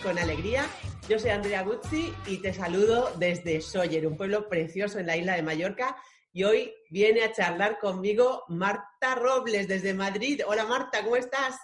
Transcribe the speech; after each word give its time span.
con 0.00 0.18
alegría. 0.18 0.64
Yo 1.08 1.18
soy 1.18 1.30
Andrea 1.30 1.62
Guzzi 1.62 2.12
y 2.26 2.38
te 2.38 2.52
saludo 2.52 3.10
desde 3.18 3.60
Sóller, 3.60 4.06
un 4.06 4.16
pueblo 4.16 4.48
precioso 4.48 4.98
en 4.98 5.06
la 5.06 5.16
isla 5.16 5.34
de 5.34 5.42
Mallorca. 5.42 5.96
Y 6.32 6.44
hoy 6.44 6.72
viene 6.90 7.22
a 7.24 7.32
charlar 7.32 7.78
conmigo 7.78 8.44
Marta 8.48 9.14
Robles 9.16 9.68
desde 9.68 9.92
Madrid. 9.92 10.40
Hola 10.46 10.64
Marta, 10.64 11.02
¿cómo 11.02 11.16
estás? 11.16 11.56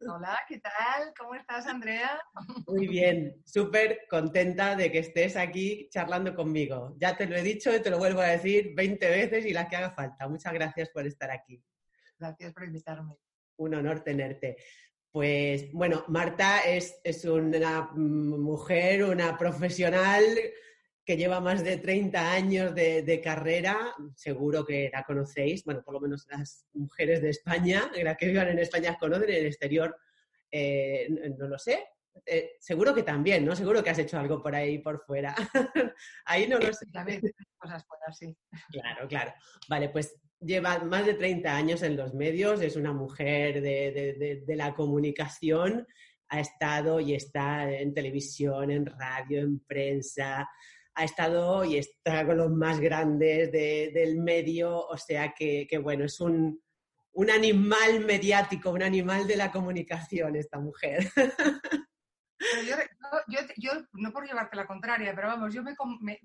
Hola, 0.00 0.40
¿qué 0.48 0.58
tal? 0.58 1.12
¿Cómo 1.16 1.34
estás, 1.34 1.66
Andrea? 1.66 2.20
Muy 2.66 2.88
bien, 2.88 3.40
súper 3.44 4.00
contenta 4.10 4.74
de 4.74 4.90
que 4.90 4.98
estés 4.98 5.36
aquí 5.36 5.88
charlando 5.90 6.34
conmigo. 6.34 6.96
Ya 6.98 7.16
te 7.16 7.26
lo 7.26 7.36
he 7.36 7.42
dicho 7.42 7.74
y 7.74 7.80
te 7.80 7.90
lo 7.90 7.98
vuelvo 7.98 8.20
a 8.20 8.28
decir 8.28 8.72
20 8.74 9.08
veces 9.08 9.46
y 9.46 9.52
las 9.52 9.68
que 9.68 9.76
haga 9.76 9.90
falta. 9.90 10.26
Muchas 10.26 10.52
gracias 10.52 10.88
por 10.90 11.06
estar 11.06 11.30
aquí. 11.30 11.62
Gracias 12.18 12.52
por 12.52 12.64
invitarme. 12.64 13.16
Un 13.58 13.74
honor 13.74 14.00
tenerte. 14.00 14.56
Pues 15.10 15.72
bueno, 15.72 16.04
Marta 16.08 16.60
es, 16.60 17.00
es 17.02 17.24
una 17.24 17.90
mujer, 17.94 19.04
una 19.04 19.36
profesional 19.38 20.24
que 21.04 21.16
lleva 21.16 21.40
más 21.40 21.64
de 21.64 21.78
30 21.78 22.32
años 22.32 22.74
de, 22.74 23.20
carrera, 23.24 23.94
seguro 24.14 24.66
que 24.66 24.90
la 24.92 25.04
conocéis, 25.04 25.64
bueno, 25.64 25.82
por 25.82 25.94
lo 25.94 26.00
menos 26.00 26.26
las 26.28 26.66
mujeres 26.74 27.22
de 27.22 27.30
España, 27.30 27.90
las 28.02 28.16
que 28.18 28.26
vivan 28.26 28.48
en 28.48 28.58
España 28.58 28.98
conocen, 29.00 29.30
en 29.30 29.36
el 29.36 29.46
exterior 29.46 29.96
eh, 30.50 31.08
no, 31.38 31.48
lo 31.48 31.58
sé. 31.58 31.86
Eh, 32.26 32.56
seguro 32.60 32.94
que 32.94 33.02
también, 33.02 33.44
¿no? 33.44 33.56
Seguro 33.56 33.82
que 33.82 33.90
has 33.90 33.98
hecho 33.98 34.18
algo 34.18 34.42
por 34.42 34.54
ahí, 34.54 34.78
por 34.80 35.00
fuera. 35.00 35.34
ahí 36.26 36.46
no 36.46 36.58
lo 36.58 36.72
sé. 36.72 36.86
También 36.92 37.22
cosas 37.56 37.86
buenas, 37.86 38.18
sí. 38.18 38.36
Claro, 38.70 39.08
claro. 39.08 39.32
Vale, 39.68 39.88
pues 39.88 40.14
lleva 40.40 40.78
más 40.80 41.06
de 41.06 41.14
30 41.14 41.56
años 41.56 41.82
en 41.82 41.96
los 41.96 42.14
medios, 42.14 42.60
es 42.60 42.76
una 42.76 42.92
mujer 42.92 43.60
de, 43.60 44.42
la 44.48 44.74
comunicación, 44.74 45.86
ha 46.28 46.40
estado 46.40 47.00
y 47.00 47.14
está 47.14 47.70
en 47.70 47.94
televisión, 47.94 48.70
en 48.70 48.86
radio, 48.86 49.40
en 49.40 49.60
prensa, 49.60 50.48
ha 50.94 51.04
estado 51.04 51.64
y 51.64 51.76
está 51.76 52.26
con 52.26 52.38
los 52.38 52.50
más 52.50 52.80
grandes 52.80 53.52
del 53.52 54.18
medio, 54.18 54.78
o 54.86 54.96
sea 54.96 55.34
que, 55.36 55.66
bueno, 55.82 56.04
es 56.04 56.20
un, 56.20 56.60
un 57.12 57.30
animal 57.30 58.04
mediático, 58.04 58.70
un 58.70 58.82
animal 58.82 59.26
de 59.26 59.36
la 59.36 59.50
comunicación 59.50 60.36
esta 60.36 60.58
mujer. 60.58 61.10
yo, 63.56 63.72
no 63.92 64.12
por 64.12 64.26
llevarte 64.26 64.56
la 64.56 64.66
contraria, 64.66 65.14
pero 65.14 65.28
vamos, 65.28 65.52
yo 65.54 65.62
me, 65.62 66.16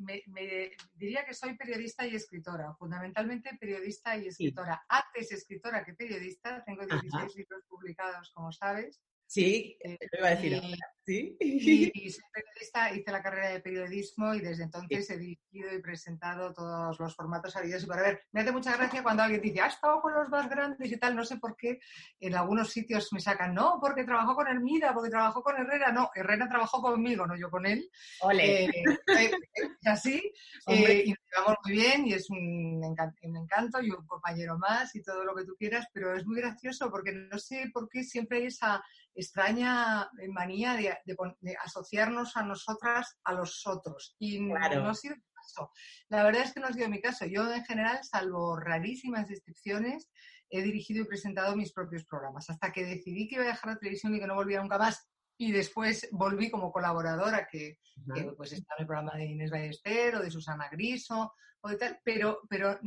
diría 0.93 1.25
que 1.25 1.33
soy 1.33 1.55
periodista 1.55 2.05
y 2.05 2.15
escritora, 2.15 2.73
fundamentalmente 2.75 3.57
periodista 3.59 4.15
y 4.17 4.27
escritora. 4.27 4.83
Antes 4.87 5.31
escritora 5.31 5.83
que 5.83 5.93
periodista, 5.93 6.63
tengo 6.63 6.85
16 6.85 7.35
libros 7.35 7.63
publicados, 7.67 8.31
como 8.33 8.51
sabes. 8.51 9.01
Sí, 9.25 9.77
eh, 9.83 9.97
lo 10.11 10.19
iba 10.19 10.27
a 10.27 10.35
decir 10.35 10.61
¿Sí? 11.05 11.37
Y, 11.93 12.09
soy 12.09 12.23
periodista, 12.33 12.93
hice 12.93 13.11
la 13.11 13.21
carrera 13.21 13.49
de 13.49 13.59
periodismo 13.59 14.33
y 14.33 14.39
desde 14.39 14.63
entonces 14.63 15.09
he 15.09 15.17
dirigido 15.17 15.73
y 15.73 15.81
presentado 15.81 16.53
todos 16.53 16.99
los 16.99 17.15
formatos 17.15 17.55
habidos 17.55 17.83
y 17.83 17.87
para 17.87 18.01
ver. 18.01 18.23
Me 18.31 18.41
hace 18.41 18.51
mucha 18.51 18.75
gracia 18.75 19.03
cuando 19.03 19.23
alguien 19.23 19.41
dice, 19.41 19.61
ha 19.61 19.67
estado 19.67 20.01
con 20.01 20.13
los 20.13 20.29
más 20.29 20.49
grandes 20.49 20.91
y 20.91 20.97
tal, 20.97 21.15
no 21.15 21.25
sé 21.25 21.37
por 21.37 21.55
qué 21.55 21.79
en 22.19 22.35
algunos 22.35 22.71
sitios 22.71 23.11
me 23.11 23.19
sacan, 23.19 23.53
no, 23.53 23.77
porque 23.81 24.03
trabajó 24.03 24.35
con 24.35 24.47
Hermida, 24.47 24.93
porque 24.93 25.09
trabajó 25.09 25.41
con 25.41 25.57
Herrera, 25.57 25.91
no, 25.91 26.09
Herrera 26.15 26.47
trabajó 26.47 26.81
conmigo, 26.81 27.27
no 27.27 27.37
yo 27.37 27.49
con 27.49 27.65
él. 27.65 27.89
Ole. 28.21 28.65
Eh, 28.65 28.71
eh, 29.17 29.31
así, 29.85 30.31
y 30.67 31.09
nos 31.09 31.19
llevamos 31.31 31.57
muy 31.65 31.73
bien 31.73 32.07
y 32.07 32.13
es 32.13 32.29
un 32.29 32.81
encanto 32.83 33.81
y 33.81 33.91
un 33.91 34.05
compañero 34.07 34.57
más 34.57 34.95
y 34.95 35.03
todo 35.03 35.23
lo 35.23 35.35
que 35.35 35.45
tú 35.45 35.55
quieras, 35.57 35.85
pero 35.93 36.15
es 36.15 36.25
muy 36.25 36.37
gracioso 36.39 36.89
porque 36.89 37.11
no 37.11 37.37
sé 37.37 37.69
por 37.73 37.89
qué 37.89 38.03
siempre 38.03 38.39
hay 38.39 38.45
esa 38.45 38.83
extraña 39.15 40.09
manía 40.29 40.73
de, 40.75 41.57
asociarnos 41.63 42.35
a 42.35 42.43
nosotras 42.43 43.19
a 43.23 43.33
los 43.33 43.65
otros. 43.67 44.15
Y 44.19 44.39
no 44.39 44.55
ha 44.55 44.95
sido 44.95 45.15
el 45.15 45.23
caso. 45.33 45.71
La 46.09 46.23
verdad 46.23 46.43
es 46.43 46.53
que 46.53 46.59
no 46.59 46.67
ha 46.67 46.73
sido 46.73 46.89
mi 46.89 47.01
caso. 47.01 47.25
Yo, 47.25 47.51
en 47.53 47.63
general, 47.65 47.99
salvo 48.03 48.57
rarísimas 48.57 49.29
excepciones, 49.29 50.09
he 50.49 50.61
dirigido 50.61 51.01
y 51.01 51.07
presentado 51.07 51.55
mis 51.55 51.73
propios 51.73 52.05
programas. 52.05 52.49
Hasta 52.49 52.71
que 52.71 52.85
decidí 52.85 53.27
que 53.27 53.35
iba 53.35 53.43
a 53.43 53.47
dejar 53.47 53.71
la 53.71 53.79
televisión 53.79 54.15
y 54.15 54.19
que 54.19 54.27
no 54.27 54.35
volvía 54.35 54.61
nunca 54.61 54.77
más. 54.77 55.07
Y 55.37 55.51
después 55.51 56.07
volví 56.11 56.49
como 56.49 56.71
colaboradora, 56.71 57.47
que, 57.51 57.79
pues 58.37 58.53
está 58.53 58.75
en 58.77 58.81
el 58.81 58.87
programa 58.87 59.17
de 59.17 59.25
Inés 59.25 59.51
Ballester 59.51 60.15
o 60.15 60.23
de 60.23 60.31
Susana 60.31 60.69
Griso 60.69 61.33
o 61.61 61.69
de 61.69 61.77
tal. 61.77 61.99
Pero, 62.03 62.41
pero 62.49 62.79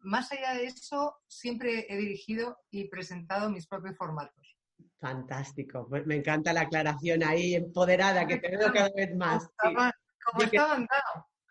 más 0.00 0.32
allá 0.32 0.54
de 0.54 0.64
eso, 0.64 1.16
siempre 1.28 1.86
he 1.88 1.96
dirigido 1.96 2.58
y 2.70 2.88
presentado 2.88 3.50
mis 3.50 3.66
propios 3.66 3.96
formatos. 3.96 4.56
Fantástico. 5.02 5.88
Pues 5.88 6.06
me 6.06 6.14
encanta 6.14 6.52
la 6.52 6.60
aclaración 6.60 7.24
ahí, 7.24 7.56
empoderada, 7.56 8.24
que 8.24 8.36
te 8.36 8.56
veo 8.56 8.72
cada 8.72 8.88
vez 8.94 9.12
más. 9.16 9.48
Como 9.58 10.44
estaba 10.44 10.86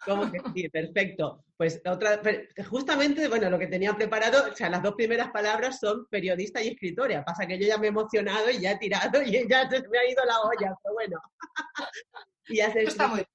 ¿Cómo 0.05 0.31
que 0.31 0.39
sí? 0.55 0.69
Perfecto. 0.69 1.43
Pues 1.57 1.81
otra, 1.85 2.21
justamente, 2.69 3.27
bueno, 3.27 3.49
lo 3.49 3.59
que 3.59 3.67
tenía 3.67 3.93
preparado, 3.93 4.51
o 4.51 4.55
sea, 4.55 4.69
las 4.69 4.81
dos 4.81 4.95
primeras 4.95 5.31
palabras 5.31 5.79
son 5.79 6.07
periodista 6.07 6.61
y 6.61 6.69
escritora. 6.69 7.25
Pasa 7.25 7.45
que 7.45 7.59
yo 7.59 7.67
ya 7.67 7.77
me 7.77 7.87
he 7.87 7.89
emocionado 7.89 8.49
y 8.49 8.61
ya 8.61 8.71
he 8.71 8.77
tirado 8.77 9.21
y 9.21 9.31
ya 9.47 9.69
se 9.69 9.87
me 9.89 9.97
ha 9.99 10.09
ido 10.09 10.23
la 10.25 10.39
olla, 10.41 10.73
pero 10.81 10.93
bueno. 10.93 11.21
y 12.47 12.61
has 12.61 12.73
escrito, 12.73 13.27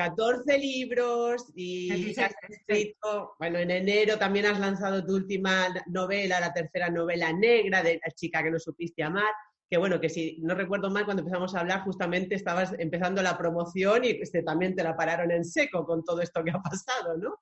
14 0.00 0.56
libros 0.56 1.52
y 1.54 2.18
has 2.18 2.32
escrito, 2.48 3.34
bueno, 3.38 3.58
en 3.58 3.70
enero 3.70 4.16
también 4.16 4.46
has 4.46 4.58
lanzado 4.58 5.04
tu 5.04 5.14
última 5.14 5.66
novela, 5.88 6.40
la 6.40 6.54
tercera 6.54 6.88
novela 6.88 7.30
negra 7.34 7.82
de 7.82 8.00
la 8.02 8.10
chica 8.12 8.42
que 8.42 8.50
no 8.50 8.58
supiste 8.58 9.02
amar, 9.02 9.30
que 9.68 9.76
bueno, 9.76 10.00
que 10.00 10.08
si 10.08 10.38
no 10.40 10.54
recuerdo 10.54 10.88
mal, 10.88 11.04
cuando 11.04 11.20
empezamos 11.20 11.54
a 11.54 11.60
hablar 11.60 11.82
justamente 11.82 12.34
estabas 12.34 12.74
empezando 12.78 13.20
la 13.20 13.36
promoción 13.36 14.02
y 14.04 14.08
este, 14.22 14.42
también 14.42 14.74
te 14.74 14.82
la 14.82 14.96
pararon 14.96 15.30
en 15.32 15.44
seco 15.44 15.84
con 15.84 16.02
todo 16.02 16.22
esto 16.22 16.42
que 16.42 16.50
ha 16.50 16.62
pasado, 16.62 17.18
¿no? 17.18 17.38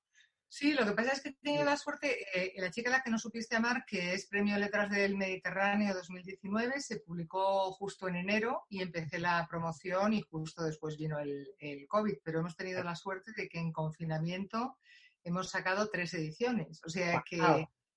Sí, 0.51 0.73
lo 0.73 0.83
que 0.83 0.93
pasa 0.93 1.13
es 1.13 1.21
que 1.21 1.29
he 1.29 1.33
tenido 1.33 1.63
la 1.63 1.77
suerte, 1.77 2.25
eh, 2.33 2.53
La 2.57 2.71
chica 2.71 2.89
a 2.89 2.93
la 2.93 3.03
que 3.03 3.11
no 3.11 3.19
supiste 3.19 3.55
amar, 3.55 3.85
que 3.85 4.13
es 4.13 4.25
Premio 4.25 4.57
Letras 4.57 4.89
del 4.89 5.15
Mediterráneo 5.15 5.93
2019, 5.93 6.81
se 6.81 7.01
publicó 7.01 7.71
justo 7.73 8.07
en 8.07 8.15
enero 8.15 8.65
y 8.67 8.81
empecé 8.81 9.19
la 9.19 9.45
promoción 9.47 10.13
y 10.13 10.23
justo 10.23 10.63
después 10.63 10.97
vino 10.97 11.19
el, 11.19 11.47
el 11.59 11.87
COVID, 11.87 12.15
pero 12.23 12.39
hemos 12.39 12.55
tenido 12.55 12.83
la 12.83 12.95
suerte 12.95 13.31
de 13.37 13.47
que 13.47 13.59
en 13.59 13.71
confinamiento 13.71 14.79
hemos 15.23 15.51
sacado 15.51 15.87
tres 15.91 16.15
ediciones, 16.15 16.81
o 16.83 16.89
sea 16.89 17.23
que, 17.23 17.37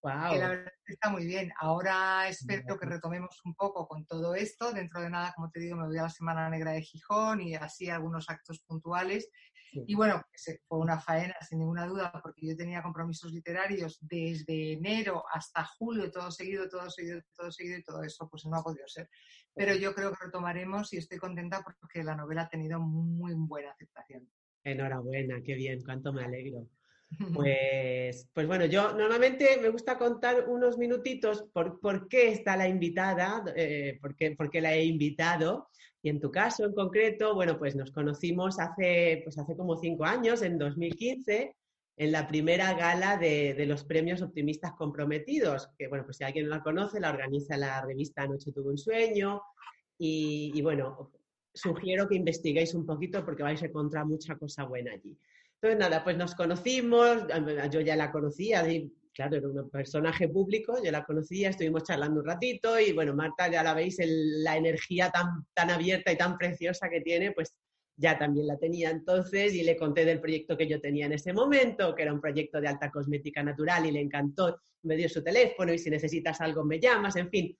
la 0.02 0.48
verdad 0.48 0.72
está 0.84 1.10
muy 1.10 1.24
bien. 1.24 1.52
Ahora 1.60 2.28
espero 2.28 2.76
que 2.76 2.86
retomemos 2.86 3.40
un 3.44 3.54
poco 3.54 3.86
con 3.86 4.04
todo 4.04 4.34
esto. 4.34 4.72
Dentro 4.72 5.00
de 5.00 5.10
nada, 5.10 5.32
como 5.34 5.48
te 5.50 5.60
digo, 5.60 5.76
me 5.76 5.86
voy 5.86 5.96
a 5.98 6.02
la 6.02 6.10
Semana 6.10 6.50
Negra 6.50 6.72
de 6.72 6.82
Gijón 6.82 7.40
y 7.40 7.54
así 7.54 7.88
algunos 7.88 8.28
actos 8.28 8.60
puntuales 8.66 9.30
y 9.72 9.94
bueno, 9.94 10.22
fue 10.66 10.78
una 10.78 11.00
faena 11.00 11.34
sin 11.48 11.58
ninguna 11.60 11.86
duda, 11.86 12.12
porque 12.22 12.46
yo 12.46 12.56
tenía 12.56 12.82
compromisos 12.82 13.32
literarios 13.32 13.98
desde 14.02 14.74
enero 14.74 15.24
hasta 15.32 15.64
julio, 15.64 16.10
todo 16.10 16.30
seguido, 16.30 16.68
todo 16.68 16.90
seguido, 16.90 17.20
todo 17.34 17.50
seguido, 17.50 17.78
y 17.78 17.82
todo 17.82 18.02
eso 18.02 18.28
pues 18.28 18.44
no 18.46 18.56
ha 18.56 18.62
podido 18.62 18.86
ser. 18.86 19.08
Pero 19.54 19.74
yo 19.74 19.94
creo 19.94 20.12
que 20.12 20.24
retomaremos 20.24 20.92
y 20.92 20.98
estoy 20.98 21.18
contenta 21.18 21.62
porque 21.62 22.04
la 22.04 22.14
novela 22.14 22.42
ha 22.42 22.48
tenido 22.48 22.80
muy 22.80 23.34
buena 23.34 23.70
aceptación. 23.70 24.28
Enhorabuena, 24.64 25.42
qué 25.42 25.54
bien, 25.54 25.82
cuánto 25.84 26.12
me 26.12 26.24
alegro. 26.24 26.68
Pues, 27.34 28.26
pues 28.32 28.46
bueno, 28.46 28.64
yo 28.64 28.94
normalmente 28.94 29.58
me 29.60 29.68
gusta 29.68 29.98
contar 29.98 30.48
unos 30.48 30.78
minutitos 30.78 31.44
por, 31.52 31.78
por 31.78 32.08
qué 32.08 32.28
está 32.28 32.56
la 32.56 32.68
invitada, 32.68 33.44
eh, 33.54 33.98
por, 34.00 34.16
qué, 34.16 34.30
por, 34.30 34.50
qué, 34.50 34.62
la 34.62 34.74
he 34.74 34.84
invitado. 34.84 35.68
Y 36.02 36.08
en 36.08 36.20
tu 36.20 36.30
caso 36.30 36.64
en 36.64 36.72
concreto, 36.72 37.34
bueno, 37.34 37.58
pues 37.58 37.76
nos 37.76 37.92
conocimos 37.92 38.58
hace, 38.58 39.20
pues 39.24 39.38
hace 39.38 39.56
como 39.56 39.76
cinco 39.76 40.04
años, 40.04 40.42
en 40.42 40.58
2015, 40.58 41.54
en 41.96 42.12
la 42.12 42.26
primera 42.26 42.74
gala 42.74 43.16
de, 43.16 43.54
de, 43.54 43.66
los 43.66 43.84
premios 43.84 44.20
optimistas 44.20 44.72
comprometidos, 44.72 45.68
que 45.78 45.86
bueno, 45.86 46.04
pues 46.04 46.16
si 46.16 46.24
alguien 46.24 46.46
no 46.46 46.56
la 46.56 46.62
conoce, 46.62 46.98
la 46.98 47.10
organiza 47.10 47.56
la 47.56 47.84
revista 47.84 48.22
Anoche 48.22 48.52
tuvo 48.52 48.70
un 48.70 48.78
sueño. 48.78 49.42
Y, 49.98 50.50
y 50.54 50.62
bueno, 50.62 51.12
sugiero 51.54 52.08
que 52.08 52.16
investiguéis 52.16 52.74
un 52.74 52.84
poquito 52.84 53.24
porque 53.24 53.42
vais 53.42 53.62
a 53.62 53.66
encontrar 53.66 54.06
mucha 54.06 54.36
cosa 54.36 54.64
buena 54.64 54.92
allí. 54.92 55.16
Entonces, 55.54 55.78
nada, 55.78 56.02
pues 56.02 56.16
nos 56.16 56.34
conocimos, 56.34 57.24
yo 57.70 57.80
ya 57.80 57.94
la 57.94 58.10
conocía, 58.10 58.64
claro, 59.12 59.36
era 59.36 59.48
un 59.48 59.70
personaje 59.70 60.28
público, 60.28 60.76
yo 60.82 60.90
la 60.90 61.04
conocía, 61.04 61.50
estuvimos 61.50 61.84
charlando 61.84 62.20
un 62.20 62.26
ratito 62.26 62.78
y 62.78 62.92
bueno, 62.92 63.14
Marta, 63.14 63.48
ya 63.48 63.62
la 63.62 63.74
veis, 63.74 63.98
la 64.04 64.56
energía 64.56 65.10
tan, 65.10 65.46
tan 65.54 65.70
abierta 65.70 66.12
y 66.12 66.16
tan 66.16 66.36
preciosa 66.38 66.88
que 66.88 67.00
tiene, 67.00 67.32
pues 67.32 67.54
ya 67.96 68.18
también 68.18 68.46
la 68.46 68.58
tenía 68.58 68.90
entonces 68.90 69.54
y 69.54 69.62
le 69.62 69.76
conté 69.76 70.04
del 70.04 70.20
proyecto 70.20 70.56
que 70.56 70.66
yo 70.66 70.80
tenía 70.80 71.06
en 71.06 71.12
ese 71.12 71.32
momento, 71.32 71.94
que 71.94 72.02
era 72.02 72.12
un 72.12 72.20
proyecto 72.20 72.60
de 72.60 72.68
alta 72.68 72.90
cosmética 72.90 73.42
natural 73.42 73.86
y 73.86 73.92
le 73.92 74.00
encantó, 74.00 74.60
me 74.82 74.96
dio 74.96 75.08
su 75.08 75.22
teléfono 75.22 75.72
y 75.72 75.78
si 75.78 75.90
necesitas 75.90 76.40
algo 76.40 76.64
me 76.64 76.80
llamas, 76.80 77.16
en 77.16 77.28
fin, 77.28 77.56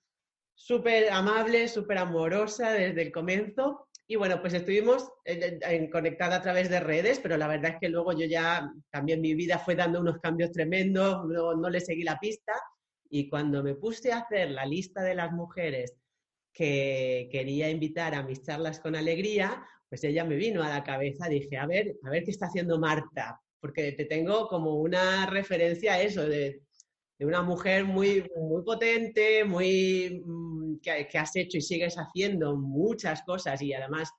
súper 0.55 1.11
amable, 1.11 1.67
súper 1.67 1.99
amorosa 1.99 2.71
desde 2.71 3.03
el 3.03 3.11
comienzo 3.11 3.87
y 4.05 4.15
bueno, 4.17 4.41
pues 4.41 4.53
estuvimos 4.53 5.09
en, 5.23 5.89
conectada 5.89 6.37
a 6.37 6.41
través 6.41 6.69
de 6.69 6.79
redes, 6.81 7.19
pero 7.19 7.37
la 7.37 7.47
verdad 7.47 7.71
es 7.71 7.77
que 7.79 7.89
luego 7.89 8.11
yo 8.11 8.25
ya 8.25 8.69
también 8.89 9.21
mi 9.21 9.33
vida 9.33 9.59
fue 9.59 9.75
dando 9.75 10.01
unos 10.01 10.17
cambios 10.19 10.51
tremendos, 10.51 11.23
luego 11.25 11.55
no 11.55 11.69
le 11.69 11.79
seguí 11.79 12.03
la 12.03 12.19
pista. 12.19 12.53
Y 13.09 13.29
cuando 13.29 13.63
me 13.63 13.75
puse 13.75 14.11
a 14.11 14.19
hacer 14.19 14.51
la 14.51 14.65
lista 14.65 15.01
de 15.03 15.15
las 15.15 15.31
mujeres 15.31 15.95
que 16.51 17.29
quería 17.31 17.69
invitar 17.69 18.13
a 18.13 18.23
mis 18.23 18.43
charlas 18.43 18.79
con 18.79 18.95
alegría, 18.95 19.65
pues 19.87 20.03
ella 20.03 20.25
me 20.25 20.35
vino 20.35 20.63
a 20.63 20.69
la 20.69 20.83
cabeza, 20.83 21.29
dije, 21.29 21.57
a 21.57 21.65
ver, 21.65 21.95
a 22.03 22.09
ver 22.09 22.23
qué 22.23 22.31
está 22.31 22.47
haciendo 22.47 22.79
Marta, 22.79 23.39
porque 23.59 23.93
te 23.93 24.05
tengo 24.05 24.47
como 24.47 24.75
una 24.75 25.27
referencia 25.27 25.93
a 25.93 26.01
eso, 26.01 26.27
de, 26.27 26.61
una 27.25 27.41
mujer 27.41 27.85
muy, 27.85 28.29
muy 28.35 28.63
potente, 28.63 29.43
muy, 29.43 30.21
mm, 30.25 30.79
que, 30.79 31.17
has 31.17 31.35
hecho 31.35 31.57
y 31.57 31.61
sigues 31.61 31.95
haciendo 31.95 32.55
muchas 32.55 33.23
cosas 33.23 33.61
y 33.61 33.73
además 33.73 34.11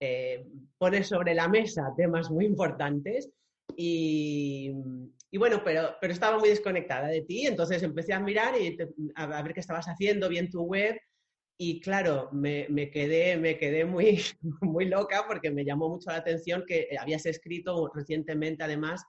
eh, 0.00 0.46
pones 0.78 1.08
sobre 1.08 1.34
la 1.34 1.48
mesa 1.48 1.92
temas 1.96 2.30
muy 2.30 2.46
importantes. 2.46 3.30
Y, 3.76 4.72
bueno, 5.32 5.62
pero, 5.64 5.94
pero 6.00 6.12
estaba 6.12 6.38
muy 6.38 6.48
desconectada 6.48 7.08
de 7.08 7.22
ti, 7.22 7.46
entonces 7.46 7.82
empecé 7.82 8.12
a 8.12 8.20
mirar 8.20 8.54
y 8.60 8.76
a 9.14 9.42
ver 9.42 9.54
qué 9.54 9.60
estabas 9.60 9.86
haciendo, 9.86 10.28
bien 10.28 10.50
tu 10.50 10.62
web, 10.62 11.00
y 11.62 11.78
claro, 11.78 12.30
me, 12.32 12.90
quedé, 12.90 13.36
me 13.36 13.58
quedé 13.58 13.84
muy, 13.84 14.22
muy 14.62 14.86
loca 14.86 15.24
porque 15.28 15.50
me 15.50 15.62
llamó 15.62 15.90
mucho 15.90 16.10
la 16.10 16.16
atención 16.16 16.64
que 16.66 16.88
habías 16.98 17.26
escrito 17.26 17.90
recientemente 17.94 18.64
además 18.64 19.04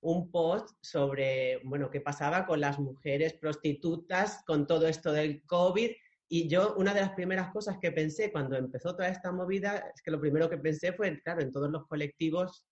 un 0.00 0.30
post 0.30 0.76
sobre, 0.80 1.60
bueno, 1.64 1.90
qué 1.90 2.00
pasaba 2.00 2.46
con 2.46 2.60
las 2.60 2.78
mujeres 2.78 3.34
prostitutas 3.34 4.42
con 4.46 4.66
todo 4.66 4.86
esto 4.86 5.12
del 5.12 5.42
COVID. 5.44 5.90
Y 6.28 6.48
yo, 6.48 6.74
una 6.76 6.94
de 6.94 7.00
las 7.00 7.12
primeras 7.12 7.50
cosas 7.52 7.78
que 7.80 7.90
pensé 7.90 8.30
cuando 8.30 8.56
empezó 8.56 8.94
toda 8.94 9.08
esta 9.08 9.32
movida, 9.32 9.90
es 9.94 10.02
que 10.02 10.10
lo 10.10 10.20
primero 10.20 10.48
que 10.48 10.58
pensé 10.58 10.92
fue, 10.92 11.20
claro, 11.22 11.40
en 11.40 11.52
todos 11.52 11.70
los 11.70 11.86
colectivos 11.86 12.64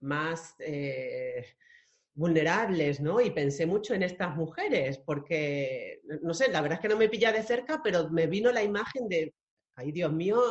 más... 0.00 0.54
Eh, 0.60 1.44
vulnerables, 2.18 3.00
¿no? 3.00 3.20
Y 3.20 3.30
pensé 3.30 3.64
mucho 3.64 3.94
en 3.94 4.02
estas 4.02 4.34
mujeres, 4.34 4.98
porque, 4.98 6.00
no 6.22 6.34
sé, 6.34 6.50
la 6.50 6.60
verdad 6.60 6.78
es 6.78 6.82
que 6.82 6.88
no 6.88 6.96
me 6.96 7.08
pilla 7.08 7.30
de 7.30 7.44
cerca, 7.44 7.80
pero 7.80 8.10
me 8.10 8.26
vino 8.26 8.50
la 8.50 8.64
imagen 8.64 9.08
de, 9.08 9.32
ay 9.76 9.92
Dios 9.92 10.12
mío, 10.12 10.42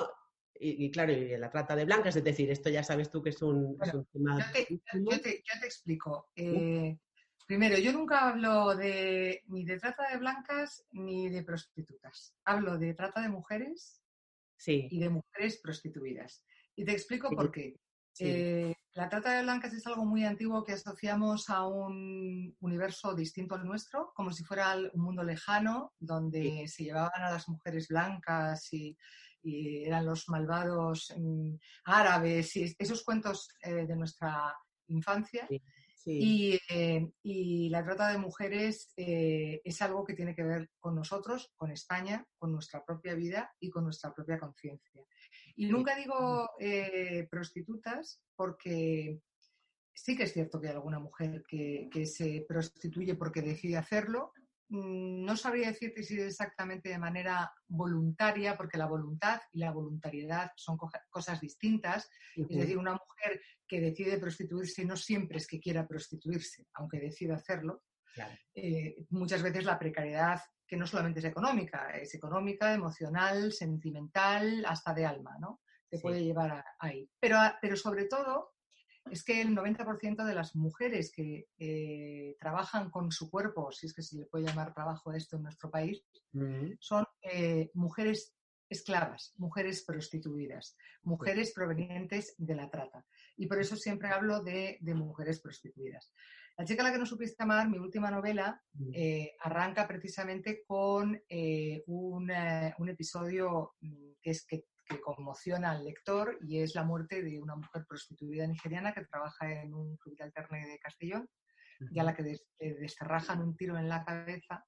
y, 0.60 0.92
claro, 0.92 1.12
y 1.12 1.38
la 1.38 1.50
trata 1.50 1.76
de 1.76 1.86
blancas, 1.86 2.16
es 2.16 2.24
decir, 2.24 2.50
esto 2.52 2.70
ya 2.70 2.84
sabes 2.84 3.10
tú 3.10 3.22
que 3.22 3.30
es 3.30 3.42
un, 3.42 3.78
tema... 4.12 4.40
Yo 4.94 5.20
te, 5.20 5.44
explico. 5.64 6.30
Eh, 6.36 6.98
primero, 7.46 7.78
yo 7.78 7.94
nunca 7.94 8.30
hablo 8.30 8.76
de, 8.76 9.44
ni 9.48 9.66
de 9.66 9.80
trata 9.80 10.10
de 10.12 10.18
blancas 10.18 10.86
ni 10.92 11.30
de 11.30 11.44
prostitutas. 11.44 12.36
Hablo 12.46 12.78
de 12.78 12.94
trata 12.94 13.22
de 13.22 13.30
mujeres 13.30 14.02
sí. 14.58 14.88
y 14.92 15.00
de 15.00 15.10
mujeres 15.10 15.60
prostituidas. 15.62 16.44
Y 16.76 16.86
te 16.86 16.92
explico 16.92 17.30
por 17.30 17.52
qué. 17.52 17.80
Eh, 18.20 18.74
la 18.94 19.10
trata 19.10 19.32
de 19.34 19.44
blancas 19.44 19.74
es 19.74 19.86
algo 19.86 20.06
muy 20.06 20.26
antiguo 20.26 20.64
que 20.64 20.74
asociamos 20.74 21.50
a 21.50 21.68
un 21.68 22.56
universo 22.60 23.14
distinto 23.14 23.56
al 23.56 23.66
nuestro, 23.66 24.12
como 24.16 24.32
si 24.32 24.44
fuera 24.44 24.76
un 24.76 25.02
mundo 25.02 25.24
lejano, 25.24 25.94
donde 26.00 26.68
se 26.68 26.86
llevaban 26.86 27.22
a 27.22 27.32
las 27.32 27.48
mujeres 27.48 27.88
blancas 27.90 28.74
y, 28.74 28.98
eran 29.86 30.06
los 30.06 30.30
malvados 30.30 31.14
mm, 31.18 31.56
árabes 31.86 32.56
y 32.56 32.76
esos 32.78 33.04
cuentos 33.04 33.50
eh, 33.62 33.86
de 33.86 33.96
nuestra 33.96 34.56
infancia. 34.88 35.48
Eh, 36.10 37.12
y, 37.24 37.70
la 37.70 37.84
trata 37.84 38.10
de 38.10 38.18
mujeres 38.18 38.94
es 38.96 39.82
algo 39.82 40.06
que 40.06 40.14
tiene 40.14 40.34
que 40.34 40.44
ver 40.44 40.70
con 40.80 40.96
nosotros, 40.96 41.52
con 41.58 41.70
España, 41.70 42.26
con 42.38 42.54
nuestra 42.54 42.86
propia 42.86 43.14
vida 43.14 43.54
y 43.60 43.70
con 43.70 43.84
nuestra 43.84 44.14
propia 44.14 44.40
conciencia. 44.40 45.04
Y 45.56 45.66
nunca 45.68 45.96
digo 45.96 46.50
eh, 46.60 47.28
prostitutas 47.30 48.22
porque 48.36 49.20
sí 49.94 50.16
que 50.16 50.24
es 50.24 50.34
cierto 50.34 50.62
que 50.62 50.68
hay 50.68 50.76
alguna 50.76 51.00
mujer 51.00 51.44
que, 51.48 52.06
se 52.06 52.46
prostituye 52.48 53.16
porque 53.16 53.42
decide 53.42 53.78
hacerlo. 53.78 54.34
Mm, 54.70 55.24
no 55.24 55.38
sabría 55.38 55.70
decirte 55.70 56.04
si 56.04 56.20
es 56.20 56.28
exactamente 56.28 56.90
de 56.90 56.98
manera 56.98 57.52
voluntaria, 57.68 58.58
porque 58.58 58.78
la 58.78 58.88
voluntad 58.88 59.40
y 59.54 59.60
la 59.60 59.72
voluntariedad 59.72 60.52
son 60.56 60.78
cosas 61.10 61.40
distintas. 61.40 62.10
Es 62.36 62.48
decir, 62.48 62.78
una 62.78 62.94
mujer 62.94 63.42
que 63.68 63.82
decide 63.82 64.18
prostituirse 64.18 64.86
no 64.86 64.96
siempre 64.96 65.38
es 65.38 65.48
que 65.48 65.60
quiera 65.60 65.88
prostituirse, 65.88 66.68
aunque 66.74 67.00
decida 67.00 67.36
hacerlo. 67.36 67.84
Eh, 68.56 69.06
muchas 69.12 69.44
veces 69.44 69.64
la 69.64 69.78
precariedad 69.78 70.42
que 70.66 70.76
no 70.76 70.88
solamente 70.88 71.20
es 71.20 71.26
económica, 71.26 71.92
es 71.98 72.14
económica, 72.16 72.74
emocional, 72.74 73.54
sentimental, 73.54 74.66
hasta 74.66 74.94
de 74.94 75.06
alma, 75.06 75.38
¿no? 75.40 75.62
Te 75.90 76.00
puede 76.00 76.24
llevar 76.24 76.66
ahí. 76.80 77.10
Pero, 77.20 77.38
pero 77.62 77.78
sobre 77.78 78.06
todo 78.06 78.57
es 79.12 79.24
que 79.24 79.42
el 79.42 79.56
90% 79.56 80.26
de 80.26 80.36
las 80.36 80.56
mujeres 80.56 81.12
que 81.12 81.48
eh, 81.58 82.36
trabajan 82.40 82.90
con 82.90 83.12
su 83.12 83.30
cuerpo, 83.30 83.72
si 83.72 83.88
es 83.88 83.94
que 83.94 84.02
se 84.02 84.18
le 84.18 84.26
puede 84.26 84.46
llamar 84.46 84.74
trabajo 84.74 85.12
a 85.12 85.18
esto 85.18 85.38
en 85.38 85.44
nuestro 85.44 85.70
país, 85.70 86.04
son 86.80 87.06
eh, 87.22 87.72
mujeres 87.74 88.36
esclavas, 88.70 89.34
mujeres 89.38 89.84
prostituidas, 89.84 90.76
mujeres 91.04 91.54
provenientes 91.54 92.36
de 92.38 92.56
la 92.56 92.70
trata. 92.70 93.06
Y 93.38 93.48
por 93.48 93.60
eso 93.60 93.76
siempre 93.76 94.10
hablo 94.10 94.44
de, 94.44 94.78
de 94.82 94.94
mujeres 94.94 95.40
prostituidas. 95.40 96.12
La 96.58 96.66
chica 96.66 96.82
a 96.82 96.86
la 96.86 96.92
que 96.92 96.98
no 96.98 97.06
supiste 97.06 97.44
amar, 97.44 97.70
mi 97.70 97.78
última 97.78 98.10
novela, 98.10 98.60
mm. 98.74 98.90
eh, 98.92 99.36
arranca 99.42 99.88
precisamente 99.88 100.64
con 100.66 101.22
eh, 101.30 101.84
un, 101.86 102.32
episodio 102.90 103.76
mm, 103.80 104.14
que, 104.20 104.32
es, 104.32 104.44
que, 104.44 104.66
conmociona 105.02 105.72
al 105.72 105.84
lector 105.84 106.38
y 106.42 106.60
es 106.60 106.76
la 106.76 106.84
muerte 106.84 107.22
de 107.22 107.40
una 107.40 107.56
mujer 107.56 107.86
prostituida 107.88 108.48
nigeriana 108.48 108.94
que 108.94 109.06
trabaja 109.06 109.52
en 109.62 109.74
un 109.74 109.98
club 109.98 110.16
de 110.18 110.24
alterne 110.24 110.68
de 110.68 110.80
Castellón 110.80 111.30
y 111.92 112.00
a 112.00 112.04
la 112.04 112.16
que 112.16 112.40
desterrajan 112.60 113.42
un 113.42 113.56
tiro 113.56 113.78
en 113.78 113.90
la 113.90 114.04
cabeza 114.04 114.66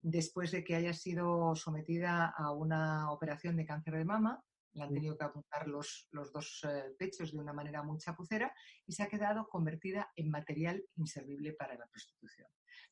después 0.00 0.52
de 0.52 0.62
que 0.62 0.76
haya 0.76 0.92
sido 0.92 1.56
sometida 1.56 2.26
a 2.26 2.52
una 2.52 3.10
operación 3.10 3.56
de 3.56 3.64
cáncer 3.66 3.94
de 3.94 4.04
mama 4.04 4.42
le 4.74 4.82
han 4.82 4.92
tenido 4.92 5.16
que 5.16 5.24
apuntar 5.24 5.68
los, 5.68 6.08
los 6.10 6.32
dos 6.32 6.60
eh, 6.64 6.94
pechos 6.98 7.32
de 7.32 7.38
una 7.38 7.52
manera 7.52 7.82
muy 7.82 7.98
chapucera 7.98 8.52
y 8.86 8.92
se 8.92 9.02
ha 9.02 9.08
quedado 9.08 9.48
convertida 9.48 10.10
en 10.16 10.30
material 10.30 10.84
inservible 10.96 11.52
para 11.52 11.74
la 11.76 11.86
prostitución. 11.86 12.48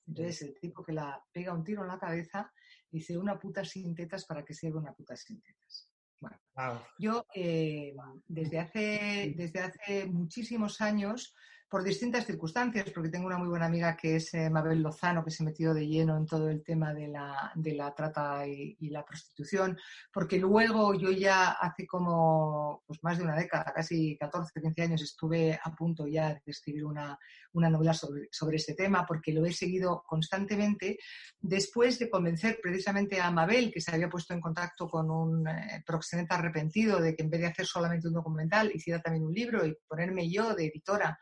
Entonces, 0.06 0.42
el 0.42 0.58
tipo 0.60 0.84
que 0.84 0.92
la 0.92 1.22
pega 1.32 1.52
un 1.52 1.64
tiro 1.64 1.82
en 1.82 1.88
la 1.88 1.98
cabeza 1.98 2.52
dice 2.90 3.18
una 3.18 3.38
puta 3.38 3.64
sin 3.64 3.94
tetas 3.94 4.24
para 4.26 4.44
que 4.44 4.54
sirva 4.54 4.80
una 4.80 4.94
puta 4.94 5.16
sin 5.16 5.40
tetas. 5.42 5.91
Bueno, 6.22 6.82
yo 6.98 7.26
eh, 7.34 7.94
desde, 8.28 8.60
hace, 8.60 9.34
desde 9.36 9.60
hace 9.60 10.06
muchísimos 10.06 10.80
años 10.80 11.34
por 11.72 11.82
distintas 11.82 12.26
circunstancias, 12.26 12.90
porque 12.90 13.08
tengo 13.08 13.26
una 13.26 13.38
muy 13.38 13.48
buena 13.48 13.64
amiga 13.64 13.96
que 13.96 14.16
es 14.16 14.34
eh, 14.34 14.50
Mabel 14.50 14.82
Lozano, 14.82 15.24
que 15.24 15.30
se 15.30 15.42
metió 15.42 15.72
de 15.72 15.88
lleno 15.88 16.18
en 16.18 16.26
todo 16.26 16.50
el 16.50 16.62
tema 16.62 16.92
de 16.92 17.08
la, 17.08 17.50
de 17.54 17.72
la 17.74 17.94
trata 17.94 18.46
y, 18.46 18.76
la 18.90 19.02
prostitución, 19.02 19.78
porque 20.12 20.36
luego 20.36 20.92
yo 20.92 21.10
ya 21.10 21.52
hace 21.52 21.86
como 21.86 22.82
pues 22.86 23.02
más 23.02 23.16
de 23.16 23.24
una 23.24 23.36
década, 23.36 23.72
casi 23.74 24.18
14, 24.18 24.60
15 24.60 24.82
años, 24.82 25.00
estuve 25.00 25.58
a 25.64 25.74
punto 25.74 26.06
ya 26.06 26.34
de 26.34 26.42
escribir 26.44 26.84
una, 26.84 27.18
una 27.54 27.70
novela 27.70 27.94
sobre, 27.94 28.28
sobre 28.30 28.58
este 28.58 28.74
tema, 28.74 29.06
porque 29.06 29.32
lo 29.32 29.46
he 29.46 29.52
seguido 29.54 30.04
constantemente, 30.06 30.98
después 31.40 31.98
de 31.98 32.10
convencer 32.10 32.58
precisamente 32.62 33.18
a 33.18 33.30
Mabel, 33.30 33.72
que 33.72 33.80
se 33.80 33.94
había 33.94 34.10
puesto 34.10 34.34
en 34.34 34.42
contacto 34.42 34.90
con 34.90 35.10
un 35.10 35.48
eh, 35.48 35.82
proxeneta 35.86 36.34
arrepentido 36.34 37.00
de 37.00 37.16
que 37.16 37.22
en 37.22 37.30
vez 37.30 37.40
de 37.40 37.46
hacer 37.46 37.64
solamente 37.64 38.08
un 38.08 38.14
documental, 38.14 38.70
hiciera 38.74 39.00
también 39.00 39.24
un 39.24 39.32
libro 39.32 39.64
y 39.64 39.74
ponerme 39.88 40.30
yo 40.30 40.54
de 40.54 40.66
editora 40.66 41.18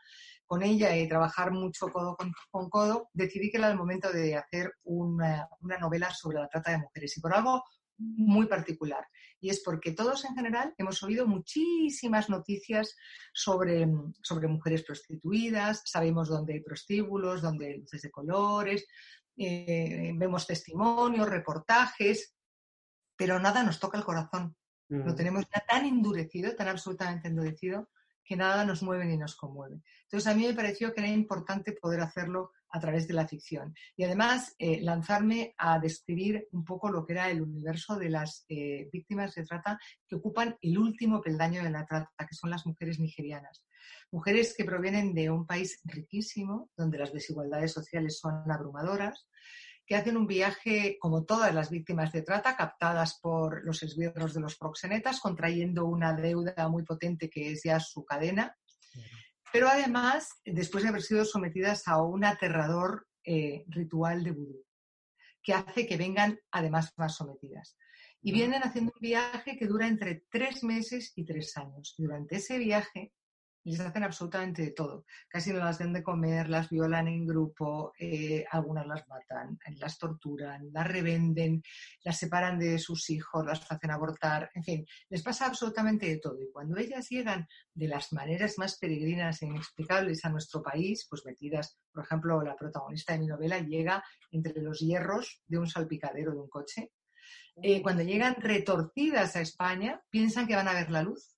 con 0.51 0.63
ella 0.63 0.97
y 0.97 1.07
trabajar 1.07 1.49
mucho 1.53 1.87
codo 1.87 2.17
con, 2.17 2.69
codo, 2.69 3.09
decidí 3.13 3.49
que 3.49 3.57
era 3.57 3.71
el 3.71 3.77
momento 3.77 4.11
de 4.11 4.35
hacer 4.35 4.73
una, 4.83 5.47
novela 5.79 6.13
sobre 6.13 6.39
la 6.39 6.49
trata 6.49 6.71
de 6.71 6.79
mujeres 6.79 7.15
y 7.15 7.21
por 7.21 7.33
algo 7.33 7.63
muy 7.97 8.47
particular. 8.47 9.07
Y 9.39 9.49
es 9.49 9.61
porque 9.63 9.93
todos 9.93 10.25
en 10.25 10.35
general 10.35 10.73
hemos 10.77 11.01
oído 11.03 11.25
muchísimas 11.25 12.29
noticias 12.29 12.97
sobre, 13.33 13.87
sobre 14.21 14.49
mujeres 14.49 14.83
prostituidas, 14.83 15.83
sabemos 15.85 16.27
dónde 16.27 16.55
hay 16.55 16.59
prostíbulos, 16.59 17.41
dónde 17.41 17.67
hay 17.67 17.77
luces 17.79 18.01
de 18.01 18.11
colores, 18.11 18.85
eh, 19.37 20.11
vemos 20.15 20.45
testimonios, 20.45 21.29
reportajes, 21.29 22.35
pero 23.15 23.39
nada 23.39 23.63
nos 23.63 23.79
toca 23.79 23.97
el 23.97 24.03
corazón. 24.03 24.53
Lo 24.89 25.13
mm. 25.13 25.15
tenemos 25.15 25.45
ya 25.45 25.63
tan 25.65 25.85
endurecido, 25.85 26.53
tan 26.57 26.67
absolutamente 26.67 27.29
endurecido, 27.29 27.87
que 28.31 28.37
nada 28.37 28.63
nos 28.63 28.81
mueve 28.81 29.03
ni 29.03 29.17
nos 29.17 29.35
conmueve. 29.35 29.81
Entonces, 30.03 30.25
a 30.25 30.33
mí 30.33 30.47
me 30.47 30.53
pareció 30.53 30.93
que 30.93 31.01
era 31.01 31.09
importante 31.09 31.73
poder 31.73 31.99
hacerlo 31.99 32.53
a 32.69 32.79
través 32.79 33.05
de 33.05 33.13
la 33.13 33.27
ficción. 33.27 33.75
Y 33.97 34.05
además, 34.05 34.55
eh, 34.57 34.79
lanzarme 34.79 35.53
a 35.57 35.79
describir 35.79 36.47
un 36.53 36.63
poco 36.63 36.89
lo 36.89 37.05
que 37.05 37.11
era 37.11 37.29
el 37.29 37.41
universo 37.41 37.97
de 37.97 38.09
las 38.09 38.45
eh, 38.47 38.89
víctimas 38.93 39.35
de 39.35 39.43
trata 39.43 39.77
que 40.07 40.15
ocupan 40.15 40.55
el 40.61 40.77
último 40.77 41.21
peldaño 41.21 41.61
de 41.61 41.71
la 41.71 41.85
trata, 41.85 42.25
que 42.25 42.33
son 42.33 42.51
las 42.51 42.65
mujeres 42.65 42.99
nigerianas. 42.99 43.65
Mujeres 44.11 44.55
que 44.55 44.63
provienen 44.63 45.13
de 45.13 45.29
un 45.29 45.45
país 45.45 45.81
riquísimo, 45.83 46.69
donde 46.77 46.99
las 46.99 47.11
desigualdades 47.11 47.73
sociales 47.73 48.17
son 48.17 48.49
abrumadoras, 48.49 49.27
que 49.91 49.97
hacen 49.97 50.15
un 50.15 50.25
viaje, 50.25 50.97
como 51.01 51.25
todas 51.25 51.53
las 51.53 51.69
víctimas 51.69 52.13
de 52.13 52.21
trata, 52.21 52.55
captadas 52.55 53.19
por 53.19 53.65
los 53.65 53.83
esbirros 53.83 54.33
de 54.33 54.39
los 54.39 54.55
proxenetas, 54.55 55.19
contrayendo 55.19 55.83
una 55.83 56.13
deuda 56.13 56.69
muy 56.69 56.83
potente 56.83 57.29
que 57.29 57.51
es 57.51 57.63
ya 57.65 57.77
su 57.81 58.05
cadena. 58.05 58.55
Pero 59.51 59.67
además, 59.67 60.29
después 60.45 60.83
de 60.83 60.91
haber 60.91 61.01
sido 61.01 61.25
sometidas 61.25 61.89
a 61.89 62.01
un 62.01 62.23
aterrador 62.23 63.05
eh, 63.25 63.65
ritual 63.67 64.23
de 64.23 64.31
vudú, 64.31 64.63
que 65.43 65.55
hace 65.55 65.85
que 65.85 65.97
vengan 65.97 66.39
además 66.51 66.93
más 66.95 67.17
sometidas. 67.17 67.75
Y 68.21 68.31
vienen 68.31 68.63
haciendo 68.63 68.93
un 68.95 69.01
viaje 69.01 69.57
que 69.57 69.67
dura 69.67 69.89
entre 69.89 70.23
tres 70.31 70.63
meses 70.63 71.11
y 71.17 71.25
tres 71.25 71.57
años. 71.57 71.95
Y 71.97 72.03
durante 72.03 72.37
ese 72.37 72.57
viaje 72.59 73.11
les 73.63 73.79
hacen 73.79 74.03
absolutamente 74.03 74.63
de 74.63 74.71
todo. 74.71 75.05
Casi 75.27 75.51
no 75.51 75.59
las 75.59 75.77
den 75.77 75.93
de 75.93 76.03
comer, 76.03 76.49
las 76.49 76.69
violan 76.69 77.07
en 77.07 77.25
grupo, 77.25 77.93
eh, 77.99 78.45
algunas 78.51 78.87
las 78.87 79.07
matan, 79.07 79.59
las 79.77 79.97
torturan, 79.97 80.69
las 80.71 80.87
revenden, 80.87 81.61
las 82.03 82.17
separan 82.17 82.57
de 82.57 82.79
sus 82.79 83.09
hijos, 83.09 83.45
las 83.45 83.71
hacen 83.71 83.91
abortar, 83.91 84.49
en 84.55 84.63
fin, 84.63 84.85
les 85.09 85.21
pasa 85.21 85.45
absolutamente 85.45 86.07
de 86.07 86.17
todo. 86.17 86.41
Y 86.41 86.51
cuando 86.51 86.77
ellas 86.77 87.07
llegan 87.09 87.47
de 87.73 87.87
las 87.87 88.11
maneras 88.13 88.57
más 88.57 88.77
peregrinas 88.77 89.41
e 89.41 89.45
inexplicables 89.45 90.25
a 90.25 90.29
nuestro 90.29 90.61
país, 90.61 91.05
pues 91.09 91.25
metidas, 91.25 91.77
por 91.91 92.03
ejemplo, 92.03 92.41
la 92.41 92.55
protagonista 92.55 93.13
de 93.13 93.19
mi 93.19 93.27
novela 93.27 93.59
llega 93.59 94.03
entre 94.31 94.61
los 94.61 94.79
hierros 94.79 95.41
de 95.47 95.57
un 95.57 95.67
salpicadero 95.67 96.31
de 96.31 96.39
un 96.39 96.49
coche. 96.49 96.91
Eh, 97.61 97.81
cuando 97.81 98.01
llegan 98.01 98.35
retorcidas 98.35 99.35
a 99.35 99.41
España, 99.41 100.01
piensan 100.09 100.47
que 100.47 100.55
van 100.55 100.67
a 100.67 100.73
ver 100.73 100.89
la 100.89 101.03
luz 101.03 101.35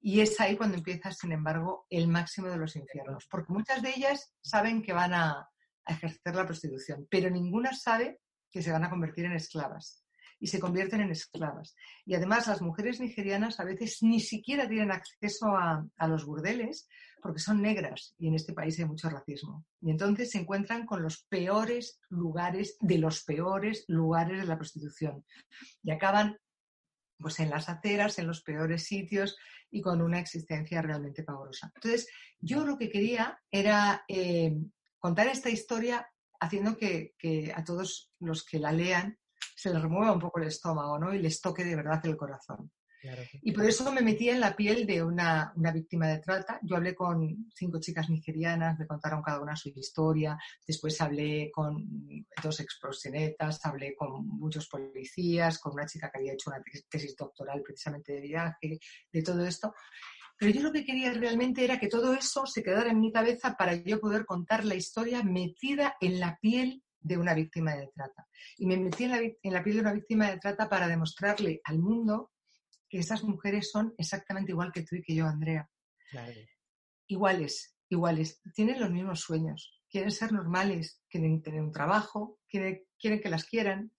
y 0.00 0.20
es 0.20 0.38
ahí 0.40 0.56
cuando 0.56 0.76
empieza, 0.76 1.10
sin 1.12 1.32
embargo, 1.32 1.86
el 1.90 2.08
máximo 2.08 2.48
de 2.48 2.56
los 2.56 2.76
infiernos, 2.76 3.26
porque 3.30 3.52
muchas 3.52 3.82
de 3.82 3.90
ellas 3.90 4.32
saben 4.40 4.82
que 4.82 4.92
van 4.92 5.14
a, 5.14 5.48
ejercer 5.88 6.34
la 6.34 6.44
prostitución, 6.44 7.06
pero 7.10 7.30
ninguna 7.30 7.72
sabe 7.72 8.20
que 8.50 8.60
se 8.60 8.70
van 8.70 8.84
a 8.84 8.90
convertir 8.90 9.24
en 9.24 9.32
esclavas 9.32 10.04
y 10.38 10.46
se 10.48 10.60
convierten 10.60 11.00
en 11.00 11.10
esclavas. 11.10 11.74
Y 12.04 12.14
además 12.14 12.46
las 12.46 12.60
mujeres 12.60 13.00
nigerianas 13.00 13.58
a 13.58 13.64
veces 13.64 14.02
ni 14.02 14.20
siquiera 14.20 14.68
tienen 14.68 14.92
acceso 14.92 15.46
a, 15.56 15.84
a, 15.96 16.08
los 16.08 16.26
burdeles 16.26 16.86
porque 17.22 17.40
son 17.40 17.62
negras 17.62 18.14
y 18.18 18.28
en 18.28 18.34
este 18.34 18.52
país 18.52 18.78
hay 18.78 18.84
mucho 18.84 19.08
racismo. 19.08 19.64
Y 19.80 19.90
entonces 19.90 20.30
se 20.30 20.38
encuentran 20.38 20.86
con 20.86 21.02
los 21.02 21.24
peores 21.24 22.00
lugares 22.10 22.76
de 22.80 22.98
los 22.98 23.24
peores 23.24 23.84
lugares 23.88 24.42
de 24.42 24.46
la 24.46 24.58
prostitución 24.58 25.24
y 25.82 25.90
acaban 25.90 26.36
pues 27.18 27.40
en 27.40 27.50
las 27.50 27.68
aceras, 27.68 28.18
en 28.18 28.26
los 28.26 28.42
peores 28.42 28.84
sitios 28.84 29.36
y 29.70 29.80
con 29.82 30.00
una 30.00 30.20
existencia 30.20 30.80
realmente 30.82 31.22
pavorosa. 31.22 31.70
Entonces, 31.74 32.08
yo 32.38 32.64
lo 32.64 32.78
que 32.78 32.90
quería 32.90 33.40
era 33.50 34.04
eh, 34.08 34.56
contar 34.98 35.26
esta 35.26 35.50
historia 35.50 36.08
haciendo 36.40 36.76
que, 36.76 37.14
que, 37.18 37.52
a 37.54 37.64
todos 37.64 38.12
los 38.20 38.44
que 38.44 38.58
la 38.58 38.72
lean 38.72 39.18
se 39.56 39.72
les 39.72 39.82
remueva 39.82 40.12
un 40.12 40.20
poco 40.20 40.40
el 40.40 40.46
estómago 40.48 40.98
¿no? 40.98 41.12
y 41.12 41.18
les 41.18 41.40
toque 41.40 41.64
de 41.64 41.74
verdad 41.74 42.00
el 42.04 42.16
corazón. 42.16 42.70
Y 43.42 43.52
por 43.52 43.64
eso 43.64 43.90
me 43.92 44.00
metí 44.00 44.28
en 44.28 44.40
la 44.40 44.56
piel 44.56 44.86
de 44.86 45.02
una, 45.02 45.52
víctima 45.72 46.08
de 46.08 46.18
trata. 46.18 46.58
Yo 46.62 46.76
hablé 46.76 46.94
con 46.94 47.48
cinco 47.54 47.78
chicas 47.78 48.10
nigerianas, 48.10 48.78
me 48.78 48.86
contaron 48.86 49.22
cada 49.22 49.40
una 49.40 49.56
su 49.56 49.68
historia. 49.68 50.36
Después 50.66 51.00
hablé 51.00 51.50
con 51.52 51.86
dos 52.42 52.60
exproxenetas, 52.60 53.64
hablé 53.64 53.94
con 53.94 54.26
muchos 54.26 54.68
policías, 54.68 55.58
con 55.58 55.74
una 55.74 55.86
chica 55.86 56.10
que 56.10 56.18
había 56.18 56.32
hecho 56.32 56.50
una 56.50 56.62
tesis 56.88 57.16
doctoral 57.16 57.62
precisamente 57.62 58.12
de 58.12 58.20
viaje, 58.20 58.80
de 59.12 59.22
todo 59.22 59.44
esto. 59.46 59.74
Pero 60.36 60.52
yo 60.52 60.62
lo 60.62 60.72
que 60.72 60.84
quería 60.84 61.12
realmente 61.12 61.64
era 61.64 61.78
que 61.78 61.88
todo 61.88 62.14
eso 62.14 62.46
se 62.46 62.62
quedara 62.62 62.90
en 62.90 63.00
mi 63.00 63.12
cabeza 63.12 63.56
para 63.56 63.74
yo 63.74 64.00
poder 64.00 64.24
contar 64.24 64.64
la 64.64 64.76
historia 64.76 65.22
metida 65.22 65.96
en 66.00 66.20
la 66.20 66.38
piel 66.40 66.82
de 67.00 67.16
una 67.16 67.34
víctima 67.34 67.74
de 67.74 67.90
trata. 67.94 68.26
Y 68.56 68.66
me 68.66 68.76
metí 68.76 69.04
en 69.04 69.10
la, 69.10 69.18
en 69.18 69.52
la 69.52 69.62
piel 69.62 69.76
de 69.76 69.82
una 69.82 69.92
víctima 69.92 70.30
de 70.30 70.38
trata 70.38 70.68
para 70.68 70.88
demostrarle 70.88 71.60
al 71.64 71.78
mundo 71.78 72.30
que 72.88 72.98
esas 72.98 73.24
mujeres 73.24 73.70
son 73.70 73.94
exactamente 73.98 74.52
igual 74.52 74.72
que 74.72 74.82
tú 74.82 74.96
y 74.96 75.02
que 75.02 75.14
yo, 75.14 75.26
Andrea. 75.26 75.68
Iguales, 77.06 77.76
iguales. 77.88 78.40
Tienen 78.54 78.80
los 78.80 78.90
mismos 78.90 79.20
sueños. 79.20 79.80
Quieren 79.90 80.10
ser 80.10 80.32
normales, 80.32 81.00
quieren 81.08 81.42
tener 81.42 81.62
un 81.62 81.72
trabajo, 81.72 82.38
quieren, 82.48 82.84
quieren 82.98 83.20
que 83.20 83.30
las 83.30 83.44
quieran. 83.44 83.92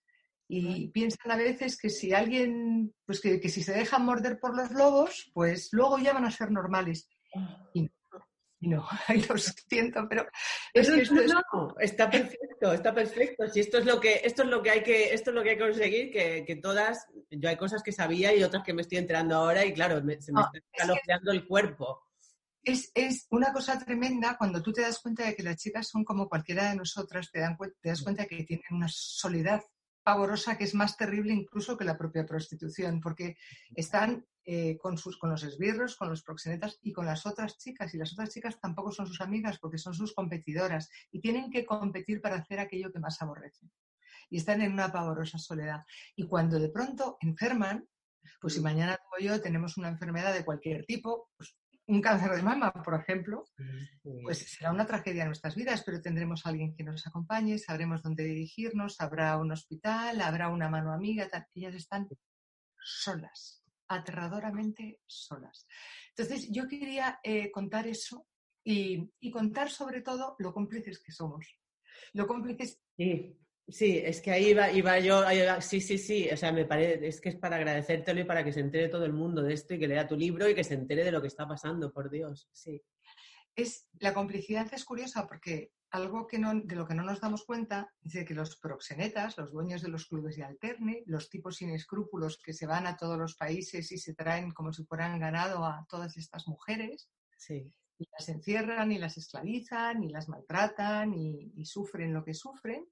Y 0.51 0.87
piensan 0.87 1.29
a 1.29 1.37
veces 1.37 1.77
que 1.77 1.91
si 1.91 2.11
alguien, 2.11 2.95
pues 3.05 3.21
que, 3.21 3.39
que, 3.39 3.49
si 3.49 3.61
se 3.61 3.71
dejan 3.71 4.03
morder 4.03 4.39
por 4.39 4.57
los 4.57 4.71
lobos, 4.71 5.29
pues 5.31 5.69
luego 5.71 5.99
ya 5.99 6.11
van 6.11 6.25
a 6.25 6.31
ser 6.31 6.51
normales. 6.51 7.07
Ah. 7.35 7.69
Y 7.71 7.83
no, 7.83 7.89
lo 9.29 9.37
siento, 9.37 10.07
pero 10.09 10.27
es 10.73 10.89
que 10.89 11.01
esto 11.01 11.15
no, 11.15 11.75
está 11.79 12.09
perfecto, 12.09 12.73
está 12.73 12.93
perfecto. 12.93 13.47
Si 13.47 13.61
esto 13.61 13.77
es 13.77 13.85
lo 13.85 13.99
que, 13.99 14.21
esto 14.23 14.43
es 14.43 14.49
lo 14.49 14.61
que 14.61 14.69
hay 14.69 14.83
que, 14.83 15.13
esto 15.13 15.29
es 15.29 15.35
lo 15.35 15.43
que 15.43 15.51
hay 15.51 15.57
que 15.57 15.63
conseguir, 15.63 16.11
que, 16.11 16.59
todas, 16.61 17.07
yo 17.29 17.49
hay 17.49 17.57
cosas 17.57 17.81
que 17.83 17.91
sabía 17.91 18.35
y 18.35 18.43
otras 18.43 18.63
que 18.63 18.73
me 18.73 18.81
estoy 18.81 18.97
enterando 18.97 19.35
ahora 19.35 19.65
y 19.65 19.73
claro, 19.73 19.99
se 19.99 20.03
me 20.03 20.41
ah, 20.41 20.51
está 20.53 20.59
escalofriando 20.73 21.31
el 21.31 21.47
cuerpo. 21.47 22.03
Es, 22.61 22.91
es, 22.93 23.25
una 23.29 23.53
cosa 23.53 23.79
tremenda 23.79 24.35
cuando 24.37 24.61
tú 24.61 24.73
te 24.73 24.81
das 24.81 24.99
cuenta 24.99 25.25
de 25.25 25.35
que 25.35 25.43
las 25.43 25.55
chicas 25.55 25.87
son 25.87 26.03
como 26.03 26.27
cualquiera 26.27 26.69
de 26.69 26.75
nosotras, 26.75 27.31
te, 27.31 27.39
dan, 27.39 27.57
te 27.57 27.89
das 27.89 28.01
cuenta 28.01 28.23
de 28.23 28.27
que 28.27 28.43
tienen 28.43 28.65
una 28.71 28.89
soledad 28.89 29.63
pavorosa 30.03 30.57
que 30.57 30.65
es 30.65 30.75
más 30.75 30.97
terrible 30.97 31.33
incluso 31.33 31.77
que 31.77 31.85
la 31.85 31.97
propia 31.97 32.25
prostitución, 32.25 32.99
porque 32.99 33.37
están 33.75 34.25
eh, 34.51 34.79
con, 34.79 34.97
sus, 34.97 35.19
con 35.19 35.29
los 35.29 35.43
esbirros, 35.43 35.95
con 35.95 36.09
los 36.09 36.23
proxenetas 36.23 36.79
y 36.81 36.91
con 36.91 37.05
las 37.05 37.27
otras 37.27 37.59
chicas. 37.59 37.93
Y 37.93 37.99
las 37.99 38.13
otras 38.13 38.31
chicas 38.31 38.59
tampoco 38.59 38.91
son 38.91 39.05
sus 39.05 39.21
amigas 39.21 39.59
porque 39.59 39.77
son 39.77 39.93
sus 39.93 40.11
competidoras 40.15 40.89
y 41.11 41.21
tienen 41.21 41.51
que 41.51 41.67
competir 41.67 42.19
para 42.19 42.37
hacer 42.37 42.59
aquello 42.59 42.91
que 42.91 42.97
más 42.97 43.21
aborrecen. 43.21 43.71
Y 44.27 44.37
están 44.37 44.63
en 44.63 44.71
una 44.73 44.91
pavorosa 44.91 45.37
soledad. 45.37 45.83
Y 46.15 46.25
cuando 46.25 46.57
de 46.57 46.69
pronto 46.69 47.17
enferman, 47.21 47.87
pues 48.41 48.55
si 48.55 48.59
mañana 48.59 48.97
tú 48.97 49.03
o 49.19 49.23
yo 49.23 49.39
tenemos 49.39 49.77
una 49.77 49.89
enfermedad 49.89 50.33
de 50.33 50.43
cualquier 50.43 50.83
tipo, 50.83 51.29
pues 51.37 51.55
un 51.85 52.01
cáncer 52.01 52.31
de 52.31 52.41
mama, 52.41 52.73
por 52.73 52.95
ejemplo, 52.95 53.45
pues 54.23 54.39
será 54.39 54.71
una 54.71 54.87
tragedia 54.87 55.21
en 55.21 55.29
nuestras 55.29 55.55
vidas, 55.55 55.83
pero 55.85 56.01
tendremos 56.01 56.43
a 56.43 56.49
alguien 56.49 56.75
que 56.75 56.83
nos 56.83 57.05
acompañe, 57.05 57.59
sabremos 57.59 58.01
dónde 58.01 58.23
dirigirnos, 58.23 58.99
habrá 58.99 59.37
un 59.37 59.51
hospital, 59.51 60.21
habrá 60.21 60.49
una 60.49 60.69
mano 60.69 60.91
amiga, 60.91 61.29
ellas 61.53 61.75
están 61.75 62.07
solas, 62.79 63.58
aterradoramente 63.89 65.01
solas. 65.05 65.67
Entonces, 66.15 66.49
yo 66.51 66.67
quería 66.67 67.19
eh, 67.23 67.51
contar 67.51 67.87
eso 67.87 68.27
y, 68.63 69.11
y, 69.19 69.31
contar 69.31 69.69
sobre 69.69 70.01
todo 70.01 70.35
lo 70.39 70.53
cómplices 70.53 70.99
que 70.99 71.11
somos. 71.11 71.45
Lo 72.13 72.27
cómplices 72.27 72.79
sí. 72.97 73.35
Sí, 73.71 74.01
es 74.03 74.19
que 74.21 74.31
ahí 74.31 74.47
iba, 74.47 74.71
iba 74.71 74.99
yo, 74.99 75.23
sí, 75.61 75.79
sí, 75.79 75.99
sí, 75.99 76.27
o 76.31 76.35
sea, 76.35 76.51
me 76.51 76.65
parece, 76.65 77.07
es 77.07 77.21
que 77.21 77.29
es 77.29 77.35
para 77.35 77.57
agradecértelo 77.57 78.21
y 78.21 78.23
para 78.23 78.43
que 78.43 78.51
se 78.51 78.61
entere 78.61 78.89
todo 78.89 79.05
el 79.05 79.13
mundo 79.13 79.43
de 79.43 79.53
esto 79.53 79.75
y 79.75 79.79
que 79.79 79.87
lea 79.87 80.07
tu 80.07 80.17
libro 80.17 80.49
y 80.49 80.55
que 80.55 80.63
se 80.63 80.73
entere 80.73 81.03
de 81.03 81.11
lo 81.11 81.21
que 81.21 81.27
está 81.27 81.47
pasando, 81.47 81.93
por 81.93 82.09
Dios, 82.09 82.49
sí. 82.51 82.81
Es, 83.55 83.87
la 83.99 84.13
complicidad 84.13 84.67
es 84.73 84.85
curiosa 84.85 85.27
porque 85.27 85.71
algo 85.91 86.27
que 86.27 86.39
no, 86.39 86.53
de 86.53 86.75
lo 86.75 86.87
que 86.87 86.93
no 86.93 87.03
nos 87.03 87.19
damos 87.19 87.45
cuenta 87.45 87.91
es 88.03 88.13
de 88.13 88.25
que 88.25 88.33
los 88.33 88.57
proxenetas, 88.57 89.37
los 89.37 89.51
dueños 89.51 89.81
de 89.81 89.89
los 89.89 90.05
clubes 90.05 90.35
de 90.35 90.43
alterne, 90.43 91.03
los 91.05 91.29
tipos 91.29 91.57
sin 91.57 91.71
escrúpulos 91.71 92.39
que 92.43 92.53
se 92.53 92.67
van 92.67 92.87
a 92.87 92.97
todos 92.97 93.17
los 93.17 93.35
países 93.35 93.91
y 93.91 93.97
se 93.97 94.13
traen 94.13 94.51
como 94.51 94.71
si 94.71 94.83
fueran 94.85 95.19
ganado 95.19 95.65
a 95.65 95.85
todas 95.89 96.15
estas 96.17 96.47
mujeres, 96.47 97.09
sí. 97.37 97.73
y 97.97 98.07
las 98.11 98.29
encierran 98.29 98.91
y 98.91 98.99
las 98.99 99.17
esclavizan 99.17 100.03
y 100.03 100.09
las 100.09 100.29
maltratan 100.29 101.13
y 101.13 101.65
sufren 101.65 102.13
lo 102.13 102.23
que 102.23 102.33
sufren, 102.33 102.87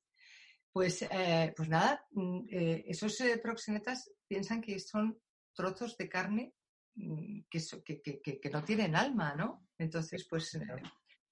pues, 0.77 1.01
eh, 1.01 1.53
pues 1.57 1.69
nada, 1.69 2.05
mm, 2.11 2.45
eh, 2.51 2.83
esos 2.87 3.19
eh, 3.21 3.39
proxenetas 3.39 4.11
piensan 4.27 4.61
que 4.61 4.79
son 4.79 5.19
trozos 5.51 5.97
de 5.97 6.07
carne 6.07 6.53
mm, 6.93 7.39
que, 7.49 8.49
no 8.51 8.63
tienen 8.63 8.95
alma, 8.95 9.33
¿no? 9.33 9.67
Entonces, 9.79 10.27
pues, 10.29 10.55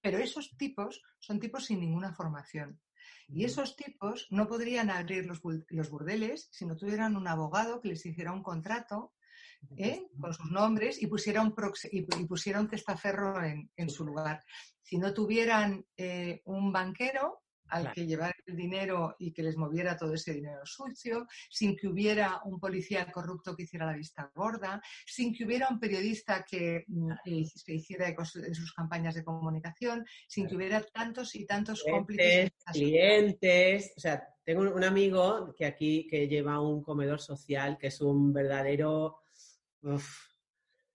pero 0.05 0.19
esos 0.19 0.55
tipos 0.55 1.01
son 1.17 1.39
tipos 1.39 1.65
sin 1.65 1.79
ninguna 1.79 2.13
formación. 2.13 2.79
Y 3.27 3.43
esos 3.43 3.75
tipos 3.75 4.27
no 4.29 4.47
podrían 4.47 4.91
abrir 4.91 5.25
los, 5.25 5.41
burdeles 5.89 6.47
si 6.51 6.67
no 6.67 6.77
tuvieran 6.77 7.17
un 7.17 7.27
abogado 7.27 7.81
que 7.81 7.87
les 7.87 8.05
hiciera 8.05 8.31
un 8.31 8.43
contrato 8.43 9.15
con 10.21 10.31
sus 10.31 10.51
nombres 10.51 11.01
y 11.01 11.07
pusiera 11.07 11.41
un, 11.41 11.55
y, 11.91 12.03
pusiera 12.27 12.59
un 12.59 12.67
testaferro 12.67 13.43
en, 13.43 13.89
su 13.89 14.05
lugar. 14.05 14.43
Si 14.83 14.99
no 14.99 15.11
tuvieran 15.11 15.83
un 16.43 16.71
banquero 16.71 17.41
al 17.69 17.91
que 17.91 18.05
llevar 18.05 18.33
el 18.45 18.55
dinero 18.55 19.15
y 19.19 19.31
que 19.31 19.43
les 19.43 19.57
moviera 19.57 19.97
todo 19.97 20.13
ese 20.13 20.33
dinero 20.33 20.65
sucio, 20.65 21.27
sin 21.49 21.75
que 21.75 21.87
hubiera 21.87 22.41
un 22.45 22.59
policía 22.59 23.11
corrupto 23.11 23.55
que 23.55 23.63
hiciera 23.63 23.85
la 23.85 23.97
vista 23.97 24.31
gorda, 24.33 24.81
sin 25.05 25.33
que 25.33 25.45
hubiera 25.45 25.67
un 25.69 25.79
periodista 25.79 26.43
que, 26.43 26.83
mm, 26.87 27.11
se 27.55 27.73
hiciera 27.73 28.07
en 28.07 28.55
sus 28.55 28.73
campañas 28.73 29.15
de 29.15 29.23
comunicación, 29.23 30.05
sin 30.27 30.47
que 30.47 30.55
hubiera 30.55 30.81
tantos 30.81 31.35
y 31.35 31.45
tantos 31.45 31.83
cómplices. 31.83 32.51
Clientes, 32.71 33.93
o 33.97 33.99
sea, 33.99 34.27
tengo 34.43 34.61
un 34.61 34.83
amigo 34.83 35.53
que 35.57 35.65
aquí 35.65 36.07
que 36.07 36.27
lleva 36.27 36.61
un 36.61 36.83
comedor 36.83 37.19
social 37.19 37.77
que 37.77 37.87
es 37.87 38.01
un 38.01 38.31
verdadero 38.31 39.17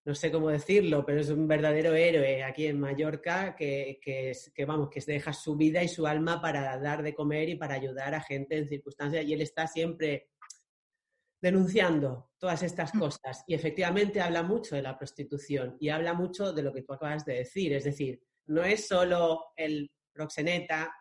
no 0.05 0.15
sé 0.15 0.33
cómo 0.33 0.49
decirlo, 0.49 1.05
pero 1.05 1.21
es 1.21 1.29
un 1.29 1.47
verdadero 1.47 1.95
héroe 1.95 2.43
aquí 2.43 2.67
en 2.67 2.81
Mallorca 2.81 3.55
que, 3.55 4.01
que, 4.03 4.65
vamos, 4.65 4.89
que 4.89 5.01
deja 5.01 5.33
su 5.33 5.57
vida 5.57 5.83
y 5.83 5.89
su 5.89 6.07
alma 6.07 6.41
para 6.41 6.79
dar 6.79 7.03
de 7.03 7.15
comer 7.15 7.51
y 7.51 7.57
para 7.57 7.75
ayudar 7.75 8.15
a 8.15 8.23
gente 8.23 8.57
en 8.57 8.69
circunstancias 8.69 9.25
y 9.27 9.35
él 9.35 9.43
está 9.43 9.67
siempre 9.67 10.31
denunciando 11.43 12.31
todas 12.39 12.63
estas 12.63 12.95
mm. 12.95 12.99
cosas 12.99 13.45
y 13.47 13.55
efectivamente 13.55 14.21
habla 14.21 14.43
mucho 14.43 14.75
de 14.75 14.83
la 14.83 14.97
prostitución 14.97 15.77
y 15.81 15.91
habla 15.91 16.15
mucho 16.15 16.53
de 16.53 16.63
lo 16.63 16.73
que 16.73 16.83
tú 16.83 16.93
acabas 16.95 17.25
de 17.25 17.35
decir, 17.35 17.73
es 17.75 17.85
decir, 17.85 18.23
no 18.47 18.63
es 18.65 18.89
solo 18.89 19.53
el 19.57 19.91
proxeneta 20.13 20.93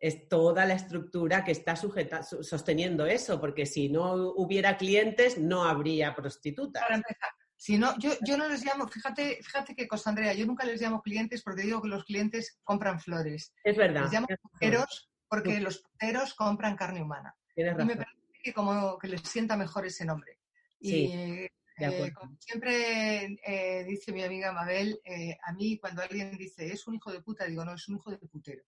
es 0.00 0.28
toda 0.28 0.64
la 0.64 0.74
estructura 0.74 1.44
que 1.44 1.52
está 1.52 1.74
sujeta, 1.74 2.22
sosteniendo 2.22 3.04
eso, 3.06 3.40
porque 3.40 3.66
si 3.66 3.88
no 3.88 4.32
hubiera 4.36 4.76
clientes, 4.76 5.38
no 5.38 5.64
habría 5.64 6.14
prostitutas. 6.14 6.82
Para 6.82 6.96
empezar, 6.96 7.30
si 7.58 7.76
no, 7.76 7.98
yo, 7.98 8.12
yo 8.24 8.36
no 8.36 8.48
les 8.48 8.64
llamo, 8.64 8.86
fíjate, 8.86 9.40
fíjate 9.42 9.74
qué 9.74 9.88
cosa, 9.88 10.10
Andrea, 10.10 10.32
yo 10.32 10.46
nunca 10.46 10.64
les 10.64 10.80
llamo 10.80 11.02
clientes 11.02 11.42
porque 11.42 11.62
digo 11.62 11.82
que 11.82 11.88
los 11.88 12.04
clientes 12.04 12.56
compran 12.62 13.00
flores. 13.00 13.52
Es 13.64 13.76
verdad. 13.76 14.02
Les 14.02 14.12
llamo 14.12 14.28
puteros 14.40 15.10
porque 15.28 15.58
los 15.58 15.80
puteros 15.80 16.34
compran 16.34 16.76
carne 16.76 17.02
humana. 17.02 17.34
Tienes 17.56 17.74
razón. 17.74 17.90
Y 17.90 17.94
me 17.94 17.96
parece 17.96 18.38
que 18.44 18.52
como 18.54 18.96
que 18.96 19.08
les 19.08 19.22
sienta 19.22 19.56
mejor 19.56 19.84
ese 19.86 20.04
nombre. 20.04 20.38
Sí, 20.80 21.06
y 21.06 21.48
eh, 21.84 22.12
como 22.12 22.36
siempre 22.38 23.40
eh, 23.44 23.84
dice 23.84 24.12
mi 24.12 24.22
amiga 24.22 24.52
Mabel, 24.52 25.00
eh, 25.04 25.36
a 25.42 25.52
mí 25.52 25.78
cuando 25.80 26.02
alguien 26.02 26.38
dice 26.38 26.72
es 26.72 26.86
un 26.86 26.94
hijo 26.94 27.10
de 27.10 27.22
puta, 27.22 27.44
digo 27.44 27.64
no, 27.64 27.74
es 27.74 27.88
un 27.88 27.96
hijo 27.96 28.12
de 28.12 28.18
putero. 28.18 28.62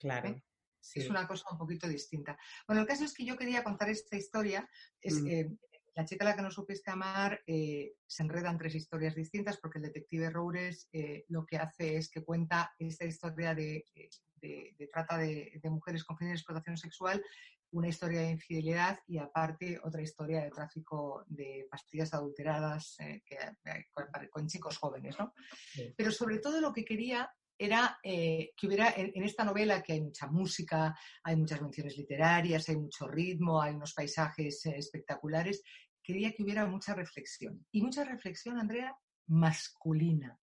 Claro. 0.00 0.34
Sí. 0.80 0.98
Es 0.98 1.08
una 1.08 1.28
cosa 1.28 1.44
un 1.52 1.58
poquito 1.58 1.86
distinta. 1.86 2.36
Bueno, 2.66 2.82
el 2.82 2.88
caso 2.88 3.04
es 3.04 3.14
que 3.14 3.24
yo 3.24 3.36
quería 3.36 3.62
contar 3.62 3.88
esta 3.88 4.16
historia. 4.16 4.68
Es, 5.00 5.22
Mm. 5.22 5.56
Eh, 5.94 6.00
la 6.00 6.04
chica 6.04 6.24
a 6.24 6.28
la 6.30 6.36
que 6.36 6.42
no 6.42 6.50
supiste 6.50 6.90
amar 6.90 7.40
eh, 7.46 7.94
se 8.06 8.22
enreda 8.22 8.50
en 8.50 8.58
tres 8.58 8.74
historias 8.74 9.14
distintas 9.14 9.58
porque 9.58 9.78
el 9.78 9.84
detective 9.84 10.30
Roures 10.30 10.88
eh, 10.92 11.24
lo 11.28 11.44
que 11.44 11.56
hace 11.58 11.96
es 11.96 12.10
que 12.10 12.24
cuenta 12.24 12.72
esta 12.78 13.04
historia 13.04 13.54
de, 13.54 13.84
de- 13.94 14.74
de 14.76 14.88
trata 14.88 15.16
de, 15.18 15.60
de 15.62 15.70
mujeres 15.70 16.02
con 16.04 16.16
fines 16.18 16.32
de 16.32 16.36
explotación 16.38 16.76
sexual, 16.76 17.22
una 17.70 17.88
historia 17.88 18.20
de 18.22 18.30
infidelidad 18.30 18.98
y 19.06 19.18
aparte 19.18 19.80
otra 19.84 20.02
historia 20.02 20.42
de 20.42 20.50
tráfico 20.50 21.24
de 21.28 21.66
pastillas 21.70 22.12
adulteradas 22.12 22.96
eh, 22.98 23.22
que- 23.24 23.36
eh, 23.36 23.86
con, 23.92 24.06
con 24.30 24.46
chicos 24.48 24.76
jóvenes. 24.78 25.16
¿no? 25.18 25.32
Sí. 25.72 25.94
Pero 25.96 26.10
sobre 26.10 26.38
todo 26.38 26.60
lo 26.60 26.72
que 26.72 26.84
quería 26.84 27.30
era 27.64 27.98
eh, 28.02 28.52
que 28.56 28.66
hubiera 28.66 28.90
en, 28.90 29.12
en 29.14 29.22
esta 29.22 29.44
novela 29.44 29.82
que 29.82 29.92
hay 29.92 30.00
mucha 30.00 30.26
música, 30.26 30.98
hay 31.22 31.36
muchas 31.36 31.62
menciones 31.62 31.96
literarias, 31.96 32.68
hay 32.68 32.76
mucho 32.76 33.06
ritmo, 33.06 33.62
hay 33.62 33.74
unos 33.74 33.94
paisajes 33.94 34.66
eh, 34.66 34.74
espectaculares. 34.76 35.62
Quería 36.02 36.32
que 36.32 36.42
hubiera 36.42 36.66
mucha 36.66 36.94
reflexión. 36.94 37.64
Y 37.70 37.82
mucha 37.82 38.04
reflexión, 38.04 38.58
Andrea, 38.58 38.96
masculina. 39.28 40.36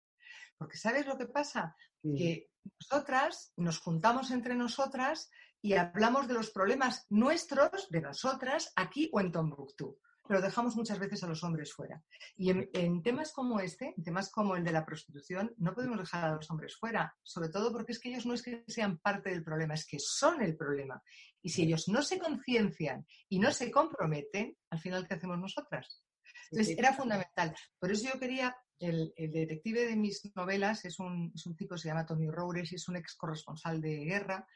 Porque 0.56 0.76
¿sabes 0.76 1.06
lo 1.06 1.18
que 1.18 1.26
pasa? 1.26 1.74
Que 2.02 2.48
nosotras 2.80 3.52
nos 3.56 3.80
juntamos 3.80 4.30
entre 4.30 4.54
nosotras 4.54 5.30
y 5.60 5.74
hablamos 5.74 6.28
de 6.28 6.34
los 6.34 6.50
problemas 6.50 7.06
nuestros, 7.10 7.88
de 7.90 8.00
nosotras, 8.00 8.72
aquí 8.76 9.10
o 9.12 9.20
en 9.20 9.32
Tombuctú. 9.32 9.98
Pero 10.28 10.42
dejamos 10.42 10.76
muchas 10.76 10.98
veces 10.98 11.24
a 11.24 11.26
los 11.26 11.42
hombres 11.42 11.72
fuera. 11.72 12.02
Y 12.36 12.50
en, 12.50 12.68
en 12.74 13.02
temas 13.02 13.32
como 13.32 13.58
este, 13.58 13.94
en 13.96 14.04
temas 14.04 14.30
como 14.30 14.54
el 14.54 14.62
de 14.62 14.72
la 14.72 14.84
prostitución, 14.84 15.54
no 15.56 15.74
podemos 15.74 15.98
dejar 15.98 16.24
a 16.24 16.34
los 16.36 16.50
hombres 16.50 16.76
fuera. 16.76 17.16
Sobre 17.22 17.48
todo 17.48 17.72
porque 17.72 17.92
es 17.92 17.98
que 17.98 18.10
ellos 18.10 18.26
no 18.26 18.34
es 18.34 18.42
que 18.42 18.62
sean 18.68 18.98
parte 18.98 19.30
del 19.30 19.42
problema, 19.42 19.74
es 19.74 19.86
que 19.86 19.98
son 19.98 20.42
el 20.42 20.56
problema. 20.56 21.02
Y 21.42 21.48
si 21.48 21.62
ellos 21.62 21.88
no 21.88 22.02
se 22.02 22.18
conciencian 22.18 23.06
y 23.28 23.38
no 23.38 23.50
se 23.52 23.70
comprometen, 23.70 24.56
al 24.70 24.78
final, 24.78 25.08
¿qué 25.08 25.14
hacemos 25.14 25.38
nosotras? 25.38 26.04
Entonces, 26.50 26.76
era 26.78 26.92
fundamental. 26.94 27.54
Por 27.78 27.90
eso 27.92 28.08
yo 28.12 28.18
quería, 28.20 28.56
el, 28.78 29.12
el 29.16 29.32
detective 29.32 29.86
de 29.86 29.96
mis 29.96 30.30
novelas 30.36 30.84
es 30.84 30.98
un, 31.00 31.32
es 31.34 31.44
un 31.46 31.56
tipo 31.56 31.74
que 31.74 31.80
se 31.80 31.88
llama 31.88 32.06
Tony 32.06 32.30
Roures 32.30 32.70
y 32.72 32.76
es 32.76 32.88
un 32.88 32.96
ex 32.96 33.14
corresponsal 33.16 33.80
de 33.80 34.04
guerra. 34.04 34.46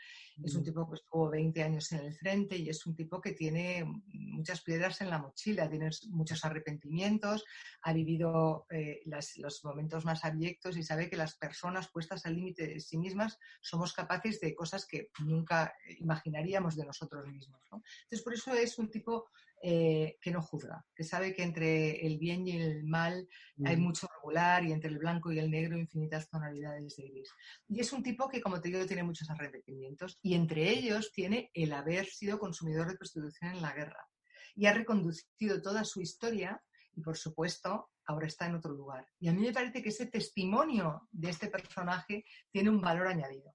Es 0.43 0.55
un 0.55 0.63
tipo 0.65 0.89
que 0.89 0.95
estuvo 0.95 1.29
20 1.29 1.63
años 1.63 1.93
en 1.93 1.99
el 2.01 2.15
frente 2.15 2.57
y 2.57 2.69
es 2.71 2.87
un 2.87 2.95
tipo 2.97 3.21
que 3.21 3.33
tiene 3.33 3.85
muchas 4.15 4.63
piedras 4.63 5.01
en 5.03 5.11
la 5.11 5.19
mochila, 5.19 5.69
tiene 5.69 5.91
muchos 6.09 6.43
arrepentimientos, 6.45 7.45
ha 7.83 7.93
vivido 7.93 8.67
eh, 8.71 9.03
las- 9.05 9.37
los 9.37 9.63
momentos 9.65 10.05
más 10.07 10.25
abyectos 10.25 10.77
y 10.79 10.83
sabe 10.85 11.11
que 11.11 11.17
las 11.17 11.37
personas 11.37 11.91
puestas 11.91 12.25
al 12.25 12.35
límite 12.37 12.67
de 12.67 12.81
sí 12.81 12.97
mismas 12.97 13.39
somos 13.61 13.93
capaces 13.93 14.41
de 14.41 14.55
cosas 14.55 14.87
que 14.87 15.11
nunca 15.25 15.75
imaginaríamos 15.99 16.77
de 16.77 16.87
nosotros 16.87 17.27
mismos. 17.29 17.61
¿no? 17.71 17.83
Entonces, 18.05 18.23
por 18.23 18.33
eso 18.35 18.55
es 18.55 18.79
un 18.79 18.91
tipo 18.91 19.29
eh, 19.65 20.19
que 20.21 20.33
no 20.33 20.43
juzga, 20.43 20.85
que 20.95 21.05
sabe 21.05 21.33
que 21.35 21.45
entre 21.45 22.05
el 22.05 22.19
bien 22.19 22.49
y 22.49 22.57
el 22.57 22.83
mal 22.85 23.29
hay 23.65 23.77
Mm. 23.77 23.81
mucho 23.81 24.09
regular 24.17 24.65
y 24.65 24.73
entre 24.73 24.91
el 24.91 24.99
blanco 24.99 25.31
y 25.31 25.39
el 25.39 25.51
negro 25.51 25.79
infinitas 25.79 26.29
tonalidades 26.29 26.97
de 26.97 27.09
gris. 27.09 27.31
Y 27.69 27.79
es 27.79 27.93
un 27.93 28.03
tipo 28.03 28.29
que, 28.29 28.41
como 28.41 28.61
te 28.61 28.69
digo, 28.71 28.85
tiene 28.87 29.05
muchos 29.05 29.31
arrepentimientos 29.31 30.19
y 30.21 30.35
entre 30.35 30.69
ellos 30.69 31.13
tiene 31.13 31.51
el 31.55 31.73
haber 31.73 32.07
sido 32.07 32.41
consumidor 32.41 32.89
de 32.91 32.97
prostitución 32.97 33.53
en 33.53 33.63
la 33.63 33.73
guerra. 33.73 34.09
Y 34.57 34.67
ha 34.67 34.75
reconducido 34.75 35.63
toda 35.63 35.85
su 35.85 36.01
historia 36.01 36.61
y, 36.95 37.01
por 37.01 37.17
supuesto, 37.17 37.91
ahora 38.07 38.27
está 38.27 38.47
en 38.47 38.57
otro 38.57 38.73
lugar. 38.73 39.07
Y 39.21 39.29
a 39.29 39.33
mí 39.33 39.43
me 39.43 39.53
parece 39.53 39.81
que 39.81 39.91
ese 39.91 40.07
testimonio 40.07 41.09
de 41.13 41.31
este 41.31 41.49
personaje 41.49 42.25
tiene 42.51 42.69
un 42.69 42.81
valor 42.81 43.07
añadido, 43.07 43.55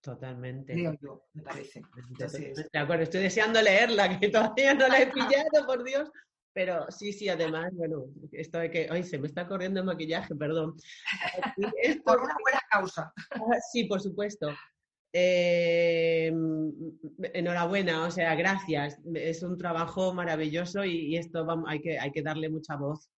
Totalmente. 0.00 0.72
creo 0.74 0.94
yo, 1.00 1.24
me 1.34 1.42
parece. 1.42 1.82
Entonces, 2.10 2.68
De 2.72 2.78
acuerdo, 2.78 3.02
estoy 3.02 3.22
deseando 3.22 3.60
leerla, 3.60 4.18
que 4.18 4.28
todavía 4.28 4.74
no 4.74 4.88
la 4.88 5.02
he 5.02 5.06
pillado, 5.12 5.66
por 5.66 5.84
Dios. 5.84 6.08
Pero 6.52 6.86
sí, 6.90 7.12
sí, 7.12 7.28
además, 7.28 7.70
bueno, 7.72 8.06
esto 8.32 8.58
de 8.58 8.70
que, 8.70 8.88
ay, 8.90 9.04
se 9.04 9.18
me 9.18 9.26
está 9.28 9.46
corriendo 9.46 9.80
el 9.80 9.86
maquillaje, 9.86 10.34
perdón. 10.34 10.74
Esto- 11.82 12.02
por 12.04 12.20
una 12.22 12.34
buena 12.42 12.60
causa. 12.70 13.12
Ah, 13.32 13.58
Sí, 13.72 13.84
por 13.84 14.00
supuesto. 14.00 14.48
Eh, 15.12 16.32
enhorabuena, 17.34 18.06
o 18.06 18.10
sea, 18.10 18.34
gracias. 18.34 18.98
Es 19.14 19.42
un 19.42 19.56
trabajo 19.58 20.12
maravilloso 20.14 20.84
y, 20.84 21.14
y 21.14 21.16
esto 21.16 21.44
vamos, 21.44 21.66
hay, 21.68 21.80
que, 21.80 21.98
hay 21.98 22.10
que 22.12 22.22
darle 22.22 22.48
mucha 22.48 22.76
voz. 22.76 23.08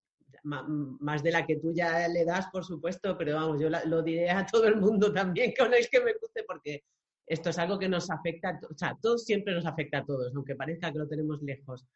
Más 0.44 1.22
de 1.22 1.32
la 1.32 1.46
que 1.46 1.56
tú 1.56 1.72
ya 1.72 2.06
le 2.08 2.24
das, 2.24 2.46
por 2.50 2.64
supuesto, 2.64 3.16
pero 3.18 3.34
vamos, 3.34 3.60
yo 3.60 3.68
lo 3.70 4.02
diré 4.02 4.30
a 4.30 4.46
todo 4.46 4.64
el 4.66 4.76
mundo 4.76 5.12
también 5.14 5.52
con 5.58 5.72
el 5.74 5.88
que 5.88 6.00
me 6.00 6.12
guste, 6.20 6.44
porque 6.46 6.84
esto 7.26 7.50
es 7.50 7.58
algo 7.58 7.78
que 7.78 7.88
nos 7.88 8.10
afecta, 8.10 8.58
o 8.68 8.76
sea, 8.76 8.96
todo 9.00 9.16
siempre 9.18 9.54
nos 9.54 9.66
afecta 9.66 9.98
a 9.98 10.04
todos, 10.04 10.34
aunque 10.34 10.56
parezca 10.56 10.90
que 10.92 10.98
lo 10.98 11.06
tenemos 11.08 11.40
lejos. 11.42 11.86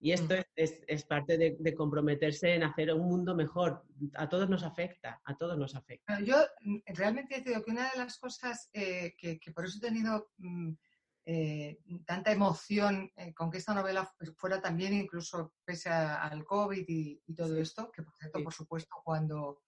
Y 0.00 0.12
esto 0.12 0.34
Mm. 0.34 0.38
es, 0.38 0.46
es- 0.56 0.80
es 0.86 1.04
parte 1.06 1.38
de, 1.38 1.56
de 1.58 1.74
comprometerse 1.74 2.52
en 2.54 2.62
hacer 2.64 2.92
un 2.92 3.06
mundo 3.08 3.34
mejor. 3.34 3.82
A 4.14 4.28
todos 4.28 4.50
nos 4.50 4.62
afecta, 4.62 5.22
a 5.24 5.34
todos 5.36 5.56
nos 5.56 5.74
afecta. 5.74 6.12
Bueno, 6.18 6.26
yo 6.26 6.36
mm, 6.60 6.78
realmente 6.94 7.40
te 7.40 7.50
digo 7.50 7.62
que 7.62 7.70
una 7.70 7.90
de 7.90 7.98
las 7.98 8.18
cosas 8.18 8.68
eh, 8.74 9.14
que, 9.16 9.38
que 9.38 9.52
por 9.52 9.64
eso 9.64 9.78
he 9.78 9.80
tenido 9.88 10.30
mm, 10.38 10.72
eh, 11.26 11.78
tanta 12.04 12.32
emoción 12.32 13.10
eh, 13.16 13.32
con 13.32 13.50
que 13.50 13.58
esta 13.58 13.74
novela 13.74 14.04
fu- 14.04 14.32
fuera 14.36 14.60
también, 14.60 14.92
incluso 14.92 15.54
pese 15.64 15.88
a- 15.88 16.22
al 16.22 16.44
COVID 16.44 16.84
y, 16.86 17.22
y 17.26 17.34
todo 17.34 17.54
Sí. 17.54 17.60
esto, 17.62 17.90
que 17.90 18.02
por 18.02 18.14
cierto, 18.16 18.38
Sí. 18.38 18.44
por 18.44 18.52
supuesto, 18.52 18.96
cuando, 19.04 19.62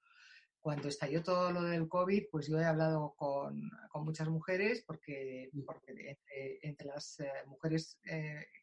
cuando 0.61 0.88
estalló 0.88 1.23
todo 1.23 1.53
lo 1.53 1.62
del 1.62 1.88
COVID, 1.88 2.25
pues 2.31 2.49
yo 2.49 2.59
he 2.59 2.64
hablado 2.64 3.14
con, 3.16 3.71
con 3.88 4.05
muchas 4.05 4.29
mujeres, 4.29 4.83
porque, 4.87 5.49
porque 5.64 5.92
entre, 5.92 6.59
entre 6.62 6.87
las 6.88 7.21
eh, 7.21 7.31
mujeres 7.47 7.99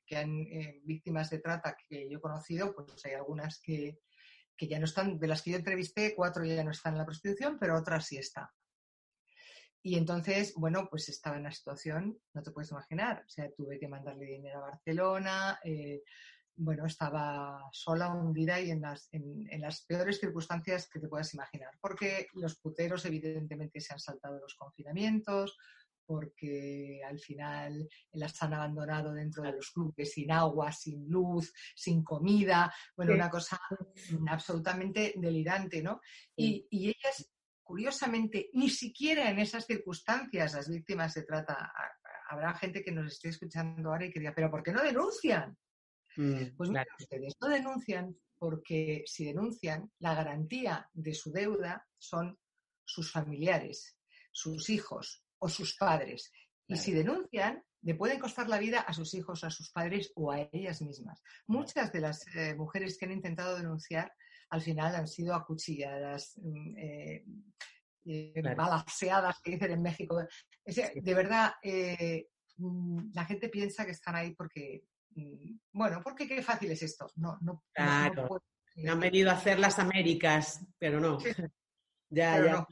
que 0.06 0.18
han 0.18 0.46
víctimas 0.84 1.30
de 1.30 1.40
trata 1.40 1.76
que 1.88 2.10
yo 2.10 2.18
he 2.18 2.22
conocido, 2.22 2.76
pues 2.76 3.04
hay 3.06 3.14
algunas 3.14 3.60
que, 3.62 4.00
que 4.56 4.68
ya 4.68 4.78
no 4.80 4.86
están, 4.86 5.18
de 5.18 5.28
las 5.28 5.42
que 5.42 5.52
yo 5.52 5.58
entrevisté, 5.58 6.14
cuatro 6.14 6.44
ya 6.46 6.64
no 6.64 6.72
están 6.72 6.94
en 6.94 7.00
la 7.00 7.06
prostitución, 7.06 7.58
pero 7.58 7.76
otras 7.78 8.06
sí 8.06 8.18
están. 8.18 8.48
Y 9.86 9.98
entonces, 9.98 10.54
bueno, 10.56 10.88
pues 10.90 11.10
estaba 11.10 11.36
en 11.36 11.42
una 11.42 11.52
situación, 11.52 12.18
no 12.34 12.42
te 12.42 12.52
puedes 12.52 12.72
imaginar, 12.72 13.24
o 13.26 13.30
sea, 13.30 13.52
tuve 13.52 13.78
que 13.78 13.90
mandarle 13.90 14.26
dinero 14.26 14.60
a 14.60 14.70
Barcelona, 14.70 15.60
eh, 15.64 16.02
bueno, 16.56 16.86
estaba 16.86 17.68
sola, 17.74 18.14
hundida 18.14 18.62
y 18.62 18.72
en 18.72 18.82
las, 18.82 19.10
en, 19.12 19.46
en 19.52 19.60
las 19.60 19.84
peores 19.86 20.20
circunstancias 20.20 20.88
que 20.90 21.00
te 21.00 21.10
puedas 21.10 21.34
imaginar, 21.34 21.72
porque 21.82 22.28
los 22.34 22.58
puteros 22.60 23.04
evidentemente 23.06 23.82
se 23.82 23.92
han 23.94 24.00
saltado 24.00 24.40
los 24.40 24.56
confinamientos, 24.56 25.58
porque 26.06 27.02
al 27.06 27.20
final 27.20 27.88
las 28.12 28.42
han 28.44 28.54
abandonado 28.54 29.14
dentro 29.14 29.44
de 29.44 29.54
los 29.54 29.72
clubes 29.72 30.12
sin 30.14 30.32
agua, 30.32 30.72
sin 30.72 31.10
luz, 31.10 31.54
sin 31.76 32.04
comida, 32.04 32.74
bueno, 32.96 33.14
Sí. 33.14 33.16
una 33.16 33.30
cosa 33.30 33.60
absolutamente 34.30 35.14
delirante, 35.18 35.82
¿no? 35.82 36.02
Y, 36.36 36.68
y 36.70 36.88
ellas, 36.90 37.32
curiosamente, 37.64 38.50
ni 38.54 38.70
siquiera 38.70 39.30
en 39.30 39.40
esas 39.40 39.66
circunstancias, 39.66 40.54
las 40.54 40.70
víctimas 40.70 41.14
de 41.14 41.24
trata, 41.24 41.72
habrá 42.30 42.54
gente 42.56 42.84
que 42.84 42.92
nos 42.92 43.12
esté 43.14 43.30
escuchando 43.30 43.90
ahora 43.90 44.06
y 44.06 44.12
que 44.12 44.20
diga, 44.20 44.34
pero 44.36 44.52
¿por 44.52 44.64
qué 44.64 44.72
no 44.72 44.82
denuncian? 44.84 45.58
Mm, 46.18 46.56
Pues 46.58 46.70
claro. 46.70 46.90
ustedes, 47.00 47.34
no 47.42 47.48
denuncian 47.48 48.16
porque 48.38 49.04
si 49.06 49.26
denuncian, 49.26 49.92
la 50.00 50.14
garantía 50.16 50.90
de 50.94 51.14
su 51.14 51.32
deuda 51.32 51.88
son 51.98 52.38
sus 52.86 53.12
familiares, 53.12 53.98
sus 54.32 54.70
hijos 54.70 55.24
o 55.40 55.48
sus 55.48 55.78
padres. 55.78 56.32
Y 56.68 56.74
Claro. 56.74 56.84
si 56.84 56.92
denuncian, 56.94 57.64
le 57.82 57.96
pueden 57.96 58.20
costar 58.20 58.48
la 58.50 58.58
vida 58.60 58.82
a 58.82 58.94
sus 58.94 59.14
hijos, 59.14 59.44
a 59.44 59.50
sus 59.50 59.72
padres 59.72 60.12
o 60.16 60.32
a 60.32 60.42
ellas 60.52 60.82
mismas. 60.82 61.22
Muchas 61.48 61.92
de 61.92 62.00
las 62.02 62.26
eh, 62.36 62.56
mujeres 62.56 62.98
que 62.98 63.06
han 63.06 63.12
intentado 63.12 63.58
denunciar 63.58 64.14
al 64.54 64.62
final 64.62 64.96
han 64.96 65.08
sido 65.08 65.34
acuchilladas, 65.34 66.34
mm, 66.38 66.78
eh, 66.78 67.26
eh, 68.06 68.34
Claro. 68.42 68.56
balaseadas, 68.58 69.40
que 69.42 69.52
dicen 69.52 69.72
en 69.72 69.82
México. 69.82 70.20
Es 70.64 70.76
decir, 70.76 70.92
Sí. 70.94 71.00
De 71.02 71.14
verdad, 71.16 71.54
eh, 71.64 72.28
mm, 72.58 73.12
la 73.14 73.26
gente 73.26 73.50
piensa 73.50 73.84
que 73.86 73.92
están 73.92 74.16
ahí 74.16 74.36
porque, 74.36 74.84
mm, 75.16 75.58
bueno, 75.74 76.02
porque 76.04 76.28
qué 76.28 76.44
fácil 76.44 76.70
es 76.72 76.84
esto. 76.84 77.08
No, 77.16 77.32
no, 77.34 77.38
no- 77.42 77.54
no 77.54 77.64
Claro. 77.74 78.28
puedo- 78.28 78.44
Han 78.92 79.00
venido 79.00 79.30
a 79.32 79.34
hacer 79.34 79.58
las 79.60 79.80
Américas, 79.80 80.66
pero 80.80 81.00
no. 81.00 81.20
Sí. 81.20 81.30
Ya, 82.10 82.34
Pero 82.36 82.46
ya. 82.46 82.52
no. 82.54 82.68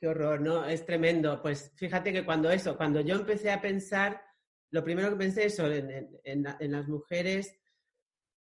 Qué 0.00 0.08
horror, 0.08 0.40
¿no? 0.40 0.64
Es 0.64 0.86
tremendo. 0.86 1.42
Pues 1.42 1.70
fíjate 1.76 2.12
que 2.14 2.24
cuando 2.24 2.50
eso, 2.50 2.78
cuando 2.78 3.00
yo 3.02 3.14
empecé 3.16 3.50
a 3.50 3.60
pensar 3.60 4.22
lo 4.70 4.82
primero 4.82 5.10
que 5.10 5.16
pensé 5.16 5.44
eso, 5.46 5.66
en, 5.70 6.42
las 6.72 6.88
mujeres 6.88 7.54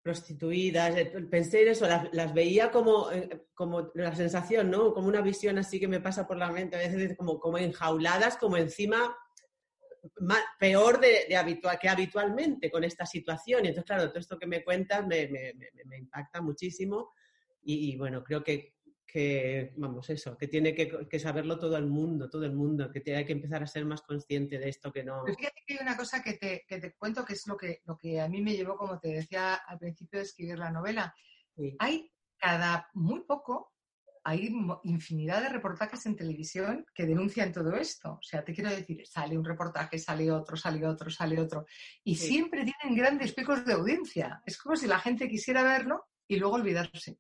prostituidas, 0.04 0.94
eh, 0.98 1.06
pensé 1.30 1.68
eso, 1.68 1.88
las, 2.12 2.34
veía 2.34 2.70
como, 2.70 3.10
eh, 3.10 3.46
como 3.54 3.90
la 3.94 4.14
sensación, 4.14 4.70
¿no? 4.70 4.92
Como 4.92 5.08
una 5.08 5.22
visión 5.22 5.56
así 5.56 5.80
que 5.80 5.88
me 5.88 5.98
pasa 5.98 6.26
por 6.26 6.36
la 6.36 6.52
mente, 6.52 6.76
a 6.76 6.80
veces 6.80 7.16
como, 7.16 7.40
como 7.40 7.56
enjauladas, 7.56 8.36
como 8.36 8.58
encima 8.58 9.16
peor 10.60 11.00
de, 11.00 11.34
habitual, 11.34 11.78
que 11.80 11.88
habitualmente 11.88 12.70
con 12.70 12.84
esta 12.84 13.06
situación. 13.06 13.64
Y 13.64 13.68
entonces, 13.68 13.86
claro, 13.86 14.10
todo 14.10 14.18
esto 14.18 14.38
que 14.38 14.46
me 14.46 14.62
cuentas 14.62 15.06
me, 15.06 15.54
impacta 15.96 16.42
muchísimo 16.42 17.14
y, 17.62 17.96
bueno, 17.96 18.22
creo 18.22 18.44
que, 18.44 18.73
que, 19.06 19.72
vamos, 19.76 20.10
eso, 20.10 20.36
que 20.36 20.48
tiene 20.48 20.74
que, 20.74 21.18
saberlo 21.18 21.58
todo 21.58 21.76
el 21.76 21.86
mundo, 21.86 22.28
todo 22.28 22.44
el 22.44 22.52
mundo, 22.52 22.90
que 22.90 23.00
tiene 23.00 23.24
que 23.24 23.32
empezar 23.32 23.62
a 23.62 23.66
ser 23.66 23.84
más 23.84 24.02
consciente 24.02 24.58
de 24.58 24.68
esto 24.68 24.92
que 24.92 25.04
no... 25.04 25.24
fíjate 25.24 25.62
que 25.66 25.74
hay 25.74 25.80
una 25.80 25.96
cosa 25.96 26.22
que 26.22 26.34
te, 26.34 26.64
que 26.66 26.78
te, 26.78 26.94
cuento 26.94 27.24
que 27.24 27.34
es 27.34 27.46
lo 27.46 27.56
que, 27.56 27.80
lo 27.84 27.96
que 27.96 28.20
a 28.20 28.28
mí 28.28 28.42
me 28.42 28.54
llevó, 28.54 28.76
como 28.76 28.98
te 28.98 29.08
decía 29.08 29.54
al 29.54 29.78
principio 29.78 30.18
de 30.18 30.26
escribir 30.26 30.58
la 30.58 30.70
novela. 30.70 31.14
Hay 31.78 32.10
cada 32.36 32.90
muy 32.94 33.20
poco 33.20 33.74
hay 34.26 34.50
infinidad 34.84 35.42
de 35.42 35.50
reportajes 35.50 36.06
en 36.06 36.16
televisión 36.16 36.86
que 36.94 37.04
denuncian 37.04 37.52
todo 37.52 37.76
esto. 37.76 38.12
O 38.12 38.22
sea, 38.22 38.42
te 38.42 38.54
quiero 38.54 38.70
decir, 38.70 39.06
sale 39.06 39.36
un 39.36 39.44
reportaje, 39.44 39.98
sale 39.98 40.32
otro, 40.32 40.56
sale 40.56 40.86
otro, 40.86 41.10
sale 41.10 41.38
otro. 41.38 41.66
Y 42.02 42.16
siempre 42.16 42.64
tienen 42.64 42.96
grandes 42.96 43.34
picos 43.34 43.66
de 43.66 43.74
audiencia. 43.74 44.42
Es 44.46 44.56
como 44.56 44.76
si 44.76 44.86
la 44.86 44.98
gente 44.98 45.28
quisiera 45.28 45.62
verlo 45.62 46.06
y 46.26 46.36
luego 46.36 46.54
olvidarse. 46.54 47.18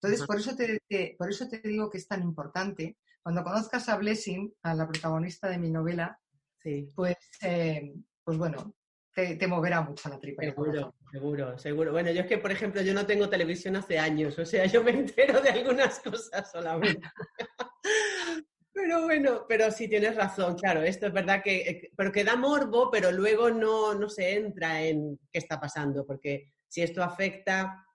Entonces, 0.00 0.26
por 0.26 0.38
eso 0.38 0.54
te, 0.54 1.16
por 1.18 1.30
eso 1.30 1.48
te 1.48 1.60
digo 1.60 1.90
que 1.90 1.98
es 1.98 2.06
tan 2.06 2.22
importante. 2.22 2.96
Cuando 3.22 3.42
conozcas 3.42 3.88
a 3.88 3.96
Blessing, 3.96 4.54
a 4.62 4.74
la 4.74 4.86
protagonista 4.86 5.48
de 5.48 5.58
mi 5.58 5.70
novela, 5.70 6.18
pues, 6.94 7.16
eh, 7.42 7.94
pues 8.24 8.38
bueno, 8.38 8.74
te, 9.14 9.46
moverá 9.46 9.80
mucho 9.80 10.08
la 10.08 10.18
tripa. 10.18 10.42
Seguro, 10.42 10.94
seguro, 11.10 11.58
seguro. 11.58 11.92
Bueno, 11.92 12.10
yo 12.10 12.22
es 12.22 12.26
que, 12.26 12.38
por 12.38 12.52
ejemplo, 12.52 12.82
yo 12.82 12.92
no 12.92 13.06
tengo 13.06 13.28
televisión 13.28 13.76
hace 13.76 13.98
años, 13.98 14.38
o 14.38 14.44
sea, 14.44 14.66
yo 14.66 14.82
me 14.84 14.90
entero 14.90 15.40
de 15.40 15.50
algunas 15.50 16.00
cosas 16.00 16.50
solamente. 16.50 17.00
pero 18.74 19.04
bueno, 19.04 19.46
pero 19.48 19.70
sí 19.70 19.88
tienes 19.88 20.14
razón, 20.14 20.56
claro, 20.56 20.82
esto 20.82 21.06
es 21.06 21.12
verdad 21.12 21.42
que, 21.42 21.56
eh, 21.56 21.90
pero 21.96 22.12
que 22.12 22.24
da 22.24 22.36
morbo, 22.36 22.90
pero 22.90 23.10
luego 23.10 23.50
no, 23.50 23.94
no 23.94 24.08
se 24.10 24.36
entra 24.36 24.82
en 24.82 25.18
qué 25.32 25.38
está 25.38 25.58
pasando, 25.58 26.06
porque 26.06 26.52
si 26.68 26.82
esto 26.82 27.02
afecta 27.02 27.85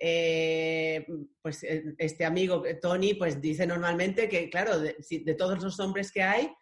eh, 0.00 1.06
pues 1.42 1.62
eh, 1.64 1.94
este 1.98 2.24
amigo 2.24 2.62
Tony 2.80 3.14
pues 3.14 3.40
dice 3.40 3.66
normalmente 3.66 4.28
que, 4.28 4.48
claro, 4.48 4.78
de, 4.78 4.96
de, 5.10 5.34
todos 5.34 5.62
los 5.62 5.78
hombres 5.80 6.12
que 6.12 6.22
hay, 6.22 6.52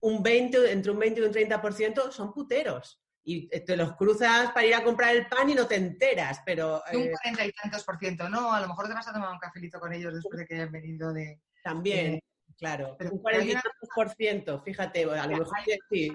un 0.00 0.22
20, 0.22 0.72
entre 0.72 0.92
un 0.92 0.98
20 0.98 1.20
y 1.20 1.24
un 1.24 1.32
30% 1.32 2.10
son 2.10 2.32
puteros 2.32 3.00
y 3.22 3.48
te 3.48 3.76
los 3.76 3.94
cruzas 3.96 4.50
para 4.52 4.66
ir 4.66 4.74
a 4.74 4.82
comprar 4.82 5.14
el 5.14 5.26
pan 5.26 5.48
y 5.50 5.54
no 5.54 5.66
te 5.66 5.76
enteras, 5.76 6.40
pero... 6.44 6.82
Un 6.92 7.02
eh, 7.02 7.10
cuarenta 7.10 7.44
y 7.44 7.52
tantos 7.52 7.84
por 7.84 7.98
ciento, 7.98 8.28
¿no? 8.28 8.52
A 8.52 8.60
lo 8.60 8.68
mejor 8.68 8.88
te 8.88 8.94
vas 8.94 9.06
a 9.08 9.12
tomar 9.12 9.30
un 9.30 9.38
cafelito 9.38 9.78
con 9.78 9.92
ellos 9.92 10.14
después 10.14 10.38
de 10.38 10.46
que 10.46 10.54
hayan 10.54 10.72
venido 10.72 11.12
de... 11.12 11.40
También, 11.62 12.20
claro. 12.56 12.96
Pero, 12.98 13.12
un 13.12 13.18
cuarenta 13.20 13.46
y 13.46 13.52
tantos 13.52 13.88
por 13.94 14.10
ciento, 14.10 14.60
fíjate, 14.62 15.04
a 15.04 15.26
lo 15.26 15.38
mejor 15.38 15.56
hay, 15.58 15.78
sí. 15.90 16.12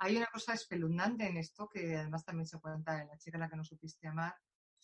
hay 0.00 0.16
una 0.16 0.26
cosa 0.26 0.54
espeluznante 0.54 1.26
en 1.26 1.36
esto, 1.36 1.68
que 1.68 1.96
además 1.96 2.24
también 2.24 2.46
se 2.46 2.60
cuenta 2.60 3.00
en 3.00 3.08
La 3.08 3.18
chica 3.18 3.36
a 3.36 3.40
la 3.40 3.48
que 3.48 3.56
no 3.56 3.64
supiste 3.64 4.08
amar, 4.08 4.34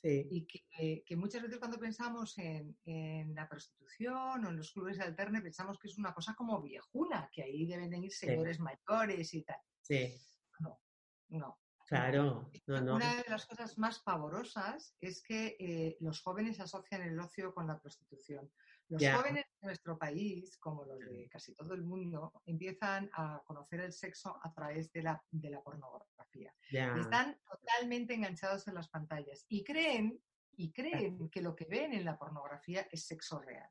Sí. 0.03 0.27
Y 0.31 0.47
que, 0.47 1.05
que, 1.05 1.17
muchas 1.17 1.43
veces 1.43 1.59
cuando 1.59 1.79
pensamos 1.79 2.39
en, 2.39 2.75
en, 2.87 3.35
la 3.35 3.47
prostitución 3.47 4.45
o 4.45 4.49
en 4.49 4.57
los 4.57 4.73
clubes 4.73 4.99
alternos 4.99 5.43
pensamos 5.43 5.79
que 5.79 5.89
es 5.89 5.99
una 5.99 6.15
cosa 6.15 6.35
como 6.35 6.63
viejuna, 6.63 7.29
que 7.31 7.43
ahí 7.43 7.67
deben 7.67 7.93
ir 7.93 8.11
señores 8.11 8.59
mayores 8.61 9.35
y 9.35 9.43
tal. 9.43 9.59
Sí. 9.83 10.17
No, 10.61 10.81
no. 11.29 11.59
Claro, 11.91 12.49
Una 12.69 13.17
de 13.17 13.29
las 13.29 13.47
cosas 13.47 13.77
más 13.77 13.99
pavorosas 13.99 14.95
es 15.01 15.25
que 15.25 15.57
eh, 15.59 15.97
los 15.99 16.23
jóvenes 16.23 16.61
asocian 16.61 17.03
el 17.03 17.19
ocio 17.19 17.53
con 17.53 17.67
la 17.67 17.81
prostitución. 17.81 18.49
Los 18.91 19.03
jóvenes 19.03 19.47
de 19.61 19.67
nuestro 19.67 19.97
país, 19.97 20.57
como 20.59 20.85
los 20.85 20.99
de 20.99 21.29
casi 21.29 21.55
todo 21.55 21.75
el 21.75 21.83
mundo, 21.83 22.43
empiezan 22.45 23.09
a 23.15 23.41
conocer 23.47 23.81
el 23.81 23.93
sexo 23.93 24.39
a 24.43 24.53
través 24.53 24.93
de 24.93 25.03
la, 25.03 25.23
de 25.31 25.51
la 25.51 25.63
pornografía. 25.63 26.53
Están 26.71 27.39
totalmente 27.49 28.15
enganchados 28.15 28.67
en 28.67 28.75
las 28.75 28.89
pantallas 28.89 29.45
y 29.49 29.63
creen, 29.63 30.21
y 30.57 30.73
creen 30.73 31.31
que 31.31 31.41
lo 31.41 31.55
que 31.55 31.67
ven 31.67 31.93
en 31.93 32.05
la 32.05 32.19
pornografía 32.19 32.87
es 32.91 33.07
sexo 33.07 33.41
real. 33.41 33.71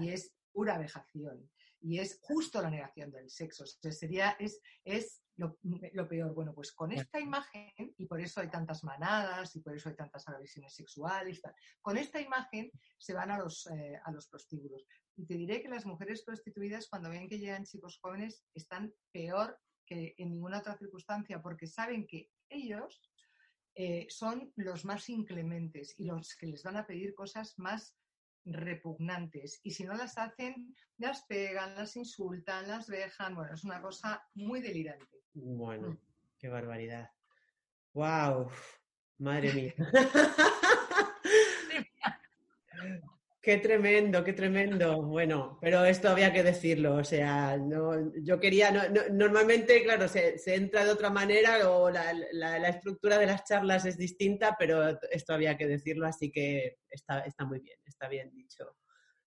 Y 0.00 0.08
es 0.08 0.32
pura 0.50 0.78
vejación. 0.78 1.50
Y 1.80 1.98
es 1.98 2.18
justo 2.22 2.62
la 2.62 2.70
negación 2.70 3.10
del 3.10 3.28
sexo. 3.28 3.66
sería, 3.66 4.30
es, 4.38 4.62
es 4.82 5.23
lo, 5.36 6.08
peor. 6.08 6.34
Bueno, 6.34 6.54
pues 6.54 6.72
con 6.72 6.92
esta 6.92 7.20
imagen, 7.20 7.72
y 7.98 8.06
por 8.06 8.20
eso 8.20 8.40
hay 8.40 8.48
tantas 8.48 8.84
manadas 8.84 9.54
y 9.56 9.60
por 9.60 9.74
eso 9.74 9.88
hay 9.88 9.96
tantas 9.96 10.28
agresiones 10.28 10.74
sexuales, 10.74 11.40
con 11.80 11.96
esta 11.96 12.20
imagen 12.20 12.70
se 12.98 13.14
van 13.14 13.30
a 13.30 13.38
los, 13.38 13.66
eh, 13.66 14.00
a 14.04 14.12
los 14.12 14.28
prostíbulos. 14.28 14.86
Y 15.16 15.26
te 15.26 15.34
diré 15.34 15.62
que 15.62 15.68
las 15.68 15.86
mujeres 15.86 16.22
prostituidas, 16.24 16.88
cuando 16.88 17.10
ven 17.10 17.28
que 17.28 17.38
llegan 17.38 17.64
chicos 17.64 17.98
jóvenes, 18.00 18.44
están 18.54 18.92
peor 19.12 19.58
que 19.86 20.14
en 20.18 20.30
ninguna 20.30 20.58
otra 20.58 20.76
circunstancia, 20.76 21.42
porque 21.42 21.66
saben 21.66 22.06
que 22.06 22.30
ellos 22.48 23.10
eh, 23.74 24.06
son 24.08 24.52
los 24.56 24.84
más 24.84 25.08
inclementes 25.08 25.94
y 25.98 26.06
los 26.06 26.36
que 26.36 26.46
les 26.46 26.62
van 26.62 26.76
a 26.76 26.86
pedir 26.86 27.14
cosas 27.14 27.58
más 27.58 27.96
repugnantes. 28.44 29.60
Y 29.62 29.72
si 29.72 29.84
no 29.84 29.94
las 29.94 30.16
hacen, 30.18 30.74
las 30.98 31.24
pegan, 31.26 31.74
las 31.74 31.96
insultan, 31.96 32.68
las 32.68 32.86
dejan. 32.86 33.34
Bueno, 33.34 33.54
es 33.54 33.64
una 33.64 33.80
cosa 33.82 34.22
muy 34.34 34.60
delirante. 34.60 35.23
Bueno, 35.34 35.88
mm. 35.88 35.98
qué 36.38 36.48
barbaridad. 36.48 37.10
¡Wow! 37.92 38.50
Madre 39.18 39.52
mía. 39.52 39.74
Qué 43.44 43.58
tremendo, 43.58 44.24
qué 44.24 44.32
tremendo. 44.32 45.02
Bueno, 45.02 45.58
pero 45.60 45.84
esto 45.84 46.08
había 46.08 46.32
que 46.32 46.42
decirlo. 46.42 46.94
O 46.94 47.04
sea, 47.04 47.58
no, 47.58 48.10
yo 48.22 48.40
quería, 48.40 48.70
normalmente, 49.12 49.82
claro, 49.82 50.08
se, 50.08 50.38
entra 50.46 50.82
de 50.82 50.90
otra 50.90 51.10
manera 51.10 51.68
o 51.70 51.90
la, 51.90 52.66
estructura 52.66 53.18
de 53.18 53.26
las 53.26 53.44
charlas 53.44 53.84
es 53.84 53.98
distinta, 53.98 54.56
pero 54.58 54.98
esto 55.10 55.34
había 55.34 55.58
que 55.58 55.66
decirlo, 55.66 56.06
así 56.06 56.32
que 56.32 56.78
está, 56.88 57.20
está 57.20 57.44
muy 57.44 57.60
bien, 57.60 57.78
está 57.84 58.08
bien 58.08 58.32
dicho. 58.32 58.78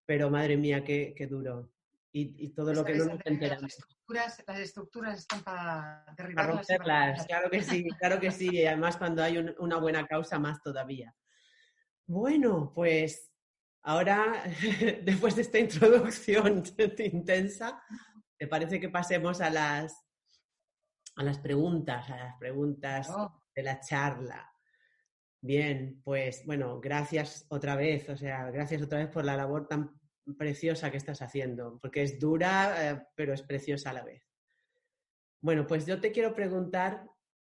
Pero 0.04 0.32
madre 0.32 0.58
mía, 0.58 0.84
qué, 0.84 1.14
qué 1.16 1.28
duro. 1.28 1.72
Y, 2.12 2.50
todo 2.56 2.74
lo 2.74 2.84
que 2.84 2.96
no 2.96 3.06
nos 3.06 3.20
enteramos. 3.24 3.78
Las 4.08 4.40
estructuras, 4.40 4.48
las 4.48 4.60
estructuras 4.60 5.20
están 5.20 5.44
para 5.44 6.06
derribarlas. 6.16 6.68
Para 6.68 6.78
romperlas, 6.78 7.26
claro 7.26 7.50
que 7.50 7.64
sí, 7.64 7.88
claro 8.00 8.20
que 8.20 8.32
sí. 8.32 8.50
Y 8.52 8.66
además 8.66 8.98
cuando 8.98 9.24
hay 9.24 9.38
una 9.38 9.78
buena 9.78 10.08
causa, 10.08 10.40
más 10.40 10.62
todavía. 10.62 11.14
Bueno, 12.06 12.72
pues 12.74 13.32
Ahora, 13.88 14.44
después 15.04 15.38
de 15.38 15.44
esta 15.44 15.60
introducción 15.60 16.62
intensa, 17.00 17.82
¿te 18.38 18.46
parece 18.46 18.82
que 18.82 18.90
pasemos 18.90 19.40
a 19.40 19.50
las, 19.50 20.06
a 21.16 21.24
las 21.24 21.40
preguntas, 21.40 22.10
a 22.10 22.18
las 22.18 22.38
preguntas 22.38 23.10
oh. 23.10 23.42
de 23.56 23.64
la 23.64 23.80
charla? 23.80 24.52
Bien, 25.40 26.02
pues 26.04 26.46
bueno, 26.46 26.82
gracias 26.82 27.46
otra 27.48 27.78
vez, 27.78 28.10
o 28.10 28.18
sea, 28.18 28.52
gracias 28.52 28.82
otra 28.82 29.00
vez 29.00 29.08
por 29.08 29.24
la 29.24 29.38
labor 29.38 29.70
tan 29.70 29.98
preciosa 30.36 30.92
que 30.92 30.98
estás 30.98 31.22
haciendo, 31.22 31.80
porque 31.80 32.02
es 32.02 32.20
dura, 32.20 32.92
eh, 32.92 33.08
pero 33.16 33.34
es 33.34 33.42
preciosa 33.42 33.92
a 33.92 33.94
la 33.94 34.04
vez. 34.04 34.24
Bueno, 35.40 35.66
pues 35.68 35.86
yo 35.86 36.02
te 36.02 36.12
quiero 36.12 36.34
preguntar 36.34 37.08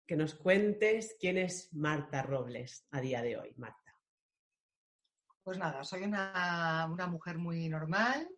que 0.06 0.16
nos 0.16 0.35
cuentes 0.35 1.16
quién 1.18 1.38
es 1.38 1.72
Marta 1.72 2.22
Robles 2.22 2.87
a 2.90 3.00
día 3.00 3.22
de 3.22 3.37
hoy, 3.38 3.54
Marta. 3.56 3.94
Pues 5.42 5.56
nada, 5.56 5.83
soy 5.85 6.02
una, 6.02 6.87
mujer 7.09 7.38
muy 7.38 7.68
normal, 7.68 8.28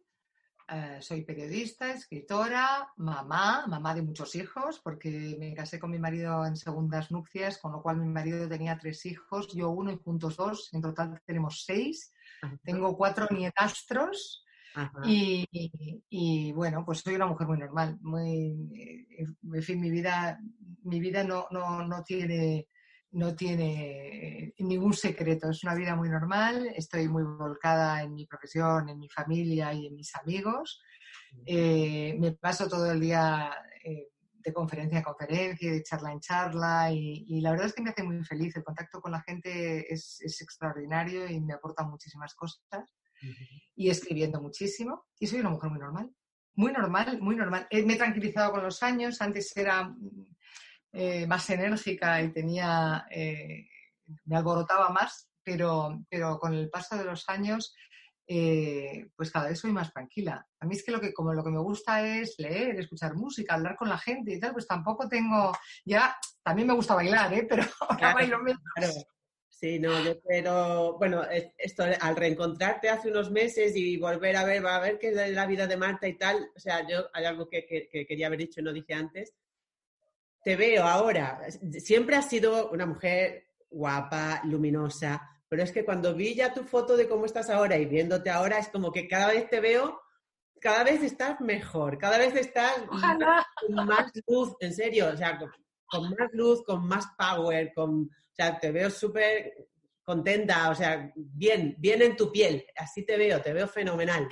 eh, 0.69 0.99
soy 1.01 1.23
periodista, 1.23 1.93
escritora, 1.93 2.93
mamá, 2.97 3.67
mamá 3.67 3.95
de 3.95 4.03
muchos 4.03 4.35
hijos, 4.37 4.81
porque 4.81 5.37
me 5.39 5.53
casé 5.55 5.81
con 5.81 5.91
mi 5.91 5.99
marido 5.99 6.47
en 6.47 6.57
segundas 6.57 7.11
nupcias, 7.11 7.59
con 7.59 7.73
lo 7.73 7.83
cual 7.83 7.97
mi 7.97 8.07
marido 8.07 8.49
tenía 8.49 8.79
tres 8.79 9.05
hijos, 9.05 9.53
yo 9.53 9.71
uno 9.71 9.91
y 9.91 9.99
juntos 9.99 10.37
dos, 10.37 10.73
en 10.73 10.83
total 10.83 11.21
tenemos 11.27 11.65
seis. 11.65 12.13
Tengo 12.63 12.97
cuatro 12.97 13.27
nietastros 13.31 14.45
y, 15.05 16.53
bueno, 16.53 16.85
pues 16.85 17.01
soy 17.01 17.15
una 17.15 17.27
mujer 17.27 17.47
muy 17.47 17.59
normal, 17.59 17.99
muy, 18.01 18.69
eh, 18.75 19.27
en 19.53 19.63
fin, 19.63 19.81
mi 19.81 19.91
vida, 19.91 20.39
mi 20.85 21.01
vida 21.01 21.25
no, 21.25 21.47
no, 21.51 21.87
no 21.87 22.03
tiene 22.03 22.69
no 23.13 23.35
tiene 23.35 24.55
ningún 24.59 24.95
secreto, 24.95 25.51
es 25.51 25.63
una 25.65 25.75
vida 25.75 25.95
muy 25.95 26.09
normal, 26.09 26.73
estoy 26.75 27.09
muy 27.09 27.23
volcada 27.23 28.03
en 28.03 28.15
mi 28.15 28.27
profesión, 28.27 28.89
en 28.89 28.99
mi 28.99 29.09
familia 29.09 29.73
y 29.75 29.87
en 29.87 29.95
mis 29.95 30.15
amigos. 30.17 30.83
Eh, 31.45 32.17
me 32.19 32.33
paso 32.33 32.69
todo 32.69 32.91
el 32.91 33.01
día 33.01 33.51
eh, 33.85 34.12
de 34.43 34.53
conferencia 34.53 34.99
en 34.99 35.05
conferencia, 35.05 35.73
de 35.73 35.83
charla 35.83 36.13
en 36.13 36.21
charla 36.21 36.93
y, 36.93 37.41
la 37.41 37.51
verdad 37.51 37.67
es 37.67 37.75
que 37.75 37.83
me 37.83 37.91
hace 37.91 38.03
muy 38.03 38.23
feliz. 38.25 38.55
El 38.57 38.65
contacto 38.65 39.01
con 39.01 39.13
la 39.13 39.23
gente 39.23 39.93
es, 39.93 40.21
extraordinario 40.41 41.29
y 41.29 41.41
me 41.41 41.55
aporta 41.55 41.85
muchísimas 41.85 42.35
cosas. 42.35 42.63
Y 43.75 43.89
escribiendo 43.89 44.41
muchísimo. 44.41 45.07
Y 45.19 45.27
soy 45.27 45.41
una 45.41 45.51
mujer 45.51 45.71
muy 45.71 45.79
normal. 45.79 46.11
Muy 46.55 46.73
normal, 46.73 47.21
muy 47.21 47.37
normal. 47.37 47.67
me 47.71 47.95
he 47.95 47.97
tranquilizado 47.97 48.53
con 48.53 48.63
los 48.63 48.83
años. 48.83 49.21
Antes 49.23 49.57
era 49.57 49.95
eh, 50.93 51.27
más 51.27 51.49
enérgica 51.49 52.21
y 52.23 52.33
tenía, 52.33 53.07
eh, 53.11 53.67
me 54.27 54.37
alborotaba 54.37 54.91
más, 54.91 55.31
pero, 55.43 56.05
pero 56.11 56.39
con 56.39 56.53
el 56.53 56.69
paso 56.69 56.99
de 56.99 57.05
los 57.05 57.29
años, 57.31 57.75
eh, 58.27 59.09
pues 59.17 59.31
cada 59.31 59.49
vez 59.49 59.59
soy 59.59 59.73
más 59.73 59.93
tranquila. 59.93 60.47
A 60.61 60.67
mí 60.67 60.75
es 60.75 60.85
que 60.85 60.93
lo 60.93 61.01
que, 61.01 61.13
como 61.13 61.35
lo 61.35 61.45
que 61.45 61.51
me 61.51 61.59
gusta 61.59 62.07
es 62.07 62.35
leer, 62.39 62.79
escuchar 62.79 63.15
música, 63.15 63.55
hablar 63.55 63.77
con 63.77 63.89
la 63.89 63.99
gente 63.99 64.33
y 64.33 64.41
tal, 64.41 64.53
pues 64.53 64.67
tampoco 64.67 65.09
tengo, 65.09 65.53
ya, 65.85 66.17
también 66.43 66.69
me 66.69 66.75
gusta 66.75 66.95
bailar, 66.95 67.33
¿eh? 67.35 67.47
pero 67.49 67.63
ahora 67.81 68.15
bailo 68.15 68.39
menos. 68.39 68.61
Sí, 69.49 69.79
no, 69.79 70.03
yo 70.03 70.11
espero, 70.13 70.99
bueno, 70.99 71.23
esto 71.57 71.85
al 72.01 72.17
reencontrarte 72.17 72.89
hace 72.89 73.11
unos 73.11 73.31
meses 73.31 73.77
y 73.77 73.97
volver 73.97 74.37
a 74.37 74.45
ver, 74.45 74.65
va 74.65 74.75
a 74.75 74.81
ver 74.81 74.99
qué 74.99 75.11
es 75.11 75.33
la 75.33 75.47
vida 75.47 75.69
de 75.69 75.77
Marta 75.77 76.09
y 76.09 76.19
tal, 76.19 76.51
o 76.57 76.59
sea, 76.59 76.87
yo 76.89 77.09
hay 77.13 77.27
algo 77.27 77.49
que, 77.49 77.65
que 77.65 78.05
quería 78.05 78.27
haber 78.27 78.41
dicho 78.41 78.61
y 78.61 78.65
no 78.65 78.73
dije 78.73 78.95
antes, 78.95 79.35
te 80.43 80.57
veo 80.57 80.83
ahora, 80.83 81.41
siempre 81.79 82.17
has 82.17 82.29
sido 82.29 82.71
una 82.71 82.87
mujer 82.87 83.47
guapa, 83.71 84.43
luminosa, 84.45 85.32
pero 85.53 85.65
es 85.65 85.71
que 85.71 85.85
cuando 85.85 86.15
vi 86.15 86.35
ya 86.35 86.55
tu 86.55 86.65
foto 86.65 86.97
de 86.97 87.07
cómo 87.07 87.27
estás 87.27 87.51
ahora 87.51 87.77
y 87.77 87.85
viéndote 87.85 88.31
ahora, 88.31 88.57
es 88.57 88.69
como 88.69 88.91
que 88.91 89.07
cada 89.07 89.27
vez 89.27 89.51
te 89.51 89.61
veo, 89.61 90.01
cada 90.59 90.83
vez 90.83 91.03
estás 91.03 91.43
mejor, 91.43 91.99
cada 91.99 92.17
vez 92.17 92.35
estás 92.35 92.73
con 92.87 93.87
más 93.87 94.11
luz, 94.27 94.55
en 94.61 94.73
serio, 94.73 95.11
o 95.13 95.17
sea, 95.19 95.39
con, 95.85 96.09
más 96.09 96.33
luz, 96.33 96.65
con 96.65 96.89
más 96.89 97.05
power, 97.19 97.71
con, 97.75 98.05
o 98.05 98.35
sea, 98.35 98.59
te 98.59 98.73
veo 98.73 98.89
súper 98.89 99.69
contenta, 100.03 100.71
o 100.71 100.75
sea, 100.75 101.13
bien, 101.15 101.75
bien 101.77 102.01
en 102.01 102.17
tu 102.17 102.33
piel, 102.33 102.65
así 102.75 103.05
te 103.05 103.19
veo, 103.19 103.43
te 103.43 103.53
veo 103.53 103.69
fenomenal. 103.69 104.27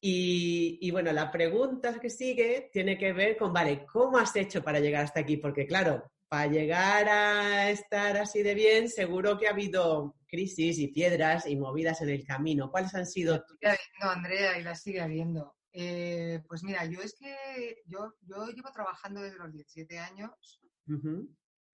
Y, 0.00 0.88
bueno, 0.92 1.10
la 1.12 1.32
pregunta 1.32 1.98
que 1.98 2.10
sigue 2.10 2.70
tiene 2.72 2.96
que 2.96 3.12
ver 3.12 3.36
con, 3.36 3.52
vale, 3.52 3.84
¿cómo 3.92 4.18
has 4.18 4.36
hecho 4.36 4.62
para 4.62 4.78
llegar 4.78 5.02
hasta 5.02 5.18
aquí? 5.18 5.36
Porque 5.36 5.66
claro, 5.66 6.12
para 6.28 6.50
llegar 6.50 7.08
a 7.08 7.70
estar 7.70 8.16
así 8.16 8.42
de 8.42 8.54
bien, 8.54 8.88
seguro 8.88 9.38
que 9.38 9.46
ha 9.46 9.52
habido 9.52 10.16
crisis 10.26 10.78
y 10.78 10.88
piedras 10.88 11.46
y 11.46 11.56
movidas 11.56 12.00
en 12.02 12.08
el 12.08 12.24
camino. 12.24 12.70
¿Cuáles 12.70 12.94
han 12.94 13.06
sido? 13.06 13.44
Sigue 13.46 13.68
habiendo, 13.68 14.10
Andrea, 14.10 14.58
y 14.58 14.62
la 14.62 14.74
sigue 14.74 15.00
habiendo. 15.00 15.56
Eh, 15.72 16.42
pues 16.48 16.62
mira, 16.62 16.84
yo 16.86 17.00
es 17.00 17.14
que 17.18 17.82
yo, 17.86 18.14
yo 18.22 18.46
llevo 18.48 18.72
trabajando 18.72 19.20
desde 19.20 19.38
los 19.38 19.52
17 19.52 19.98
años. 19.98 20.60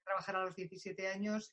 Trabajar 0.05 0.37
a 0.37 0.45
los 0.45 0.55
17 0.55 1.09
años. 1.09 1.53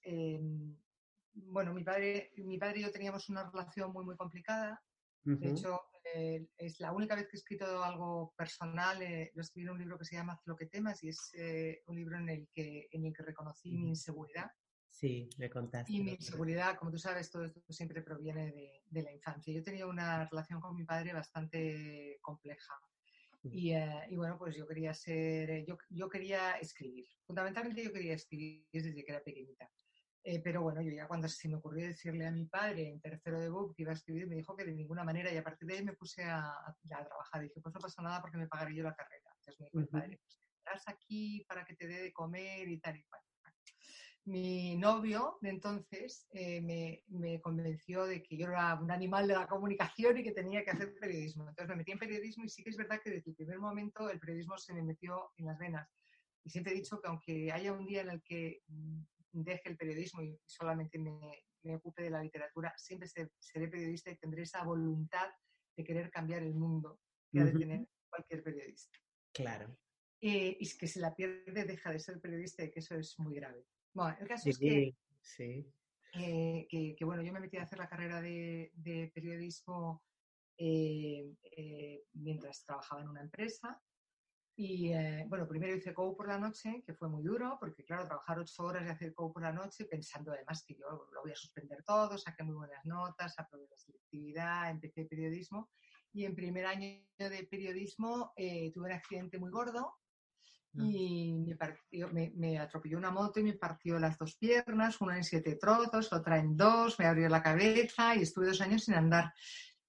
bueno, 1.33 1.73
mi 1.73 1.83
padre, 1.83 2.31
mi 2.37 2.57
padre 2.57 2.79
y 2.79 2.83
yo 2.83 2.91
teníamos 2.91 3.29
una 3.29 3.49
relación 3.49 3.93
muy, 3.93 4.03
muy 4.03 4.15
complicada. 4.17 4.81
De 5.23 5.51
hecho, 5.51 5.79
eh, 6.03 6.47
es 6.57 6.79
la 6.79 6.91
única 6.91 7.15
vez 7.15 7.27
que 7.27 7.37
he 7.37 7.39
escrito 7.39 7.83
algo 7.83 8.33
personal, 8.37 9.01
eh, 9.01 9.31
lo 9.35 9.41
escribí 9.41 9.67
en 9.67 9.73
un 9.73 9.79
libro 9.79 9.97
que 9.97 10.05
se 10.05 10.15
llama 10.15 10.33
Haz 10.33 10.41
lo 10.45 10.55
que 10.55 10.67
temas 10.67 11.03
y 11.03 11.09
es 11.09 11.31
eh, 11.37 11.81
un 11.87 11.95
libro 11.95 12.17
en 12.17 12.29
el, 12.29 12.47
que, 12.51 12.87
en 12.91 13.05
el 13.05 13.13
que 13.13 13.23
reconocí 13.23 13.71
mi 13.71 13.89
inseguridad. 13.89 14.49
Sí, 14.89 15.29
me 15.37 15.49
contaste. 15.49 15.91
Y 15.93 16.01
mi 16.01 16.11
inseguridad, 16.11 16.75
como 16.75 16.91
tú 16.91 16.97
sabes, 16.97 17.29
todo 17.29 17.45
esto 17.45 17.61
siempre 17.69 18.01
proviene 18.01 18.51
de, 18.51 18.81
de 18.85 19.03
la 19.03 19.13
infancia. 19.13 19.53
Yo 19.53 19.63
tenía 19.63 19.85
una 19.85 20.27
relación 20.27 20.59
con 20.59 20.75
mi 20.75 20.83
padre 20.83 21.13
bastante 21.13 22.17
compleja. 22.21 22.73
Y, 23.43 23.73
y, 23.73 24.15
bueno, 24.17 24.37
pues 24.37 24.57
yo 24.57 24.67
quería 24.67 24.93
ser, 24.93 25.65
yo, 25.65 25.77
yo 25.89 26.09
quería 26.09 26.57
escribir. 26.59 27.07
Fundamentalmente 27.25 27.81
yo 27.81 27.93
quería 27.93 28.15
escribir 28.15 28.67
desde 28.73 28.93
que 28.93 29.11
era 29.11 29.23
pequeñita. 29.23 29.71
Eh, 30.23 30.41
pero 30.43 30.61
bueno, 30.61 30.81
yo 30.81 30.91
ya 30.91 31.07
cuando 31.07 31.29
se 31.29 31.47
me 31.47 31.55
ocurrió 31.55 31.87
decirle 31.87 32.27
a 32.27 32.31
mi 32.31 32.45
padre 32.45 32.89
en 32.89 32.99
tercero 32.99 33.39
de 33.39 33.49
book 33.49 33.73
que 33.75 33.83
iba 33.83 33.91
a 33.91 33.95
escribir, 33.95 34.27
me 34.27 34.35
dijo 34.35 34.55
que 34.55 34.65
de 34.65 34.73
ninguna 34.73 35.03
manera 35.03 35.31
y 35.31 35.37
a 35.37 35.43
partir 35.43 35.67
de 35.67 35.77
ahí 35.77 35.83
me 35.83 35.93
puse 35.93 36.23
a, 36.23 36.49
a, 36.49 36.75
trabajar. 36.83 37.41
dije, 37.41 37.61
pues 37.61 37.73
no 37.73 37.79
pasa 37.79 38.01
nada 38.01 38.21
porque 38.21 38.37
me 38.37 38.47
pagaré 38.47 38.75
yo 38.75 38.83
la 38.83 38.95
carrera. 38.95 39.31
Entonces 39.39 39.59
me 39.59 39.65
dijo 39.65 39.77
mi 39.77 39.85
padre, 39.85 40.19
pues 40.21 40.39
estás 40.57 40.93
aquí 40.93 41.45
para 41.47 41.65
que 41.65 41.75
te 41.75 41.87
dé 41.87 42.01
de 42.01 42.13
comer 42.13 42.67
y 42.67 42.79
tal 42.79 42.97
y 42.97 43.03
cual. 43.03 43.21
Mi 44.25 44.75
novio 44.75 45.39
de 45.41 45.49
entonces 45.49 46.27
eh, 46.31 46.61
me, 46.61 47.03
me, 47.07 47.41
convenció 47.41 48.05
de 48.05 48.21
que 48.21 48.37
yo 48.37 48.47
era 48.47 48.75
un 48.75 48.91
animal 48.91 49.27
de 49.27 49.33
la 49.33 49.47
comunicación 49.47 50.17
y 50.17 50.23
que 50.23 50.33
tenía 50.33 50.63
que 50.63 50.71
hacer 50.71 50.93
periodismo. 50.99 51.47
Entonces 51.47 51.69
me 51.69 51.77
metí 51.77 51.93
en 51.93 51.99
periodismo 51.99 52.43
y 52.43 52.49
sí 52.49 52.61
que 52.61 52.69
es 52.69 52.77
verdad 52.77 52.99
que 53.03 53.09
desde 53.09 53.31
el 53.31 53.35
primer 53.35 53.59
momento 53.59 54.09
el 54.09 54.19
periodismo 54.19 54.57
se 54.57 54.73
me 54.73 54.83
metió 54.83 55.31
en 55.37 55.45
las 55.45 55.57
venas. 55.57 55.89
Y 56.43 56.49
siempre 56.49 56.73
he 56.73 56.75
dicho 56.75 57.01
que 57.01 57.07
aunque 57.07 57.51
haya 57.51 57.73
un 57.73 57.85
día 57.85 58.01
en 58.01 58.09
el 58.09 58.21
que 58.21 58.61
mm, 58.67 59.01
deje 59.31 59.69
el 59.69 59.77
periodismo 59.77 60.21
y 60.21 60.39
solamente 60.45 60.97
me, 60.97 61.19
me 61.63 61.75
ocupe 61.75 62.03
de 62.03 62.09
la 62.09 62.23
literatura, 62.23 62.73
siempre 62.77 63.07
seré 63.07 63.67
periodista 63.67 64.11
y 64.11 64.17
tendré 64.17 64.43
esa 64.43 64.63
voluntad 64.63 65.29
de 65.75 65.83
querer 65.83 66.09
cambiar 66.09 66.43
el 66.43 66.55
mundo 66.55 66.99
que 67.31 67.39
ha 67.39 67.45
de 67.45 67.51
tener 67.51 67.87
cualquier 68.09 68.43
periodista. 68.43 68.97
Claro. 69.33 69.77
Eh, 70.21 70.57
y 70.59 70.77
que 70.77 70.87
si 70.87 70.99
la 70.99 71.15
pierde 71.15 71.63
deja 71.63 71.91
de 71.91 71.99
ser 71.99 72.19
periodista 72.19 72.63
y 72.63 72.71
que 72.71 72.79
eso 72.79 72.95
es 72.95 73.17
muy 73.19 73.35
grave. 73.35 73.65
Bueno, 73.93 74.17
el 74.19 74.27
caso 74.27 74.49
es 74.49 74.57
que, 74.57 74.95
sí. 75.21 75.71
Eh, 76.13 76.67
que, 76.67 76.95
que, 76.95 77.05
bueno, 77.05 77.21
yo 77.21 77.31
me 77.31 77.39
metí 77.39 77.57
a 77.57 77.63
hacer 77.63 77.77
la 77.77 77.87
carrera 77.87 78.21
de, 78.21 78.71
de 78.73 79.11
periodismo 79.13 80.03
eh, 80.57 81.33
mientras 82.13 82.65
trabajaba 82.65 83.01
en 83.01 83.09
una 83.09 83.21
empresa 83.21 83.81
y 84.61 84.91
eh, 84.91 85.25
bueno, 85.29 85.47
primero 85.47 85.73
hice 85.73 85.93
COU 85.93 86.17
por 86.17 86.27
la 86.27 86.37
noche, 86.37 86.83
que 86.85 86.93
fue 86.93 87.07
muy 87.07 87.23
duro, 87.23 87.55
porque 87.57 87.85
claro, 87.85 88.05
trabajar 88.05 88.39
ocho 88.39 88.63
horas 88.63 88.83
y 88.85 88.89
hacer 88.89 89.13
COU 89.13 89.31
por 89.31 89.41
la 89.41 89.53
noche, 89.53 89.85
pensando 89.85 90.33
además 90.33 90.65
que 90.67 90.75
yo 90.75 91.07
lo 91.13 91.21
voy 91.21 91.31
a 91.31 91.35
suspender 91.35 91.81
todo, 91.81 92.17
saqué 92.17 92.43
muy 92.43 92.55
buenas 92.55 92.83
notas, 92.83 93.39
aprobé 93.39 93.67
la 93.69 93.77
selectividad, 93.77 94.69
empecé 94.69 95.05
periodismo. 95.05 95.69
Y 96.11 96.25
en 96.25 96.35
primer 96.35 96.65
año 96.65 97.01
de 97.17 97.47
periodismo 97.49 98.33
eh, 98.35 98.69
tuve 98.73 98.87
un 98.87 98.91
accidente 98.91 99.39
muy 99.39 99.49
gordo 99.49 99.95
ah. 100.77 100.83
y 100.83 101.35
me, 101.47 101.55
partió, 101.55 102.09
me, 102.09 102.33
me, 102.35 102.59
atropelló 102.59 102.97
una 102.97 103.11
moto 103.11 103.39
y 103.39 103.43
me 103.43 103.53
partió 103.53 103.97
las 103.97 104.17
dos 104.17 104.35
piernas, 104.35 104.99
una 104.99 105.15
en 105.15 105.23
siete 105.23 105.55
trozos, 105.55 106.11
otra 106.11 106.37
en 106.37 106.57
dos, 106.57 106.99
me 106.99 107.05
abrió 107.05 107.29
la 107.29 107.41
cabeza 107.41 108.13
y 108.13 108.23
estuve 108.23 108.47
dos 108.47 108.59
años 108.59 108.83
sin 108.83 108.95
andar. 108.95 109.31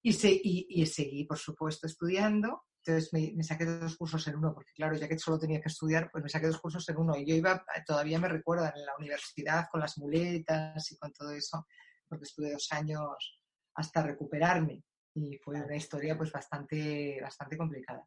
Y, 0.01 0.13
se, 0.13 0.31
y, 0.31 0.65
y 0.69 0.85
seguí, 0.85 1.25
por 1.25 1.39
supuesto, 1.39 1.87
estudiando 1.87 2.63
entonces 2.83 3.13
me, 3.13 3.43
saqué 3.43 3.65
dos 3.65 3.95
cursos 3.95 4.27
en 4.27 4.37
uno, 4.37 4.53
porque 4.53 4.73
claro, 4.73 4.95
ya 4.95 5.07
que 5.07 5.17
solo 5.19 5.37
tenía 5.37 5.61
que 5.61 5.69
estudiar, 5.69 6.09
pues 6.11 6.23
me 6.23 6.29
saqué 6.29 6.47
dos 6.47 6.59
cursos 6.59 6.87
en 6.89 6.97
uno. 6.97 7.15
Y 7.15 7.25
yo 7.25 7.35
iba, 7.35 7.63
todavía 7.85 8.19
me 8.19 8.27
recuerdan, 8.27 8.73
en 8.75 8.85
la 8.85 8.95
universidad 8.97 9.67
con 9.71 9.81
las 9.81 9.97
muletas 9.99 10.91
y 10.91 10.97
con 10.97 11.13
todo 11.13 11.31
eso, 11.31 11.67
porque 12.07 12.23
estuve 12.23 12.51
dos 12.51 12.67
años 12.71 13.39
hasta 13.75 14.01
recuperarme. 14.01 14.83
Y 15.13 15.37
fue 15.37 15.61
una 15.61 15.75
historia 15.75 16.17
pues 16.17 16.31
bastante, 16.31 17.19
bastante 17.21 17.57
complicada. 17.57 18.03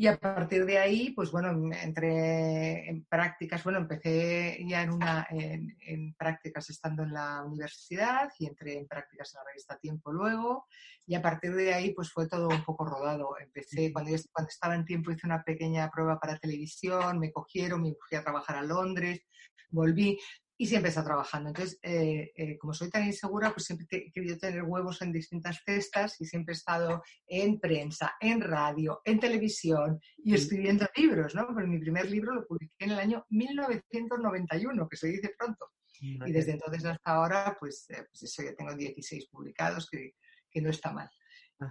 Y 0.00 0.06
a 0.06 0.16
partir 0.16 0.64
de 0.64 0.78
ahí, 0.78 1.10
pues 1.10 1.32
bueno, 1.32 1.74
entré 1.74 2.88
en 2.88 3.04
prácticas, 3.06 3.64
bueno, 3.64 3.80
empecé 3.80 4.64
ya 4.64 4.82
en, 4.82 4.92
una, 4.92 5.26
en, 5.28 6.14
prácticas 6.14 6.70
estando 6.70 7.02
en 7.02 7.14
la 7.14 7.42
universidad 7.42 8.30
y 8.38 8.46
entré 8.46 8.78
en 8.78 8.86
prácticas 8.86 9.34
en 9.34 9.38
la 9.38 9.44
revista 9.50 9.76
Tiempo 9.76 10.12
luego. 10.12 10.68
Y 11.04 11.16
a 11.16 11.20
partir 11.20 11.52
de 11.52 11.74
ahí, 11.74 11.94
pues 11.94 12.12
fue 12.12 12.28
todo 12.28 12.46
un 12.46 12.64
poco 12.64 12.84
rodado. 12.84 13.36
Empecé, 13.40 13.92
cuando, 13.92 14.12
cuando 14.30 14.48
estaba 14.48 14.76
en 14.76 14.84
tiempo, 14.84 15.10
hice 15.10 15.26
una 15.26 15.42
pequeña 15.42 15.90
prueba 15.90 16.20
para 16.20 16.38
televisión, 16.38 17.18
me 17.18 17.32
cogieron, 17.32 17.82
me 17.82 17.92
fui 18.08 18.16
a 18.16 18.22
trabajar 18.22 18.54
a 18.54 18.62
Londres, 18.62 19.26
volví 19.70 20.16
y 20.60 20.66
siempre 20.66 20.88
está 20.88 21.04
trabajando. 21.04 21.50
Entonces, 21.50 21.78
eh, 21.82 22.32
eh, 22.34 22.58
como 22.58 22.74
soy 22.74 22.90
tan 22.90 23.06
insegura, 23.06 23.52
pues 23.54 23.66
siempre 23.66 23.86
he 23.90 24.10
querido 24.10 24.36
tener 24.36 24.64
huevos 24.64 25.00
en 25.02 25.12
distintas 25.12 25.62
cestas 25.64 26.20
y 26.20 26.26
siempre 26.26 26.52
he 26.52 26.56
estado 26.56 27.02
en 27.28 27.60
prensa, 27.60 28.16
en 28.20 28.40
radio, 28.40 29.00
en 29.04 29.20
televisión 29.20 30.00
y 30.16 30.34
escribiendo 30.34 30.86
libros, 30.96 31.36
¿no? 31.36 31.46
Pero 31.54 31.68
mi 31.68 31.78
primer 31.78 32.10
libro 32.10 32.34
lo 32.34 32.44
publiqué 32.44 32.74
en 32.84 32.90
el 32.90 32.98
año 32.98 33.24
1991, 33.30 34.88
que 34.88 34.96
se 34.96 35.08
dice 35.08 35.32
pronto. 35.38 35.70
Y 36.00 36.32
desde 36.32 36.52
entonces 36.52 36.84
hasta 36.84 37.10
ahora, 37.10 37.56
pues, 37.58 37.86
eh, 37.90 38.04
pues 38.10 38.22
eso 38.24 38.42
ya 38.42 38.54
tengo 38.54 38.74
16 38.74 39.28
publicados, 39.30 39.88
que, 39.88 40.14
que 40.50 40.60
no 40.60 40.70
está 40.70 40.92
mal. 40.92 41.08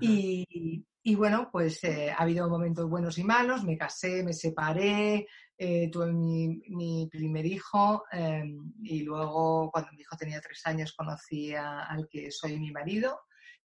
Y, 0.01 0.85
y, 1.03 1.15
bueno, 1.15 1.49
pues 1.51 1.81
ha 1.83 2.21
habido 2.21 2.49
momentos 2.49 2.89
buenos 2.89 3.17
y 3.17 3.23
malos, 3.23 3.63
me 3.63 3.77
casé, 3.77 4.23
me 4.23 4.33
separé, 4.33 5.27
eh, 5.59 5.89
tuve 5.91 6.13
mi, 6.13 6.61
mi, 6.69 7.07
primer 7.11 7.43
hijo 7.45 8.03
em, 8.11 8.73
y 8.83 9.01
luego 9.01 9.71
cuando 9.71 9.91
mi 9.93 10.01
hijo 10.01 10.15
tenía 10.15 10.39
tres 10.39 10.61
años 10.65 10.93
conocí 10.93 11.55
al 11.55 12.07
que 12.07 12.29
soy 12.29 12.59
mi 12.59 12.71
marido, 12.71 13.21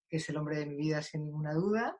que 0.07 0.17
es 0.17 0.29
el 0.29 0.38
hombre 0.38 0.57
de 0.60 0.67
mi 0.67 0.77
vida 0.77 1.01
sin 1.01 1.25
ninguna 1.25 1.53
duda. 1.53 1.97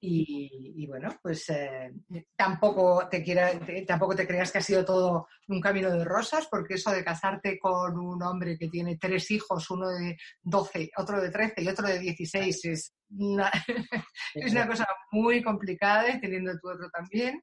Y, 0.00 0.74
y 0.76 0.86
bueno, 0.86 1.16
pues 1.22 1.48
eh, 1.50 1.92
tampoco, 2.36 3.08
te 3.10 3.22
quiera, 3.22 3.50
tampoco 3.86 4.14
te 4.14 4.26
creas 4.26 4.52
que 4.52 4.58
ha 4.58 4.62
sido 4.62 4.84
todo 4.84 5.28
un 5.48 5.60
camino 5.60 5.90
de 5.90 6.04
rosas, 6.04 6.46
porque 6.50 6.74
eso 6.74 6.90
de 6.90 7.04
casarte 7.04 7.58
con 7.58 7.98
un 7.98 8.22
hombre 8.22 8.58
que 8.58 8.68
tiene 8.68 8.98
tres 8.98 9.30
hijos, 9.30 9.70
uno 9.70 9.88
de 9.88 10.16
12, 10.42 10.90
otro 10.96 11.20
de 11.20 11.30
13 11.30 11.62
y 11.62 11.68
otro 11.68 11.86
de 11.86 11.98
16, 11.98 12.64
es 12.66 12.94
una, 13.10 13.50
es 14.34 14.52
una 14.52 14.66
cosa 14.66 14.86
muy 15.10 15.42
complicada, 15.42 16.10
y 16.10 16.20
teniendo 16.20 16.58
tu 16.58 16.70
otro 16.70 16.88
también. 16.90 17.42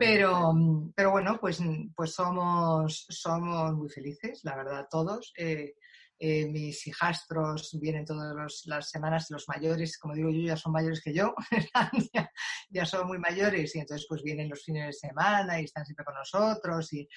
Pero, 0.00 0.52
mm, 0.52 0.92
pero 0.94 1.12
bueno, 1.12 1.38
pues, 1.40 1.60
mm, 1.60 1.92
pues 1.94 2.12
somos, 2.12 3.06
somos 3.08 3.74
muy 3.74 3.88
felices, 3.88 4.40
la 4.42 4.56
verdad, 4.56 4.86
todos. 4.90 5.32
Eh, 5.36 5.74
eh, 6.18 6.46
mis 6.48 6.86
hijastros 6.86 7.76
vienen 7.78 8.06
todas 8.06 8.62
las 8.64 8.88
semanas, 8.88 9.26
los 9.30 9.46
mayores, 9.48 9.98
como 9.98 10.14
digo 10.14 10.30
yo, 10.30 10.40
ya 10.40 10.56
son 10.56 10.72
mayores 10.72 11.02
que 11.02 11.12
yo, 11.12 11.34
ya, 12.70 12.86
son 12.86 13.06
muy 13.06 13.18
mayores 13.18 13.76
y 13.76 13.80
entonces 13.80 14.06
pues 14.08 14.22
vienen 14.22 14.48
los 14.48 14.64
fines 14.64 14.86
de 14.86 15.08
semana 15.08 15.60
y 15.60 15.64
están 15.64 15.84
siempre 15.84 16.06
con 16.06 16.14
nosotros 16.14 16.90
y, 16.92 17.08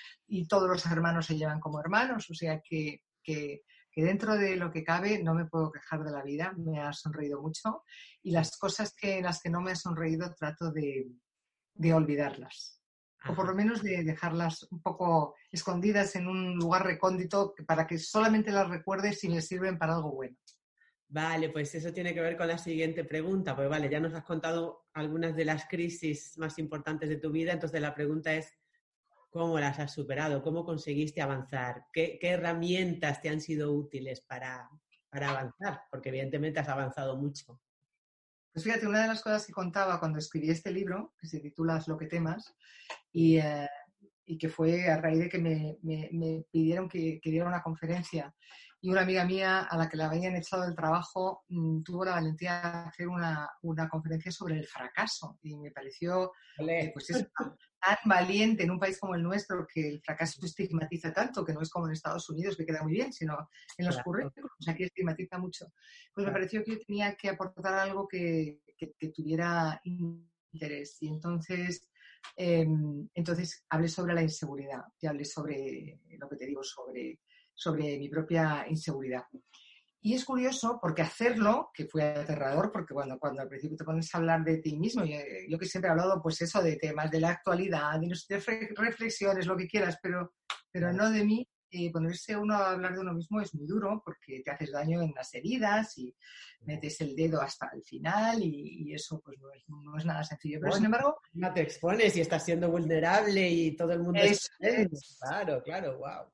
todos 0.47 0.67
los 0.67 0.85
hermanos 0.85 1.27
se 1.27 1.37
llevan 1.37 1.59
como 1.59 1.79
hermanos, 1.79 2.29
o 2.29 2.33
sea 2.33 2.59
que, 2.61 3.03
que, 3.23 3.61
dentro 3.95 4.37
de 4.37 4.55
lo 4.55 4.71
que 4.71 4.83
cabe 4.83 5.21
no 5.21 5.33
me 5.33 5.45
puedo 5.45 5.71
quejar 5.71 6.03
de 6.03 6.11
la 6.11 6.23
vida, 6.23 6.53
me 6.57 6.79
ha 6.79 6.93
sonreído 6.93 7.41
mucho 7.41 7.83
y 8.23 8.31
las 8.31 8.57
cosas 8.57 8.93
que, 8.95 9.17
en 9.17 9.25
las 9.25 9.41
que 9.41 9.49
no 9.49 9.61
me 9.61 9.71
ha 9.71 9.75
sonreído 9.75 10.33
trato 10.33 10.71
de, 10.71 11.07
de 11.73 11.93
olvidarlas 11.93 12.78
o 13.27 13.35
por 13.35 13.47
lo 13.47 13.55
menos 13.55 13.83
de 13.83 14.03
dejarlas 14.03 14.63
un 14.71 14.81
poco 14.81 15.35
escondidas 15.51 16.15
en 16.15 16.27
un 16.27 16.55
lugar 16.55 16.85
recóndito 16.85 17.53
para 17.67 17.85
que 17.85 17.97
solamente 17.97 18.51
las 18.51 18.69
recuerdes 18.69 19.19
si 19.19 19.29
me 19.29 19.41
sirven 19.41 19.77
para 19.77 19.95
algo 19.95 20.11
bueno. 20.11 20.37
Vale, 21.11 21.49
pues 21.49 21.73
eso 21.73 21.91
tiene 21.91 22.13
que 22.13 22.21
ver 22.21 22.37
con 22.37 22.47
la 22.47 22.59
siguiente 22.59 23.03
pregunta, 23.03 23.55
pues 23.55 23.67
vale, 23.67 23.89
ya 23.89 23.99
nos 23.99 24.13
has 24.13 24.23
contado 24.23 24.85
algunas 24.93 25.35
de 25.35 25.43
las 25.43 25.65
crisis 25.65 26.37
más 26.37 26.59
importantes 26.59 27.09
de 27.09 27.17
tu 27.17 27.31
vida, 27.31 27.51
entonces 27.51 27.81
la 27.81 27.95
pregunta 27.95 28.31
es, 28.33 28.53
¿cómo 29.31 29.59
las 29.59 29.79
has 29.79 29.91
superado? 29.91 30.43
¿Cómo 30.43 30.63
conseguiste 30.63 31.21
avanzar? 31.21 31.85
¿Qué, 31.91 32.19
herramientas 32.21 33.23
te 33.23 33.29
han 33.29 33.41
sido 33.41 33.73
útiles 33.73 34.21
para, 34.21 34.69
para 35.09 35.31
avanzar? 35.31 35.81
Porque 35.89 36.09
evidentemente 36.09 36.59
has 36.59 36.69
avanzado 36.69 37.17
mucho. 37.17 37.59
Pues 38.51 38.63
fíjate, 38.63 38.87
una 38.87 39.01
de 39.01 39.07
las 39.07 39.21
cosas 39.21 39.45
que 39.45 39.53
contaba 39.53 39.99
cuando 39.99 40.19
escribí 40.19 40.49
este 40.49 40.71
libro, 40.71 41.13
que 41.19 41.27
se 41.27 41.39
titula 41.39 41.81
Lo 41.87 41.97
que 41.97 42.07
temas, 42.07 42.55
y, 43.11 43.37
eh, 43.37 43.67
y 44.25 44.37
que 44.37 44.49
fue 44.49 44.89
a 44.89 44.97
raíz 44.97 45.19
de 45.19 45.29
que 45.29 45.39
me, 45.39 45.77
me, 45.81 46.45
pidieron 46.51 46.89
que, 46.89 47.19
que, 47.21 47.29
diera 47.29 47.47
una 47.47 47.61
conferencia 47.61 48.33
y 48.81 48.89
una 48.89 49.01
amiga 49.01 49.25
mía 49.25 49.61
a 49.61 49.77
la 49.77 49.89
que 49.89 49.97
le 49.97 50.03
habían 50.03 50.35
echado 50.35 50.63
del 50.63 50.75
trabajo 50.75 51.43
mm, 51.49 51.83
tuvo 51.83 52.05
la 52.05 52.11
valentía 52.11 52.61
de 52.61 52.89
hacer 52.89 53.07
una, 53.07 53.49
una, 53.61 53.89
conferencia 53.89 54.31
sobre 54.31 54.57
el 54.57 54.67
fracaso 54.67 55.37
y 55.41 55.57
me 55.57 55.71
pareció 55.71 56.31
eh, 56.59 56.91
pues 56.93 57.09
tan 57.79 57.97
valiente 58.05 58.63
en 58.63 58.71
un 58.71 58.79
país 58.79 58.99
como 58.99 59.15
el 59.15 59.23
nuestro 59.23 59.65
que 59.65 59.87
el 59.87 60.01
fracaso 60.01 60.45
estigmatiza 60.45 61.13
tanto, 61.13 61.45
que 61.45 61.53
no 61.53 61.61
es 61.61 61.69
como 61.69 61.87
en 61.87 61.93
Estados 61.93 62.29
Unidos 62.29 62.57
que 62.57 62.65
queda 62.65 62.83
muy 62.83 62.93
bien, 62.93 63.13
sino 63.13 63.49
en 63.77 63.85
los 63.85 64.01
currículos, 64.01 64.51
aquí 64.67 64.83
estigmatiza 64.83 65.37
mucho. 65.37 65.67
Pues 66.13 66.25
me 66.25 66.33
pareció 66.33 66.63
que 66.63 66.71
yo 66.71 66.79
tenía 66.85 67.15
que 67.15 67.29
aportar 67.29 67.73
algo 67.75 68.07
que, 68.07 68.59
que, 68.77 69.09
tuviera 69.09 69.81
interés 69.83 70.97
y 71.01 71.07
entonces 71.07 71.87
em, 72.35 73.07
entonces 73.13 73.65
hablé 73.69 73.87
sobre 73.87 74.13
la 74.13 74.23
inseguridad 74.23 74.83
y 74.99 75.07
hablé 75.07 75.25
sobre 75.25 75.99
lo 76.17 76.29
que 76.29 76.35
te 76.35 76.45
digo 76.45 76.63
sobre 76.63 77.19
sobre 77.59 77.99
mi 77.99 78.07
propia 78.07 78.65
inseguridad. 78.69 79.23
Y 80.01 80.13
es 80.13 80.23
curioso 80.23 80.79
porque 80.81 81.01
hacerlo, 81.01 81.71
que 81.73 81.85
fue 81.85 82.03
aterrador, 82.03 82.71
porque 82.71 82.93
cuando, 82.93 83.19
cuando 83.19 83.41
al 83.41 83.49
principio 83.49 83.77
te 83.77 83.83
pones 83.83 84.13
a 84.13 84.17
hablar 84.17 84.43
de 84.43 84.57
ti 84.59 84.77
mismo, 84.77 85.03
yo, 85.03 85.17
yo 85.49 85.59
que 85.59 85.65
siempre 85.65 85.89
he 85.89 85.91
hablado 85.91 86.21
pues 86.21 86.41
eso 86.41 86.61
de 86.61 86.77
temas 86.77 87.11
de 87.11 87.19
la 87.19 87.31
actualidad, 87.31 87.99
de 87.99 88.69
reflexiones, 88.75 89.45
lo 89.45 89.57
que 89.57 89.67
quieras, 89.67 89.97
pero, 90.01 90.33
pero 90.71 90.93
no 90.93 91.09
de 91.09 91.25
mí, 91.25 91.47
eh, 91.71 91.91
ponerse 91.91 92.35
uno 92.35 92.55
a 92.55 92.71
hablar 92.71 92.95
de 92.95 93.01
uno 93.01 93.13
mismo 93.13 93.39
es 93.41 93.53
muy 93.53 93.67
duro 93.67 94.01
porque 94.03 94.41
te 94.43 94.49
haces 94.49 94.71
daño 94.71 95.03
en 95.03 95.13
las 95.15 95.31
heridas 95.35 95.95
y 95.99 96.15
metes 96.61 96.99
el 97.01 97.15
dedo 97.15 97.39
hasta 97.41 97.69
el 97.73 97.83
final 97.83 98.41
y, 98.41 98.91
eso 98.91 99.21
pues 99.23 99.37
no 99.39 99.51
es, 99.51 99.63
no 99.67 99.97
es, 99.97 100.05
nada 100.05 100.23
sencillo. 100.23 100.59
Pero 100.61 100.73
sin 100.73 100.85
embargo... 100.85 101.19
No 101.33 101.53
te 101.53 101.61
expones 101.61 102.15
y 102.15 102.21
estás 102.21 102.43
siendo 102.43 102.71
vulnerable 102.71 103.47
y 103.47 103.75
todo 103.75 103.91
el 103.91 104.01
mundo... 104.01 104.19
Es, 104.19 104.49
Claro, 105.19 105.61
claro, 105.61 105.97
wow. 105.99 106.31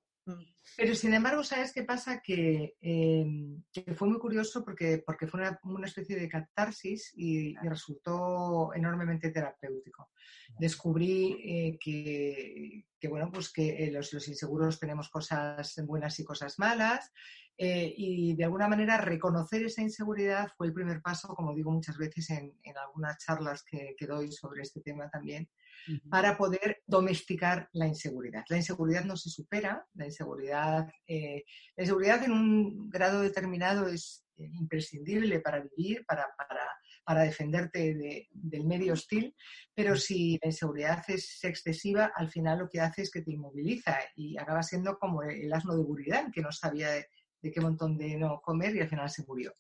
Pero 0.78 0.96
sin 0.96 1.14
embargo, 1.14 1.44
¿sabes 1.44 1.72
qué 1.72 1.84
pasa? 1.84 2.22
Que, 2.22 2.76
em, 2.82 3.64
fue 3.96 4.10
muy 4.10 4.20
curioso 4.20 4.64
porque, 4.66 5.02
porque 5.06 5.28
fue 5.28 5.42
una, 5.64 5.88
especie 5.88 6.18
de 6.18 6.28
catarsis 6.28 7.14
y, 7.16 7.56
resultó 7.58 8.74
enormemente 8.74 9.30
terapéutico. 9.30 10.10
Descubrí 10.60 11.38
eh, 11.44 11.78
que, 11.80 13.08
bueno, 13.08 13.32
pues 13.32 13.52
que 13.52 13.86
eh, 13.86 13.92
los, 13.92 14.12
los, 14.14 14.28
inseguros 14.28 14.80
tenemos 14.80 15.10
cosas 15.10 15.76
buenas 15.86 16.20
y 16.20 16.24
cosas 16.24 16.60
malas. 16.60 17.12
Eh, 17.58 17.94
y 17.96 18.36
de 18.36 18.44
alguna 18.44 18.68
manera 18.68 18.98
reconocer 18.98 19.64
esa 19.64 19.82
inseguridad 19.82 20.52
fue 20.58 20.68
el 20.68 20.74
primer 20.74 21.02
paso, 21.02 21.30
como 21.30 21.56
digo 21.56 21.72
muchas 21.72 21.98
veces 21.98 22.30
en, 22.32 22.54
en 22.64 22.78
algunas 22.78 23.18
charlas 23.18 23.64
que, 23.64 23.96
que 23.98 24.08
doy 24.08 24.30
sobre 24.30 24.64
este 24.64 24.82
tema 24.82 25.10
también, 25.10 25.48
para 26.10 26.38
poder 26.38 26.84
domesticar 26.88 27.70
la 27.74 27.88
inseguridad. 27.88 28.44
La 28.50 28.58
inseguridad 28.58 29.04
no 29.04 29.16
se 29.18 29.30
supera, 29.30 29.86
la 29.94 30.06
inseguridad, 30.06 30.88
eh, 31.08 31.44
la 31.76 31.84
inseguridad 31.84 32.24
en 32.24 32.32
un 32.32 32.90
grado 32.90 33.22
determinado 33.22 33.88
es 33.88 34.26
eh, 34.38 34.50
imprescindible 34.54 35.40
para 35.40 35.62
vivir, 35.62 36.06
para, 36.06 36.26
para, 36.38 36.62
para 37.04 37.24
defenderte 37.24 38.28
del 38.32 38.66
medio 38.66 38.94
hostil, 38.94 39.36
pero 39.74 39.96
si 39.96 40.40
la 40.42 40.48
inseguridad 40.50 41.04
es 41.08 41.44
excesiva, 41.44 42.12
al 42.16 42.30
final 42.30 42.60
lo 42.60 42.70
que 42.70 42.82
hace 42.82 43.04
es 43.04 43.12
que 43.12 43.22
te 43.22 43.32
inmoviliza 43.32 43.98
y 44.16 44.38
acaba 44.38 44.64
siendo 44.64 44.98
como 44.98 45.24
el 45.24 45.52
asno 45.54 45.76
de 45.78 45.84
Buridán, 45.84 46.32
que 46.32 46.42
no 46.42 46.52
sabía 46.52 46.90
de, 46.90 47.08
de 47.42 47.52
qué 47.52 47.62
montón 47.62 47.98
de 47.98 48.18
no 48.18 48.42
comer 48.42 48.76
y 48.76 48.82
al 48.82 48.90
final 48.90 49.10
se 49.10 49.24
murió. 49.24 49.54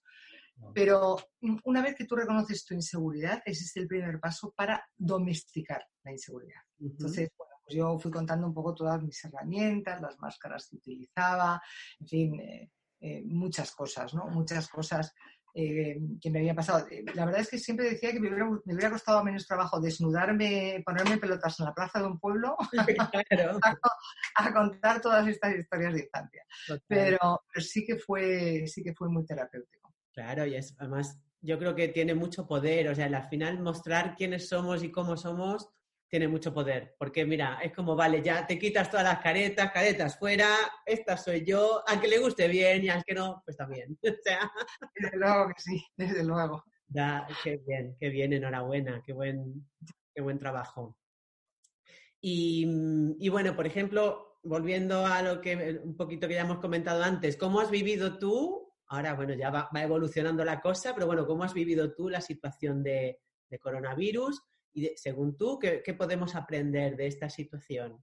Pero 0.73 1.17
una 1.63 1.81
vez 1.81 1.95
que 1.95 2.05
tú 2.05 2.15
reconoces 2.15 2.65
tu 2.65 2.73
inseguridad, 2.73 3.41
ese 3.45 3.63
es 3.63 3.75
el 3.77 3.87
primer 3.87 4.19
paso 4.19 4.53
para 4.55 4.85
domesticar 4.95 5.85
la 6.03 6.11
inseguridad. 6.11 6.61
Entonces, 6.79 7.29
bueno, 7.37 7.55
pues 7.63 7.75
yo 7.75 7.97
fui 7.99 8.11
contando 8.11 8.47
un 8.47 8.53
poco 8.53 8.73
todas 8.73 9.01
mis 9.01 9.23
herramientas, 9.25 10.01
las 10.01 10.19
máscaras 10.19 10.67
que 10.67 10.77
utilizaba, 10.77 11.61
en 11.99 12.07
fin, 12.07 12.39
eh, 12.39 12.71
eh, 13.01 13.23
muchas 13.25 13.71
cosas, 13.71 14.13
¿no? 14.13 14.27
Muchas 14.27 14.67
cosas 14.67 15.13
eh, 15.57 15.97
que 16.21 16.29
me 16.29 16.39
habían 16.39 16.55
pasado. 16.55 16.85
La 17.13 17.25
verdad 17.25 17.39
es 17.39 17.49
que 17.49 17.57
siempre 17.57 17.89
decía 17.89 18.11
que 18.11 18.19
me 18.19 18.27
hubiera, 18.27 18.89
costado 18.89 19.23
menos 19.23 19.47
trabajo 19.47 19.79
desnudarme, 19.79 20.83
ponerme 20.85 21.17
pelotas 21.17 21.57
en 21.59 21.65
la 21.67 21.73
plaza 21.73 21.99
de 21.99 22.07
un 22.07 22.19
pueblo 22.19 22.57
a, 24.35 24.53
contar 24.53 24.99
todas 25.01 25.25
estas 25.27 25.55
historias 25.55 25.93
de 25.93 26.01
infancia. 26.01 26.45
Pero, 26.87 27.41
pero, 27.53 27.65
sí 27.65 27.85
que 27.85 27.95
fue 27.95 28.67
sí 28.67 28.83
que 28.83 28.93
fue 28.93 29.07
muy 29.07 29.25
terapéutico. 29.25 29.84
Claro, 30.15 30.45
y 30.45 30.55
es, 30.55 30.73
además 30.79 31.21
yo 31.41 31.59
creo 31.59 31.75
que 31.75 31.89
tiene 31.89 32.15
mucho 32.15 32.47
poder, 32.47 32.87
o 32.87 32.95
sea, 32.95 33.05
al 33.05 33.27
final 33.27 33.59
mostrar 33.59 34.15
quiénes 34.15 34.47
somos 34.47 34.81
y 34.81 34.89
cómo 34.89 35.17
somos 35.17 35.69
tiene 36.07 36.29
mucho 36.29 36.53
poder, 36.53 36.95
porque 36.97 37.25
mira, 37.25 37.59
es 37.61 37.73
como, 37.73 37.95
vale, 37.95 38.21
ya 38.23 38.47
te 38.47 38.57
quitas 38.57 38.89
todas 38.89 39.03
las 39.05 39.19
caretas, 39.19 39.71
caretas 39.71 40.17
fuera, 40.17 40.47
esta 40.85 41.17
soy 41.17 41.43
yo, 41.43 41.83
al 41.85 41.99
que 41.99 42.07
le 42.07 42.19
guste 42.19 42.47
bien 42.47 42.85
y 42.85 42.89
al 42.89 43.03
que 43.03 43.13
no, 43.13 43.41
pues 43.43 43.57
también. 43.57 43.97
O 44.03 44.23
sea... 44.23 44.49
Desde 44.95 45.17
luego 45.17 45.47
que 45.49 45.61
sí, 45.61 45.85
desde 45.97 46.23
luego. 46.23 46.63
Da, 46.87 47.27
qué 47.43 47.57
bien, 47.57 47.97
qué 47.99 48.09
bien, 48.09 48.31
enhorabuena, 48.31 49.01
qué 49.05 49.11
buen, 49.11 49.67
qué 50.13 50.21
buen 50.21 50.39
trabajo. 50.39 50.97
Y, 52.21 52.65
y, 53.19 53.29
bueno, 53.29 53.55
por 53.55 53.67
ejemplo, 53.67 54.39
volviendo 54.43 55.05
a 55.05 55.21
lo 55.21 55.41
que 55.41 55.81
un 55.83 55.97
poquito 55.97 56.27
que 56.27 56.35
ya 56.35 56.41
hemos 56.41 56.59
comentado 56.59 57.03
antes, 57.03 57.35
¿cómo 57.35 57.59
has 57.59 57.69
vivido 57.69 58.17
tú 58.19 58.64
Ahora, 58.95 59.13
bueno, 59.13 59.33
ya 59.33 59.49
va, 59.49 59.69
evolucionando 59.75 60.45
la 60.45 60.61
cosa, 60.61 60.93
pero 60.93 61.05
bueno, 61.05 61.27
¿cómo 61.27 61.43
has 61.43 61.53
vivido 61.53 61.93
tú 61.93 62.07
la 62.09 62.21
situación 62.21 62.81
de, 62.81 63.19
coronavirus? 63.61 64.41
Y 64.73 64.91
según 64.95 65.35
tú, 65.35 65.59
¿qué, 65.59 65.93
podemos 65.93 66.33
aprender 66.33 66.95
de 66.95 67.07
esta 67.07 67.29
situación? 67.29 68.01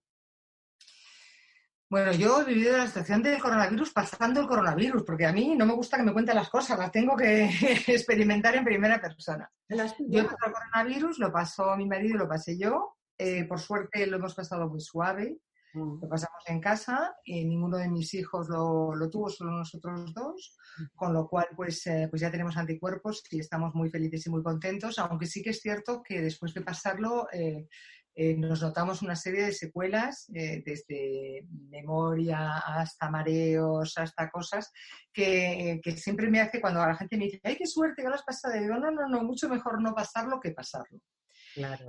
Bueno, 1.88 2.12
yo 2.12 2.42
he 2.42 2.44
vivido 2.44 2.76
la 2.76 2.86
situación 2.86 3.22
del 3.22 3.40
coronavirus 3.40 3.92
pasando 3.92 4.40
el 4.40 4.46
coronavirus, 4.46 5.02
porque 5.02 5.24
a 5.24 5.32
mí 5.32 5.54
no 5.56 5.64
me 5.64 5.74
gusta 5.74 5.96
que 5.96 6.02
me 6.02 6.12
cuenten 6.12 6.34
las 6.34 6.50
cosas, 6.50 6.78
las 6.78 6.92
tengo 6.92 7.16
que 7.16 7.44
experimentar 7.86 8.54
en 8.54 8.64
primera 8.64 9.00
persona. 9.00 9.50
Yo 9.68 10.20
el 10.20 10.28
coronavirus, 10.28 11.18
lo 11.18 11.32
pasó 11.32 11.74
mi 11.74 11.86
marido 11.86 12.16
y 12.16 12.18
lo 12.18 12.28
pasé 12.28 12.58
yo. 12.58 12.98
Eh, 13.16 13.44
por 13.46 13.60
suerte 13.60 14.06
lo 14.06 14.18
hemos 14.18 14.34
pasado 14.34 14.68
muy 14.68 14.80
suave. 14.80 15.38
Lo 15.74 16.08
pasamos 16.08 16.42
en 16.46 16.60
casa 16.60 17.14
y 17.24 17.44
ninguno 17.44 17.78
de 17.78 17.88
mis 17.88 18.12
hijos 18.14 18.48
lo, 18.48 18.94
lo 18.94 19.08
tuvo, 19.08 19.30
solo 19.30 19.52
nosotros 19.52 20.12
dos, 20.12 20.56
con 20.94 21.14
lo 21.14 21.26
cual 21.26 21.46
pues, 21.56 21.86
eh, 21.86 22.08
pues 22.10 22.20
ya 22.20 22.30
tenemos 22.30 22.56
anticuerpos 22.56 23.22
y 23.30 23.40
estamos 23.40 23.74
muy 23.74 23.88
felices 23.88 24.26
y 24.26 24.30
muy 24.30 24.42
contentos, 24.42 24.98
aunque 24.98 25.26
sí 25.26 25.42
que 25.42 25.50
es 25.50 25.60
cierto 25.60 26.02
que 26.02 26.20
después 26.20 26.52
de 26.52 26.60
pasarlo 26.60 27.26
eh, 27.32 27.68
eh, 28.14 28.36
nos 28.36 28.60
notamos 28.60 29.00
una 29.00 29.16
serie 29.16 29.44
de 29.46 29.52
secuelas, 29.52 30.26
desde 30.28 31.46
memoria 31.70 32.58
hasta 32.58 33.10
mareos, 33.10 33.96
hasta 33.96 34.28
cosas, 34.28 34.70
que, 35.10 35.80
que, 35.82 35.96
siempre 35.96 36.28
me 36.28 36.40
hace 36.40 36.60
cuando 36.60 36.80
la 36.80 36.94
gente 36.94 37.16
me 37.16 37.24
dice, 37.24 37.40
¡ay, 37.44 37.56
qué 37.56 37.66
suerte 37.66 38.02
que 38.02 38.08
lo 38.08 38.14
has 38.14 38.24
pasado! 38.24 38.60
digo, 38.60 38.74
no, 38.74 38.90
no, 38.90 39.08
no, 39.08 39.22
mucho 39.22 39.48
mejor 39.48 39.80
no 39.80 39.94
pasarlo 39.94 40.38
que 40.38 40.50
pasarlo. 40.50 41.00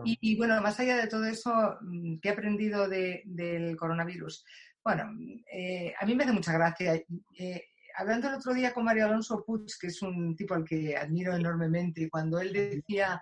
Y, 0.03 0.35
bueno, 0.37 0.61
más 0.61 0.79
allá 0.79 0.97
de 0.97 1.07
todo 1.07 1.25
eso, 1.25 1.77
mm, 1.81 2.19
¿qué 2.19 2.29
he 2.29 2.31
aprendido 2.31 2.87
del 2.87 3.75
coronavirus? 3.77 4.45
Bueno, 4.83 5.09
eh, 5.51 5.93
a 5.99 6.05
mí 6.05 6.15
me 6.15 6.23
hace 6.23 6.33
mucha 6.33 6.53
gracia. 6.53 7.01
Eh, 7.37 7.63
hablando 7.95 8.27
el 8.27 8.35
otro 8.35 8.53
día 8.53 8.73
con 8.73 8.83
Mario 8.83 9.05
Alonso 9.05 9.43
Puig, 9.45 9.67
que 9.79 9.87
es 9.87 10.01
un 10.01 10.35
tipo 10.35 10.53
al 10.53 10.65
que 10.65 10.97
admiro 10.97 11.35
enormemente, 11.35 12.09
cuando 12.09 12.39
él 12.39 12.51
decía 12.51 13.21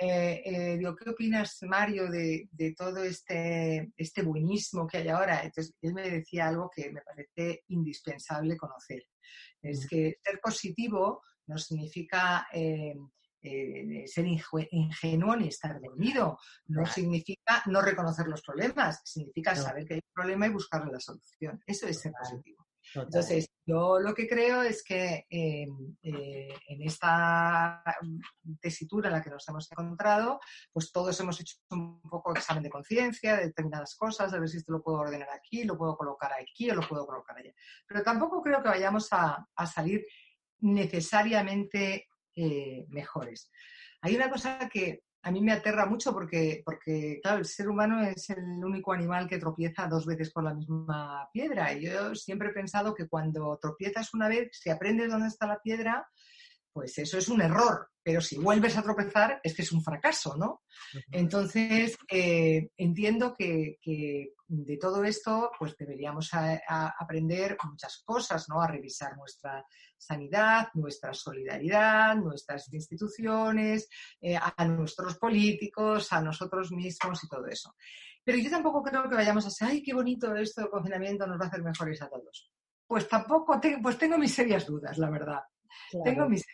eh, 0.00 0.42
eh, 0.44 0.78
digo, 0.78 0.96
¿qué 0.96 1.10
opinas, 1.10 1.58
Mario, 1.62 2.10
de, 2.10 2.48
todo 2.76 3.04
este, 3.04 3.92
este 3.96 4.22
buenismo 4.22 4.86
que 4.86 4.98
hay 4.98 5.08
ahora? 5.08 5.42
Entonces, 5.42 5.74
él 5.82 5.92
me 5.94 6.08
decía 6.08 6.48
algo 6.48 6.70
que 6.74 6.90
me 6.90 7.02
parece 7.02 7.64
indispensable 7.68 8.56
conocer. 8.56 9.04
Es 9.60 9.86
que 9.86 10.18
ser 10.24 10.40
positivo 10.40 11.22
no 11.46 11.58
significa 11.58 12.46
eh, 13.42 14.04
ser 14.06 14.26
ingenuo 14.26 15.36
ni 15.36 15.48
estar 15.48 15.80
dormido, 15.80 16.38
no 16.66 16.86
significa 16.86 17.62
no 17.66 17.82
reconocer 17.82 18.26
los 18.28 18.42
problemas, 18.42 19.00
significa 19.04 19.54
saber 19.54 19.84
que 19.86 19.94
hay 19.94 20.00
un 20.00 20.12
problema 20.14 20.46
y 20.46 20.50
buscarle 20.50 20.92
la 20.92 21.00
solución. 21.00 21.62
Eso 21.66 21.86
es 21.86 22.00
ser 22.00 22.12
positivo. 22.12 22.66
Entonces, 22.94 23.48
yo 23.64 24.00
lo 24.00 24.12
que 24.14 24.26
creo 24.26 24.62
es 24.62 24.82
que 24.82 25.26
eh, 25.30 25.66
eh, 26.02 26.54
en 26.68 26.82
esta 26.82 27.82
tesitura 28.60 29.08
en 29.08 29.14
la 29.14 29.22
que 29.22 29.30
nos 29.30 29.48
hemos 29.48 29.70
encontrado, 29.70 30.40
pues 30.72 30.90
todos 30.90 31.18
hemos 31.20 31.40
hecho 31.40 31.56
un 31.70 32.00
poco 32.02 32.32
examen 32.32 32.62
de 32.62 32.70
conciencia 32.70 33.36
de 33.36 33.46
determinadas 33.46 33.94
cosas, 33.94 34.32
a 34.32 34.38
ver 34.38 34.48
si 34.48 34.58
esto 34.58 34.72
lo 34.72 34.82
puedo 34.82 34.98
ordenar 34.98 35.30
aquí, 35.30 35.64
lo 35.64 35.78
puedo 35.78 35.96
colocar 35.96 36.32
aquí 36.32 36.70
o 36.70 36.74
lo 36.74 36.86
puedo 36.86 37.06
colocar 37.06 37.36
allá. 37.38 37.52
Pero 37.86 38.02
tampoco 38.02 38.42
creo 38.42 38.62
que 38.62 38.68
vayamos 38.68 39.08
a, 39.12 39.46
salir 39.72 40.04
necesariamente 40.58 42.08
eh, 42.34 42.86
mejores. 42.88 43.50
Hay 44.00 44.16
una 44.16 44.30
cosa 44.30 44.68
que 44.68 45.02
a 45.24 45.30
mí 45.30 45.40
me 45.40 45.52
aterra 45.52 45.86
mucho 45.86 46.12
porque, 46.12 46.62
porque, 46.64 47.20
claro, 47.22 47.38
el 47.38 47.44
ser 47.44 47.68
humano 47.68 48.02
es 48.04 48.28
el 48.30 48.42
único 48.64 48.92
animal 48.92 49.28
que 49.28 49.38
tropieza 49.38 49.86
dos 49.86 50.04
veces 50.04 50.32
por 50.32 50.42
la 50.42 50.54
misma 50.54 51.28
piedra. 51.32 51.72
Y 51.72 51.86
yo 51.86 52.14
siempre 52.14 52.48
he 52.48 52.52
pensado 52.52 52.94
que 52.94 53.06
cuando 53.06 53.56
tropiezas 53.60 54.12
una 54.14 54.28
vez, 54.28 54.48
si 54.52 54.70
aprendes 54.70 55.10
dónde 55.10 55.28
está 55.28 55.46
la 55.46 55.60
piedra, 55.60 56.04
pues 56.72 56.98
eso 56.98 57.18
es 57.18 57.28
un 57.28 57.40
error. 57.40 57.88
Pero 58.02 58.20
si 58.20 58.36
vuelves 58.36 58.76
a 58.76 58.82
tropezar, 58.82 59.40
es 59.44 59.54
que 59.54 59.62
es 59.62 59.70
un 59.70 59.84
fracaso, 59.84 60.36
¿no? 60.36 60.62
Entonces, 61.12 61.96
eh, 62.10 62.70
entiendo 62.76 63.32
que, 63.32 63.78
de 64.54 64.76
todo 64.76 65.02
esto, 65.02 65.50
pues 65.58 65.74
deberíamos 65.78 66.30
aprender 66.34 67.56
muchas 67.64 68.02
cosas, 68.04 68.50
¿no? 68.50 68.60
A 68.60 68.66
revisar 68.66 69.16
nuestra 69.16 69.64
sanidad, 69.96 70.68
nuestra 70.74 71.14
solidaridad, 71.14 72.16
nuestras 72.16 72.70
instituciones, 72.72 73.88
eh, 74.20 74.36
a 74.36 74.64
nuestros 74.66 75.16
políticos, 75.16 76.12
a 76.12 76.20
nosotros 76.20 76.70
mismos 76.70 77.24
y 77.24 77.28
todo 77.28 77.46
eso. 77.46 77.74
Pero 78.22 78.36
yo 78.36 78.50
tampoco 78.50 78.82
creo 78.82 79.08
que 79.08 79.14
vayamos 79.14 79.46
a 79.46 79.50
ser, 79.50 79.68
ay, 79.68 79.82
qué 79.82 79.94
bonito 79.94 80.34
esto 80.36 80.60
del 80.60 80.70
confinamiento 80.70 81.26
nos 81.26 81.40
va 81.40 81.46
a 81.46 81.48
hacer 81.48 81.62
mejores 81.62 82.02
a 82.02 82.10
todos. 82.10 82.52
Pues 82.86 83.08
tampoco, 83.08 83.58
pues 83.82 83.96
tengo 83.96 84.18
mis 84.18 84.34
serias 84.34 84.66
dudas, 84.66 84.98
la 84.98 85.08
verdad. 85.08 85.40
Tengo 86.04 86.28
mis. 86.28 86.44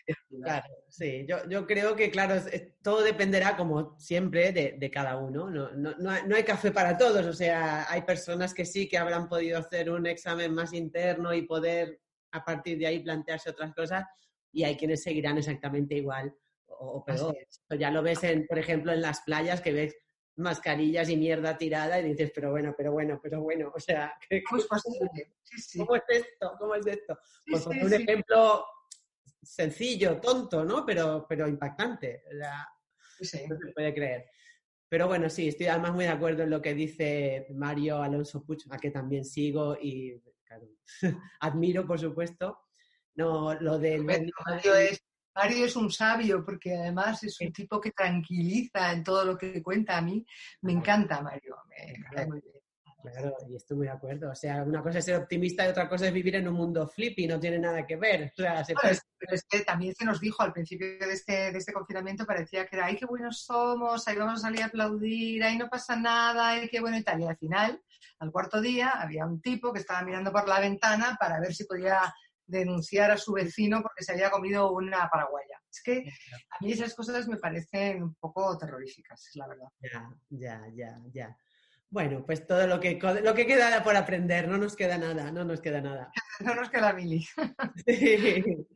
Claro, 0.42 0.66
sí, 0.88 1.26
yo, 1.26 1.66
creo 1.66 1.94
que, 1.94 2.10
claro, 2.10 2.40
todo 2.82 3.02
dependerá, 3.02 3.56
como 3.56 3.98
siempre, 3.98 4.52
de, 4.52 4.90
cada 4.90 5.16
uno. 5.16 5.50
No, 5.50 5.70
no, 5.72 6.34
hay 6.34 6.44
café 6.44 6.70
para 6.70 6.96
todos, 6.96 7.26
o 7.26 7.32
sea, 7.32 7.90
hay 7.90 8.02
personas 8.02 8.54
que 8.54 8.64
sí 8.64 8.88
que 8.88 8.98
habrán 8.98 9.28
podido 9.28 9.58
hacer 9.58 9.90
un 9.90 10.06
examen 10.06 10.54
más 10.54 10.72
interno 10.72 11.32
y 11.34 11.42
poder 11.42 12.00
a 12.32 12.44
partir 12.44 12.78
de 12.78 12.86
ahí 12.86 13.00
plantearse 13.00 13.50
otras 13.50 13.74
cosas 13.74 14.04
y 14.52 14.64
hay 14.64 14.76
quienes 14.76 15.02
seguirán 15.02 15.38
exactamente 15.38 15.94
igual 15.94 16.34
o, 16.66 17.04
peor. 17.04 17.36
Ya 17.78 17.90
lo 17.90 18.02
ves, 18.02 18.22
en, 18.24 18.46
por 18.46 18.58
ejemplo, 18.58 18.92
en 18.92 19.00
las 19.00 19.20
playas 19.22 19.60
que 19.60 19.72
ves 19.72 19.96
mascarillas 20.36 21.08
y 21.08 21.16
mierda 21.16 21.58
tirada 21.58 21.98
y 21.98 22.04
dices, 22.04 22.30
pero 22.34 22.50
bueno, 22.50 22.74
pero 22.76 22.92
bueno, 22.92 23.18
pero 23.22 23.40
bueno, 23.40 23.72
o 23.74 23.80
sea, 23.80 24.12
¿cómo 24.48 24.60
es 24.60 24.66
posible? 24.66 25.34
¿Cómo 25.76 25.96
es 25.96 26.02
esto? 26.08 26.54
¿Cómo 26.58 26.74
es 26.74 26.86
esto? 26.86 27.18
pues 27.46 27.66
un 27.66 27.92
ejemplo 27.92 28.64
sencillo, 29.49 30.20
tonto, 30.20 30.64
¿no? 30.64 30.84
Pero, 30.84 31.26
pero 31.28 31.49
impactante. 31.49 32.22
no 32.30 33.20
se 33.20 33.72
puede 33.74 33.94
creer. 33.94 34.26
Pero 34.88 35.07
bueno, 35.07 35.28
sí, 35.28 35.49
estoy 35.49 35.66
además 35.66 35.92
muy 35.92 36.05
de 36.05 36.11
acuerdo 36.11 36.42
en 36.42 36.51
lo 36.51 36.62
que 36.62 36.74
dice 36.74 37.46
Mario 37.55 38.03
Alonso 38.03 38.44
Puch, 38.44 38.64
a 38.70 38.78
que 38.78 38.90
también 38.90 39.24
sigo 39.24 39.76
y 39.80 40.22
admiro, 41.40 41.86
por 41.86 41.99
supuesto. 41.99 42.59
No, 43.14 43.55
lo 43.55 43.78
del... 43.78 44.05
Mario 44.05 44.74
es, 44.76 45.03
Mario 45.34 45.64
es 45.64 45.76
un 45.76 45.90
sabio 45.90 46.44
porque 46.44 46.74
además 46.74 47.22
es 47.24 47.40
un 47.40 47.53
tipo 47.53 47.80
que 47.80 47.90
tranquiliza 47.90 48.92
en 48.92 49.03
todo 49.03 49.24
lo 49.24 49.36
que 49.36 49.62
cuenta 49.62 49.99
a 49.99 50.03
mí. 50.03 50.24
Me 50.62 50.72
encanta 50.72 51.20
Mario. 51.20 51.57
Claro, 52.11 52.40
y 53.49 53.57
estoy 53.57 53.76
muy 53.76 53.86
de 53.86 53.92
acuerdo. 53.92 54.30
O 54.30 54.34
sea, 54.34 54.62
una 54.62 54.82
cosa 54.82 54.99
es 54.99 55.05
ser 55.05 55.16
optimista 55.16 55.64
y 55.64 55.68
otra 55.68 55.88
cosa 55.88 56.07
es 56.07 56.12
vivir 56.12 56.36
en 56.36 56.49
un 56.49 56.55
mundo 56.55 56.86
flippy, 56.88 57.26
no 57.26 57.38
tiene 57.38 57.59
nada 57.59 57.86
que 57.86 57.96
ver. 57.96 58.32
O 58.32 58.42
sea, 58.42 58.64
Pero 58.66 59.34
es 59.34 59.44
que 59.44 59.61
también 59.61 59.94
se 59.94 60.05
nos 60.05 60.20
dijo 60.20 60.42
al 60.42 60.53
principio 60.53 60.99
de 60.99 61.12
este, 61.12 61.53
de 61.53 61.59
este 61.59 61.72
confinamiento, 61.72 62.26
parecía 62.26 62.66
que 62.66 62.76
era, 62.76 62.86
ay, 62.86 62.96
qué 62.96 63.07
buenos 63.07 63.42
somos, 63.44 64.07
ahí 64.07 64.16
vamos 64.16 64.40
a 64.40 64.49
salir 64.49 64.62
a 64.62 64.66
aplaudir, 64.66 65.42
ahí 65.44 65.57
no 65.57 65.68
pasa 65.68 65.96
nada, 65.96 66.51
ay, 66.51 66.68
qué 66.68 66.80
bueno 66.80 66.99
y 66.99 67.05
tal. 67.05 67.20
Y 67.20 67.26
al 67.26 67.36
final, 67.36 67.80
al 68.18 68.32
cuarto 68.32 68.61
día, 68.61 68.90
había 68.90 69.26
un 69.26 69.40
tipo 69.40 69.72
que 69.72 69.80
estaba 69.80 70.03
mirando 70.03 70.32
por 70.32 70.49
la 70.49 70.61
ventana 70.61 71.16
para 71.18 71.40
ver 71.40 71.55
si 71.55 71.64
podía 71.64 72.01
denunciar 72.46 73.11
a 73.11 73.16
su 73.16 73.32
vecino 73.32 73.82
porque 73.82 74.03
se 74.03 74.12
había 74.12 74.30
comido 74.30 74.72
una 74.72 75.09
paraguaya. 75.09 75.61
Es 75.70 75.82
que 75.82 75.99
a 76.51 76.64
mí 76.64 76.72
esas 76.72 76.94
cosas 76.94 77.28
me 77.28 77.36
parecen 77.36 78.03
un 78.03 78.14
poco 78.14 78.57
terroríficas, 78.57 79.26
es 79.28 79.36
la 79.36 79.46
verdad. 79.46 79.68
Ya, 79.80 80.11
ya, 80.30 80.62
ya, 80.74 80.99
ya. 81.12 81.36
Bueno, 81.91 82.22
pues 82.26 82.47
todo 82.47 82.66
lo 82.66 82.78
que, 82.80 82.99
lo 83.22 83.34
que 83.34 83.47
queda 83.47 83.82
por 83.82 83.97
aprender, 83.97 84.47
no 84.47 84.59
nos 84.59 84.76
queda 84.76 84.99
nada, 84.99 85.32
no 85.32 85.45
nos 85.45 85.61
queda 85.61 85.80
nada. 85.80 86.11
No 86.41 86.55
nos 86.55 86.70
queda 86.70 86.93
mili. 86.93 87.26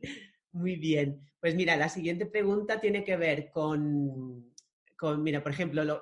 Muy 0.51 0.75
bien. 0.75 1.21
Pues 1.39 1.55
mira, 1.55 1.77
la 1.77 1.87
siguiente 1.87 2.25
pregunta 2.25 2.81
tiene 2.81 3.05
que 3.05 3.15
ver 3.15 3.49
con, 3.49 4.53
con 4.97 5.23
mira, 5.23 5.41
por 5.41 5.53
ejemplo, 5.53 5.85
lo, 5.85 6.01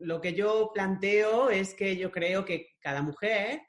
lo, 0.00 0.20
que 0.20 0.34
yo 0.34 0.72
planteo 0.74 1.50
es 1.50 1.74
que 1.74 1.96
yo 1.96 2.10
creo 2.10 2.44
que 2.44 2.74
cada 2.80 3.02
mujer 3.02 3.60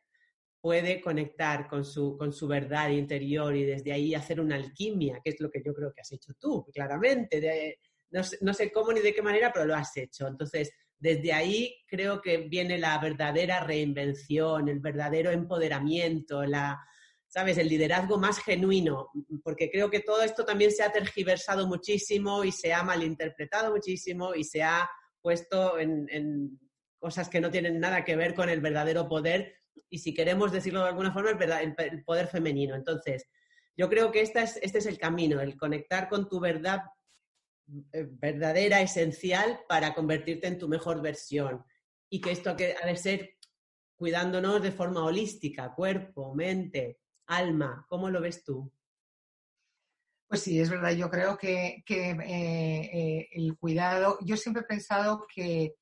puede 0.60 1.00
conectar 1.02 1.68
con 1.68 1.86
su, 1.86 2.18
con 2.18 2.34
su 2.34 2.48
verdad 2.48 2.90
interior 2.90 3.56
y 3.56 3.64
desde 3.64 3.94
ahí 3.94 4.16
hacer 4.16 4.42
una 4.42 4.56
alquimia, 4.56 5.20
que 5.24 5.30
es 5.30 5.40
lo 5.40 5.52
que 5.52 5.62
yo 5.64 5.74
creo 5.74 5.94
que 5.94 6.02
has 6.02 6.12
hecho 6.12 6.34
tú, 6.40 6.66
claramente. 6.74 7.40
De, 7.40 7.80
no, 8.10 8.22
no 8.42 8.54
sé 8.56 8.72
cómo 8.72 8.92
ni 8.92 9.02
de 9.02 9.14
qué 9.14 9.22
manera, 9.22 9.54
pero 9.54 9.66
lo 9.66 9.76
has 9.76 9.96
hecho. 9.98 10.28
Entonces, 10.28 10.72
desde 11.00 11.32
ahí 11.34 11.76
creo 11.88 12.22
que 12.22 12.38
viene 12.38 12.78
la 12.78 12.97
verdadera 13.00 13.62
reinvención, 13.62 14.68
el 14.68 14.80
verdadero 14.80 15.32
empoderamiento, 15.32 16.43
la, 16.43 16.80
¿sabes? 17.28 17.58
El 17.58 17.70
liderazgo 17.70 18.18
más 18.18 18.39
genuino, 18.39 19.10
porque 19.43 19.72
creo 19.72 19.89
que 19.89 20.02
todo 20.02 20.22
esto 20.24 20.43
también 20.45 20.72
se 20.72 20.84
ha 20.84 20.91
tergiversado 20.91 21.68
muchísimo 21.68 22.43
y 22.43 22.52
se 22.52 22.74
ha 22.74 22.84
malinterpretado 22.84 23.72
muchísimo 23.72 24.36
y 24.36 24.43
se 24.43 24.62
ha 24.62 24.89
puesto 25.22 25.80
en, 25.80 26.60
cosas 26.97 27.30
que 27.30 27.39
no 27.39 27.50
tienen 27.50 27.80
nada 27.80 28.04
que 28.04 28.18
ver 28.18 28.34
con 28.34 28.50
el 28.50 28.60
verdadero 28.60 29.08
poder 29.08 29.56
y 29.89 30.00
si 30.00 30.14
queremos 30.14 30.52
decirlo 30.52 30.82
de 30.82 30.89
alguna 30.89 31.14
forma, 31.14 31.30
el, 31.30 32.04
poder 32.04 32.28
femenino. 32.28 32.76
Entonces, 32.76 33.26
yo 33.78 33.88
creo 33.88 34.12
que 34.12 34.20
este 34.20 34.41
es, 34.41 34.60
este 34.62 34.80
es 34.80 34.86
el 34.86 34.97
camino, 34.97 35.39
el 35.39 35.56
conectar 35.56 36.10
con 36.10 36.28
tu 36.28 36.41
verdad 36.41 36.82
verdadera, 37.70 38.82
esencial 38.82 39.62
para 39.68 39.94
convertirte 39.94 40.48
en 40.48 40.58
tu 40.58 40.68
mejor 40.68 41.02
versión. 41.02 41.64
Y 42.10 42.22
que 42.22 42.32
esto 42.32 42.52
ha 42.52 42.56
de 42.56 42.96
ser 42.98 43.32
cuidándonos 43.96 44.62
de 44.62 44.72
forma 44.72 45.04
holística, 45.04 45.74
cuerpo, 45.74 46.34
mente, 46.34 47.00
alma. 47.28 47.86
¿Cómo 47.88 48.10
lo 48.10 48.22
ves 48.22 48.44
tú? 48.44 48.72
Pues 50.28 50.42
sí, 50.42 50.60
es 50.60 50.70
verdad. 50.70 50.92
Yo 50.92 51.10
creo 51.10 51.38
que, 51.38 51.84
eh, 51.88 52.16
eh, 52.24 53.30
el 53.32 53.58
cuidado, 53.58 54.18
yo 54.22 54.38
siempre 54.38 54.64
he 54.64 54.66
pensado 54.66 55.26
que 55.34 55.76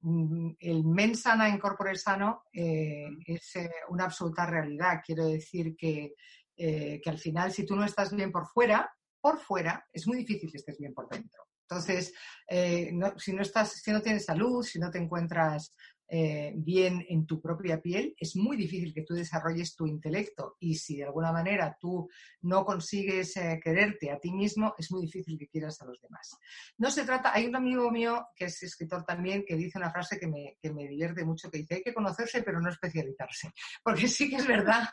mm, 0.00 0.50
el 0.60 0.84
mens 0.84 1.22
sana 1.22 1.48
en 1.48 1.58
corpore 1.58 1.96
sano 1.96 2.44
es 2.52 3.54
una 3.88 4.04
absoluta 4.04 4.46
realidad. 4.46 5.00
Quiero 5.04 5.26
decir 5.26 5.76
que, 5.76 6.14
que 6.56 7.02
al 7.06 7.18
final, 7.18 7.52
si 7.52 7.64
tú 7.64 7.76
no 7.76 7.84
estás 7.84 8.14
bien 8.14 8.32
por 8.32 8.46
fuera, 8.46 8.90
por 9.22 9.38
fuera, 9.38 9.86
es 9.92 10.06
muy 10.06 10.18
difícil 10.18 10.50
que 10.50 10.58
estés 10.58 10.76
bien 10.76 10.92
por 10.92 11.08
dentro. 11.08 11.44
Entonces, 11.62 12.12
eh, 12.48 12.92
si, 13.16 13.32
no 13.32 13.40
estás, 13.40 13.72
si 13.72 13.90
no 13.90 14.02
tienes 14.02 14.26
salud, 14.26 14.62
si 14.62 14.78
no 14.78 14.90
te 14.90 14.98
encuentras 14.98 15.74
eh, 16.14 16.52
bien 16.54 17.02
en 17.08 17.24
tu 17.24 17.40
propia 17.40 17.80
piel, 17.80 18.14
es 18.18 18.36
muy 18.36 18.54
difícil 18.54 18.92
que 18.92 19.00
tú 19.00 19.14
desarrolles 19.14 19.74
tu 19.74 19.86
intelecto 19.86 20.56
y 20.60 20.74
si 20.74 20.98
de 20.98 21.04
alguna 21.04 21.32
manera 21.32 21.74
tú 21.80 22.06
no 22.42 22.66
consigues 22.66 23.34
eh, 23.38 23.58
quererte 23.64 24.10
a 24.10 24.18
ti 24.18 24.30
mismo, 24.30 24.74
es 24.76 24.92
muy 24.92 25.06
difícil 25.06 25.38
que 25.38 25.48
quieras 25.48 25.80
a 25.80 25.86
los 25.86 26.02
demás. 26.02 26.36
No 26.76 26.90
se 26.90 27.06
trata, 27.06 27.32
hay 27.32 27.46
un 27.46 27.56
amigo 27.56 27.90
mío 27.90 28.26
que 28.36 28.44
es 28.44 28.62
escritor 28.62 29.06
también 29.06 29.42
que 29.46 29.56
dice 29.56 29.78
una 29.78 29.90
frase 29.90 30.20
que 30.20 30.26
me, 30.26 30.58
que 30.60 30.70
me 30.70 30.86
divierte 30.86 31.24
mucho, 31.24 31.50
que 31.50 31.60
dice, 31.60 31.76
hay 31.76 31.82
que 31.82 31.94
conocerse 31.94 32.42
pero 32.42 32.60
no 32.60 32.68
especializarse, 32.68 33.50
porque 33.82 34.06
sí 34.06 34.28
que 34.28 34.36
es 34.36 34.46
verdad 34.46 34.90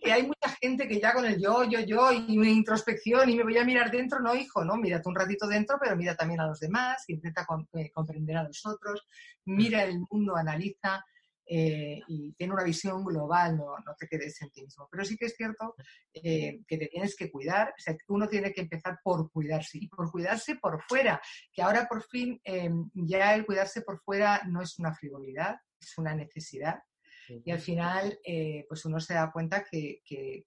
que 0.00 0.12
hay 0.12 0.22
mucha 0.22 0.39
gente 0.60 0.86
que 0.86 1.00
ya 1.00 1.14
con 1.14 1.24
el 1.24 1.40
yo, 1.40 1.64
yo, 1.64 1.80
yo 1.80 2.12
y 2.12 2.36
una 2.38 2.50
introspección 2.50 3.30
y 3.30 3.36
me 3.36 3.44
voy 3.44 3.56
a 3.56 3.64
mirar 3.64 3.90
dentro, 3.90 4.20
no 4.20 4.34
hijo, 4.34 4.64
no, 4.64 4.76
mírate 4.76 5.08
un 5.08 5.14
ratito 5.14 5.46
dentro, 5.46 5.78
pero 5.80 5.96
mira 5.96 6.14
también 6.14 6.40
a 6.40 6.46
los 6.46 6.60
demás, 6.60 7.04
intenta 7.08 7.46
comprender 7.94 8.36
a 8.36 8.44
los 8.44 8.64
otros, 8.66 9.06
mira 9.46 9.84
el 9.84 10.00
mundo, 10.10 10.36
analiza 10.36 11.04
eh, 11.46 12.00
y 12.06 12.32
tiene 12.34 12.52
una 12.52 12.62
visión 12.62 13.02
global, 13.04 13.56
no, 13.56 13.76
no, 13.78 13.94
te 13.98 14.06
quedes 14.06 14.40
en 14.42 14.50
ti 14.50 14.62
mismo. 14.62 14.86
Pero 14.90 15.04
sí 15.04 15.16
que 15.16 15.26
es 15.26 15.34
cierto 15.34 15.74
eh, 16.12 16.60
que 16.66 16.76
te 16.76 16.86
tienes 16.88 17.16
que 17.16 17.30
cuidar, 17.30 17.70
o 17.70 17.80
sea, 17.80 17.96
uno 18.08 18.28
tiene 18.28 18.52
que 18.52 18.60
empezar 18.60 19.00
por 19.02 19.30
cuidarse 19.32 19.78
y 19.78 19.88
por 19.88 20.10
cuidarse 20.10 20.56
por 20.56 20.82
fuera, 20.82 21.20
que 21.52 21.62
ahora 21.62 21.88
por 21.88 22.02
fin 22.04 22.40
ya 22.92 23.34
el 23.34 23.46
cuidarse 23.46 23.80
por 23.80 23.98
fuera 24.00 24.42
no 24.46 24.60
es 24.60 24.78
una 24.78 24.94
frivolidad, 24.94 25.56
es 25.80 25.96
una 25.96 26.14
necesidad 26.14 26.80
y 27.44 27.50
al 27.50 27.60
final, 27.60 28.18
eh, 28.24 28.64
pues 28.68 28.84
uno 28.84 28.98
se 29.00 29.14
da 29.14 29.30
cuenta 29.30 29.64
que, 29.64 30.02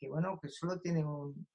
bueno, 0.10 0.40
que 0.42 0.50
solo 0.50 0.80
tiene 0.80 1.04
un, 1.04 1.48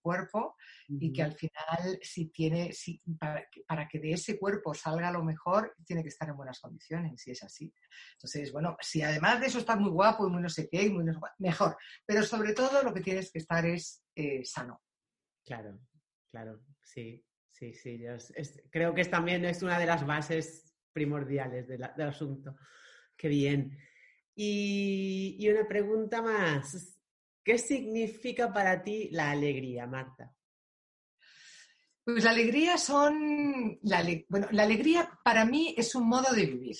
cuerpo 0.00 0.56
y 0.88 1.12
que 1.12 1.22
al 1.22 1.32
final, 1.32 1.98
si 2.02 2.30
tiene, 2.30 2.72
si, 2.72 3.00
para, 3.18 3.88
que, 3.88 3.98
de 3.98 4.12
ese 4.12 4.38
cuerpo 4.38 4.74
salga 4.74 5.10
lo 5.10 5.22
mejor, 5.22 5.74
tiene 5.84 6.02
que 6.02 6.08
estar 6.08 6.28
en 6.28 6.36
buenas 6.36 6.60
condiciones, 6.60 7.20
si 7.20 7.30
es 7.30 7.42
así. 7.42 7.72
Entonces, 8.14 8.52
bueno, 8.52 8.76
si 8.80 9.02
además 9.02 9.40
de 9.40 9.46
eso 9.46 9.58
estás 9.58 9.78
muy 9.78 9.90
guapo 9.90 10.26
y 10.26 10.30
muy 10.30 10.42
no 10.42 10.48
sé 10.48 10.68
qué, 10.68 10.88
muy 10.90 11.04
mejor. 11.38 11.76
Pero 12.06 12.22
sobre 12.22 12.52
todo 12.52 12.82
lo 12.82 12.92
que 12.92 13.00
tienes 13.00 13.30
que 13.30 13.38
estar 13.38 13.64
es 13.64 14.02
eh, 14.14 14.44
sano. 14.44 14.82
Claro, 15.44 15.80
claro, 16.30 16.60
sí, 16.82 17.24
sí, 17.50 17.74
sí. 17.74 18.02
creo 18.70 18.94
que 18.94 19.04
también 19.04 19.44
es 19.44 19.62
una 19.62 19.78
de 19.78 19.86
las 19.86 20.06
bases 20.06 20.74
primordiales 20.92 21.68
del 21.68 21.82
asunto. 21.82 22.56
Qué 23.16 23.28
bien. 23.28 23.78
Y, 24.42 25.50
una 25.50 25.68
pregunta 25.68 26.22
más. 26.22 26.98
¿Qué 27.44 27.58
significa 27.58 28.50
para 28.50 28.82
ti 28.82 29.10
la 29.12 29.32
alegría, 29.32 29.86
Marta? 29.86 30.34
Pues 32.02 32.24
la 32.24 32.30
alegría 32.30 32.78
son. 32.78 33.78
La, 33.82 34.02
bueno, 34.30 34.48
la 34.52 34.62
alegría 34.62 35.10
para 35.22 35.44
mí 35.44 35.74
es 35.76 35.94
un 35.94 36.08
modo 36.08 36.32
de 36.32 36.46
vivir. 36.46 36.76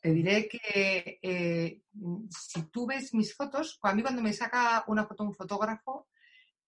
Te 0.00 0.10
diré 0.10 0.48
que 0.48 1.18
eh, 1.20 1.82
si 2.30 2.62
tú 2.70 2.86
ves 2.86 3.12
mis 3.12 3.34
fotos, 3.34 3.78
a 3.82 3.94
mí 3.94 4.00
cuando 4.00 4.22
me 4.22 4.32
saca 4.32 4.82
una 4.86 5.04
foto 5.04 5.24
un 5.24 5.34
fotógrafo 5.34 6.08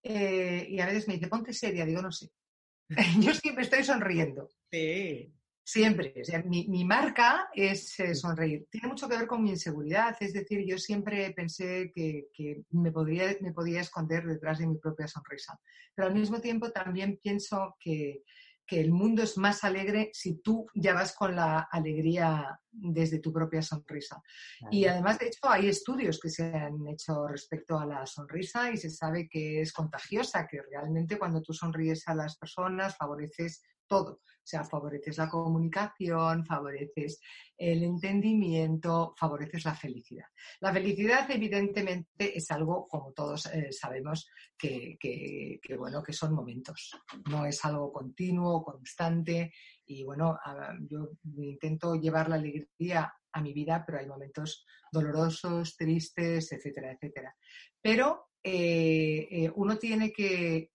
eh, 0.03 0.67
y 0.69 0.79
a 0.79 0.85
veces 0.85 1.07
me 1.07 1.15
dice, 1.15 1.27
ponte 1.27 1.53
seria, 1.53 1.85
digo, 1.85 2.03
no 2.03 2.11
sé. 2.11 2.29
Yo 3.19 3.33
siempre 3.33 3.63
estoy 3.63 3.83
sonriendo. 3.83 4.47
Sí. 4.71 5.33
Siempre. 5.71 6.15
O 6.19 6.25
sea, 6.25 6.41
mi, 6.41 6.83
marca 6.83 7.47
es 7.53 7.99
eh, 7.99 8.15
sonreír. 8.15 8.65
Tiene 8.71 8.87
mucho 8.87 9.07
que 9.07 9.15
ver 9.15 9.27
con 9.27 9.43
mi 9.43 9.51
inseguridad. 9.51 10.17
Es 10.19 10.33
decir, 10.33 10.65
yo 10.65 10.79
siempre 10.79 11.31
pensé 11.35 11.91
que, 11.93 12.63
me, 12.71 12.91
podría, 12.91 13.37
me 13.41 13.53
podía 13.53 13.81
esconder 13.81 14.25
detrás 14.25 14.57
de 14.57 14.65
mi 14.65 14.79
propia 14.79 15.07
sonrisa. 15.07 15.59
Pero 15.93 16.07
al 16.07 16.15
mismo 16.15 16.41
tiempo 16.41 16.71
también 16.71 17.19
pienso 17.21 17.75
que, 17.79 18.23
el 18.71 18.91
mundo 18.91 19.23
es 19.23 19.35
más 19.35 19.63
alegre 19.63 20.11
si 20.13 20.41
tú 20.43 20.67
ya 20.75 20.93
vas 20.93 21.15
con 21.15 21.35
la 21.35 21.67
alegría 21.71 22.59
desde 22.69 23.17
tu 23.17 23.33
propia 23.33 23.63
sonrisa. 23.63 24.21
Y 24.69 24.85
además, 24.85 25.17
de 25.17 25.25
hecho, 25.25 25.49
hay 25.49 25.67
estudios 25.69 26.19
que 26.19 26.29
se 26.29 26.53
han 26.53 26.87
hecho 26.87 27.27
respecto 27.27 27.79
a 27.79 27.85
la 27.87 28.05
sonrisa 28.05 28.71
y 28.71 28.77
se 28.77 28.91
sabe 28.91 29.27
que 29.27 29.61
es 29.61 29.73
contagiosa, 29.73 30.47
que 30.47 30.61
realmente 30.61 31.17
cuando 31.17 31.41
tú 31.41 31.51
sonríes 31.51 32.07
a 32.07 32.13
las 32.13 32.37
personas 32.37 32.95
favoreces 32.95 33.63
todo. 33.89 34.21
O 34.49 34.49
sea, 34.49 34.63
favoreces 34.63 35.17
la 35.19 35.29
comunicación, 35.29 36.43
favoreces 36.43 37.19
el 37.55 37.83
entendimiento, 37.83 39.13
favoreces 39.15 39.63
la 39.65 39.75
felicidad. 39.75 40.25
La 40.61 40.73
felicidad, 40.73 41.29
evidentemente, 41.29 42.35
es 42.35 42.49
algo, 42.49 42.87
como 42.87 43.11
todos 43.11 43.45
eh, 43.47 43.71
sabemos, 43.71 44.27
que, 44.57 44.97
bueno, 45.77 46.01
que 46.01 46.13
son 46.13 46.33
momentos. 46.33 46.97
No 47.29 47.45
es 47.45 47.63
algo 47.63 47.93
continuo, 47.93 48.63
constante. 48.63 49.53
Y 49.85 50.03
bueno, 50.03 50.39
yo 50.89 51.09
intento 51.37 51.93
llevar 51.93 52.29
la 52.29 52.37
alegría 52.37 53.13
a 53.31 53.41
mi 53.41 53.53
vida, 53.53 53.83
pero 53.85 53.99
hay 53.99 54.07
momentos 54.07 54.65
dolorosos, 54.91 55.75
tristes, 55.75 56.51
etcétera, 56.51 56.93
etcétera. 56.93 57.35
Pero 57.79 58.29
eh, 58.43 59.27
eh, 59.29 59.51
uno 59.53 59.77
tiene 59.77 60.11
que, 60.11 60.71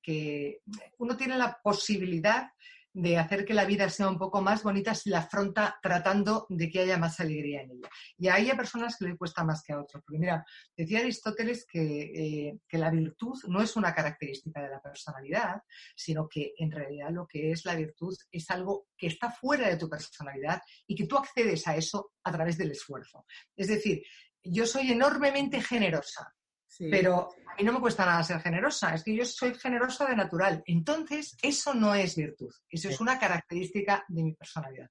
uno 0.98 1.16
tiene 1.16 1.36
la 1.36 1.58
posibilidad 1.60 2.46
de 2.94 3.18
hacer 3.18 3.44
que 3.44 3.54
la 3.54 3.64
vida 3.64 3.90
sea 3.90 4.08
un 4.08 4.18
poco 4.18 4.40
más 4.40 4.62
bonita 4.62 4.94
si 4.94 5.10
la 5.10 5.18
afronta 5.18 5.78
tratando 5.82 6.46
de 6.48 6.70
que 6.70 6.80
haya 6.80 6.96
más 6.96 7.18
alegría 7.18 7.62
en 7.62 7.72
ella. 7.72 7.88
Y 8.16 8.28
hay 8.28 8.46
personas 8.52 8.96
que 8.96 9.06
le 9.06 9.16
cuesta 9.16 9.42
más 9.42 9.62
que 9.64 9.72
a 9.72 9.80
otros. 9.80 10.02
Porque 10.06 10.20
mira, 10.20 10.46
decía 10.76 11.00
Aristóteles 11.00 11.66
que, 11.66 11.80
eh, 11.82 12.58
que, 12.68 12.78
la 12.78 12.90
virtud 12.90 13.36
no 13.48 13.60
es 13.60 13.74
una 13.74 13.92
característica 13.92 14.62
de 14.62 14.70
la 14.70 14.80
personalidad, 14.80 15.60
sino 15.96 16.28
que 16.28 16.54
en 16.56 16.70
realidad 16.70 17.10
lo 17.10 17.26
que 17.26 17.50
es 17.50 17.64
la 17.64 17.74
virtud 17.74 18.16
es 18.30 18.48
algo 18.50 18.86
que 18.96 19.08
está 19.08 19.30
fuera 19.30 19.68
de 19.68 19.76
tu 19.76 19.88
personalidad 19.88 20.62
y 20.86 20.94
que 20.94 21.06
tú 21.06 21.18
accedes 21.18 21.66
a 21.66 21.76
eso 21.76 22.12
a 22.22 22.30
través 22.30 22.56
del 22.56 22.70
esfuerzo. 22.70 23.26
Es 23.56 23.66
decir, 23.66 24.04
yo 24.40 24.66
soy 24.66 24.92
enormemente 24.92 25.60
generosa, 25.60 26.32
pero 26.78 27.28
a 27.46 27.54
mí 27.56 27.64
no 27.64 27.72
me 27.72 27.80
cuesta 27.80 28.04
nada 28.04 28.22
ser 28.22 28.40
generosa, 28.40 28.94
es 28.94 29.04
que 29.04 29.14
yo 29.14 29.24
soy 29.24 29.54
generosa 29.54 30.06
de 30.06 30.16
natural. 30.16 30.62
Entonces, 30.66 31.36
eso 31.42 31.74
no 31.74 31.94
es 31.94 32.16
virtud, 32.16 32.52
eso 32.68 32.88
es 32.88 33.00
una 33.00 33.18
característica 33.18 34.04
de 34.08 34.22
mi 34.22 34.34
personalidad. 34.34 34.90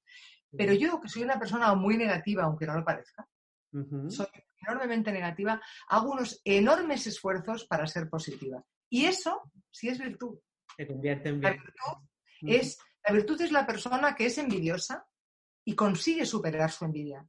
Pero 0.55 0.73
yo, 0.73 1.01
que 1.01 1.09
soy 1.09 1.23
una 1.23 1.39
persona 1.39 1.73
muy 1.73 1.97
negativa, 1.97 2.43
aunque 2.43 2.67
no 2.67 2.75
lo 2.75 2.85
parezca, 2.85 3.27
soy 4.07 4.27
enormemente 4.61 5.11
negativa, 5.11 5.61
hago 5.87 6.11
unos 6.11 6.39
enormes 6.43 7.07
esfuerzos 7.07 7.65
para 7.65 7.87
ser 7.87 8.09
positiva. 8.09 8.63
Y 8.89 9.05
eso 9.05 9.51
sí 9.71 9.89
es 9.89 9.97
virtud. 9.97 10.37
Se 10.77 10.87
convierte 10.87 11.29
en 11.29 11.39
virtud. 11.39 11.63
es, 12.41 12.77
la 13.05 13.13
virtud 13.13 13.41
es 13.41 13.51
la 13.51 13.65
persona 13.65 14.15
que 14.15 14.27
es 14.27 14.37
envidiosa 14.37 15.05
y 15.65 15.75
consigue 15.75 16.25
superar 16.25 16.71
su 16.71 16.85
envidia. 16.85 17.25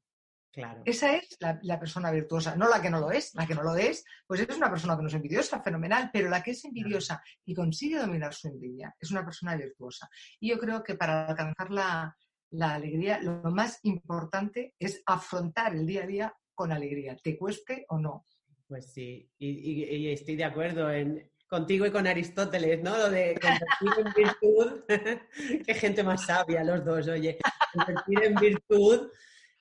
Esa 0.85 1.17
es 1.17 1.37
la, 1.41 1.79
persona 1.79 2.11
virtuosa, 2.11 2.55
no 2.57 2.69
la 2.69 2.81
que 2.81 2.91
no 2.91 3.01
lo 3.01 3.11
es. 3.11 3.35
La 3.35 3.47
que 3.47 3.55
no 3.55 3.63
lo 3.63 3.75
es, 3.77 4.05
pues 4.27 4.41
es 4.41 4.57
una 4.57 4.71
persona 4.71 4.97
que 4.97 5.03
no 5.03 5.09
es 5.09 5.15
envidiosa, 5.15 5.63
fenomenal, 5.63 6.11
pero 6.13 6.29
la 6.29 6.43
que 6.43 6.53
es 6.53 6.65
envidiosa 6.65 7.23
y 7.45 7.55
consigue 7.55 7.99
dominar 7.99 8.35
su 8.35 8.49
envidia 8.49 8.95
es 8.99 9.11
una 9.11 9.25
persona 9.25 9.57
virtuosa. 9.57 10.09
Y 10.41 10.51
yo 10.51 10.59
creo 10.59 10.83
que 10.83 10.95
para 10.95 11.27
alcanzar 11.27 11.71
la, 11.71 12.17
alegría, 12.61 13.21
lo 13.21 13.51
más 13.51 13.81
importante 13.83 14.75
es 14.79 15.03
afrontar 15.07 15.75
el 15.75 15.87
día 15.87 16.05
a 16.05 16.07
día 16.07 16.35
con 16.55 16.71
alegría, 16.71 17.17
te 17.17 17.37
cueste 17.37 17.85
o 17.89 17.99
no. 17.99 18.27
Pues 18.69 18.93
sí, 18.93 19.29
y, 19.39 20.09
estoy 20.09 20.37
de 20.37 20.45
acuerdo 20.45 20.91
en, 20.91 21.31
contigo 21.49 21.85
y 21.85 21.91
con 21.91 22.07
Aristóteles, 22.07 22.83
¿no? 22.83 22.97
Lo 22.97 23.11
de 23.11 23.39
convertir 23.41 24.07
en 24.07 24.13
virtud, 24.15 24.85
qué 25.67 25.75
gente 25.75 26.03
más 26.05 26.25
sabia 26.25 26.63
los 26.63 26.85
dos, 26.85 27.09
oye, 27.09 27.39
convertir 27.73 28.25
en 28.25 28.35
virtud 28.37 29.11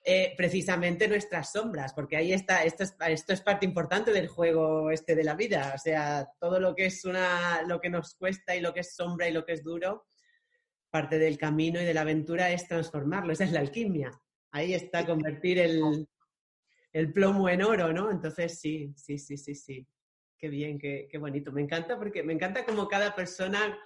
eh, 0.05 0.33
precisamente 0.35 1.07
nuestras 1.07 1.53
sombras, 1.53 1.93
porque 1.93 2.17
ahí 2.17 2.33
está, 2.33 2.65
esto 2.65 2.83
es, 2.83 2.93
esto 3.07 3.31
es 3.31 3.39
parte 3.39 3.65
importante 3.65 4.11
del 4.11 4.27
juego 4.27 4.91
este 4.91 5.15
de 5.15 5.23
la 5.23 5.33
vida, 5.33 5.71
o 5.73 5.77
sea, 5.77 6.29
todo 6.41 6.59
lo 6.59 6.75
que 6.75 6.87
es 6.87 7.05
una, 7.05 7.61
lo 7.61 7.79
que 7.79 7.89
nos 7.89 8.15
cuesta 8.15 8.53
y 8.53 8.59
lo 8.59 8.73
que 8.73 8.81
es 8.81 8.95
sombra 8.95 9.29
y 9.29 9.31
lo 9.31 9.45
que 9.45 9.53
es 9.53 9.63
duro, 9.63 10.07
parte 10.89 11.17
del 11.19 11.37
camino 11.37 11.81
y 11.81 11.85
de 11.85 11.93
la 11.93 12.01
aventura 12.01 12.51
es 12.51 12.67
transformarlo, 12.67 13.31
esa 13.31 13.45
es 13.45 13.53
la 13.53 13.61
alquimia, 13.61 14.11
ahí 14.51 14.73
está 14.73 15.05
convertir 15.05 15.57
el, 15.59 16.05
el 16.91 17.13
plomo 17.13 17.47
en 17.47 17.63
oro, 17.63 17.93
¿no? 17.93 18.11
Entonces 18.11 18.59
sí, 18.59 18.93
sí, 18.97 19.17
sí, 19.17 19.37
sí, 19.37 19.55
sí, 19.55 19.87
qué 20.37 20.49
bien, 20.49 20.77
qué, 20.77 21.07
qué 21.09 21.17
bonito, 21.17 21.53
me 21.53 21.61
encanta 21.61 21.97
porque 21.97 22.23
me 22.23 22.33
encanta 22.33 22.65
como 22.65 22.89
cada 22.89 23.15
persona 23.15 23.79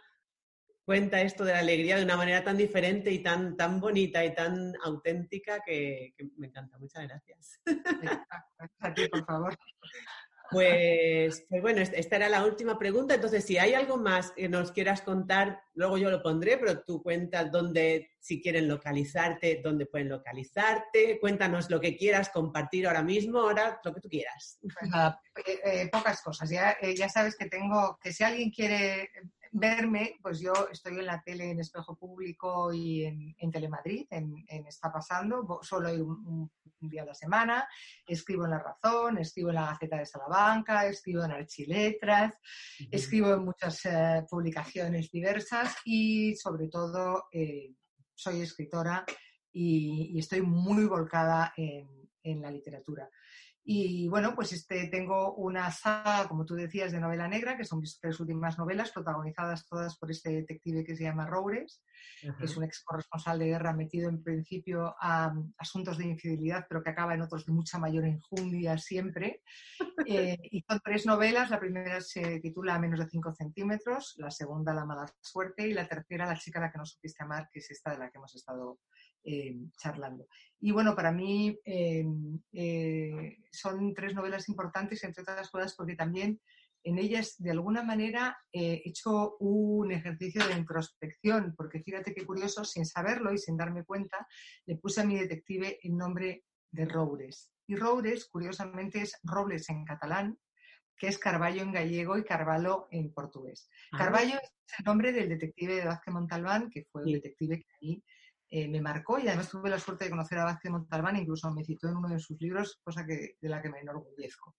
cuenta 0.88 1.20
esto 1.20 1.44
de 1.44 1.52
la 1.52 1.60
alegría 1.60 1.98
de 1.98 2.06
una 2.06 2.16
manera 2.16 2.46
tan 2.46 2.56
diferente 2.56 3.12
y 3.12 3.20
tan, 3.20 3.58
tan 3.58 3.82
bonita 3.82 4.24
y 4.24 4.34
tan 4.34 4.74
auténtica 4.86 5.60
que, 5.66 6.16
me 6.38 6.48
encanta. 6.48 6.78
Muchas 6.78 7.06
gracias. 7.06 7.60
A 8.80 8.94
ti, 8.94 9.06
por 9.10 9.26
favor. 9.26 9.58
Pues, 10.50 11.46
pues, 11.50 11.62
bueno, 11.62 11.82
esta 11.82 12.16
era 12.16 12.30
la 12.30 12.46
última 12.46 12.80
pregunta. 12.80 13.16
Entonces, 13.16 13.44
si 13.44 13.58
hay 13.58 13.74
algo 13.74 13.98
más 13.98 14.32
que 14.32 14.48
nos 14.48 14.72
quieras 14.72 15.02
contar, 15.02 15.60
luego 15.74 15.98
yo 15.98 16.10
lo 16.10 16.24
pondré, 16.24 16.58
pero 16.58 16.82
tú 16.84 17.04
cuentas 17.04 17.52
dónde, 17.52 18.12
si 18.22 18.42
quieren 18.42 18.70
localizarte, 18.70 19.60
dónde 19.62 19.88
pueden 19.88 20.08
localizarte. 20.08 21.20
Cuéntanos 21.20 21.70
lo 21.70 21.82
que 21.82 21.98
quieras 21.98 22.30
compartir 22.30 22.88
ahora 22.88 23.04
mismo, 23.04 23.42
ahora 23.42 23.82
lo 23.84 23.94
que 23.94 24.00
tú 24.00 24.08
quieras. 24.08 24.58
Pues 24.62 24.90
nada, 24.90 25.20
eh, 25.46 25.60
eh, 25.66 25.90
pocas 25.92 26.22
cosas. 26.22 26.50
Ya, 26.50 26.78
eh, 26.82 26.96
ya 26.96 27.10
sabes 27.10 27.36
que 27.36 27.48
tengo, 27.48 28.00
que 28.02 28.14
si 28.14 28.24
alguien 28.24 28.52
quiere 28.52 29.10
verme, 29.60 30.18
pues 30.22 30.40
yo 30.40 30.54
estoy 30.72 31.00
en 31.00 31.06
la 31.06 31.22
tele 31.22 31.52
en 31.52 31.60
Espejo 31.60 31.96
Público 31.96 32.74
y 32.74 33.06
en, 33.06 33.52
Telemadrid, 33.52 34.08
en, 34.10 34.46
Está 34.68 34.92
Pasando, 34.92 35.60
solo 35.62 35.90
hay 35.90 36.00
un, 36.00 36.52
día 36.80 37.02
a 37.02 37.06
la 37.06 37.14
semana, 37.14 37.68
escribo 38.06 38.46
en 38.46 38.52
La 38.52 38.60
Razón, 38.60 39.18
escribo 39.18 39.50
en 39.50 39.56
la 39.56 39.68
Gaceta 39.68 39.98
de 39.98 40.06
Salamanca, 40.06 40.86
escribo 40.86 41.24
en 41.24 41.32
Archiletras, 41.32 42.34
escribo 42.92 43.34
en 43.34 43.46
muchas 43.46 43.84
eh, 43.86 44.24
publicaciones 44.30 45.10
diversas 45.10 45.76
y 45.86 46.36
sobre 46.36 46.68
todo 46.68 47.26
eh, 47.32 47.74
soy 48.14 48.42
escritora 48.42 49.06
y, 49.52 50.20
estoy 50.20 50.42
muy 50.42 50.86
volcada 50.86 51.54
en, 51.56 51.88
la 52.42 52.52
literatura. 52.52 53.10
Y 53.70 54.08
bueno, 54.08 54.34
pues 54.34 54.54
este, 54.54 54.88
tengo 54.88 55.34
una 55.34 55.70
saga, 55.72 56.26
como 56.30 56.46
tú 56.46 56.56
decías, 56.56 56.94
de 56.94 57.02
novela 57.02 57.28
negra, 57.28 57.58
que 57.58 57.66
son 57.66 57.82
mis 57.82 58.00
tres 58.00 58.18
últimas 58.18 58.58
novelas, 58.58 58.94
protagonizadas 58.94 59.68
todas 59.68 59.98
por 59.98 60.10
este 60.10 60.30
detective 60.30 60.86
que 60.86 60.96
se 60.96 61.04
llama 61.04 61.28
Roures, 61.28 61.84
que 62.22 62.46
es 62.46 62.56
un 62.56 62.64
ex 62.64 62.82
corresponsal 62.86 63.38
de 63.40 63.48
guerra 63.48 63.74
metido 63.74 64.08
en 64.08 64.24
principio 64.24 64.96
a 65.02 65.34
asuntos 65.58 65.98
de 65.98 66.06
infidelidad, 66.06 66.66
pero 66.70 66.82
que 66.82 66.92
acaba 66.92 67.14
en 67.14 67.24
otros 67.24 67.46
de 67.46 67.52
mucha 67.52 67.78
mayor 67.78 68.06
enjundia 68.06 68.78
siempre. 68.78 69.44
Eh, 70.10 70.38
y 70.52 70.62
son 70.62 70.80
tres 70.82 71.06
novelas, 71.06 71.50
la 71.50 71.60
primera 71.60 72.00
se 72.00 72.40
titula 72.40 72.80
Menos 72.80 73.00
de 73.00 73.10
5 73.10 73.34
centímetros, 73.34 74.14
la 74.18 74.32
segunda 74.32 74.74
La 74.74 74.86
mala 74.86 75.12
suerte 75.20 75.68
y 75.68 75.74
la 75.74 75.88
tercera 75.88 76.26
La 76.26 76.38
chica 76.38 76.60
a 76.60 76.62
la 76.62 76.72
que 76.72 76.78
no 76.78 76.86
supiste 76.86 77.24
amar, 77.24 77.50
que 77.52 77.60
es 77.60 77.70
esta 77.72 77.92
de 77.92 77.98
la 77.98 78.10
que 78.10 78.18
hemos 78.18 78.34
estado 78.36 78.80
eh, 79.24 79.58
charlando. 79.78 80.28
Y 80.60 80.72
bueno, 80.72 80.96
para 80.96 81.12
mí 81.12 81.58
eh, 81.66 82.06
eh, 82.54 83.38
son 83.52 83.94
tres 83.94 84.16
novelas 84.16 84.50
importantes, 84.50 85.04
entre 85.04 85.22
otras 85.22 85.50
cosas, 85.50 85.76
porque 85.76 85.96
también 85.96 86.40
en 86.84 86.98
ellas, 86.98 87.36
de 87.38 87.52
alguna 87.52 87.84
manera, 87.84 88.38
he 88.52 88.82
hecho 88.86 89.36
un 89.40 89.92
ejercicio 89.92 90.48
de 90.48 90.54
introspección, 90.54 91.54
porque 91.58 91.82
fíjate 91.82 92.14
qué 92.14 92.26
curioso, 92.26 92.64
sin 92.64 92.86
saberlo 92.86 93.34
y 93.34 93.38
sin 93.38 93.58
darme 93.58 93.84
cuenta, 93.84 94.26
le 94.66 94.78
puse 94.78 95.02
a 95.02 95.06
mi 95.06 95.20
detective 95.20 95.80
el 95.84 95.98
nombre 95.98 96.46
de 96.72 96.86
Roures. 96.86 97.52
Y 97.68 97.76
Roures, 97.76 98.30
curiosamente, 98.30 99.02
es 99.02 99.20
Robles 99.24 99.70
en 99.70 99.84
catalán, 99.84 100.38
que 100.98 101.08
es 101.08 101.18
Carballo 101.18 101.62
en 101.62 101.72
gallego 101.72 102.18
y 102.18 102.24
Carvalho 102.24 102.88
en 102.92 103.14
portugués. 103.14 103.70
Ah. 103.92 103.98
Carballo 103.98 104.36
es 104.36 104.52
el 104.80 104.86
nombre 104.86 105.12
del 105.12 105.30
detective 105.30 105.76
de 105.76 105.86
Vázquez 105.86 106.14
Montalbán, 106.14 106.70
que 106.70 106.86
fue 106.92 107.04
un 107.04 107.12
detective 107.12 107.58
que 107.58 107.68
ahí 107.82 108.04
eh, 108.50 108.68
me 108.68 108.82
marcó 108.82 109.20
y 109.20 109.28
además 109.28 109.50
tuve 109.50 109.70
la 109.70 109.80
suerte 109.80 110.06
de 110.06 110.12
conocer 110.12 110.38
a 110.40 110.46
Vázquez 110.46 110.72
Montalbán, 110.72 111.18
incluso 111.18 111.52
me 111.52 111.66
citó 111.66 111.90
en 111.90 111.98
uno 111.98 112.10
de 112.10 112.20
sus 112.20 112.40
libros, 112.40 112.80
cosa 112.84 113.06
que, 113.06 113.36
de 113.40 113.50
la 113.50 113.62
que 113.62 113.70
me 113.70 113.80
enorgullezco. 113.80 114.56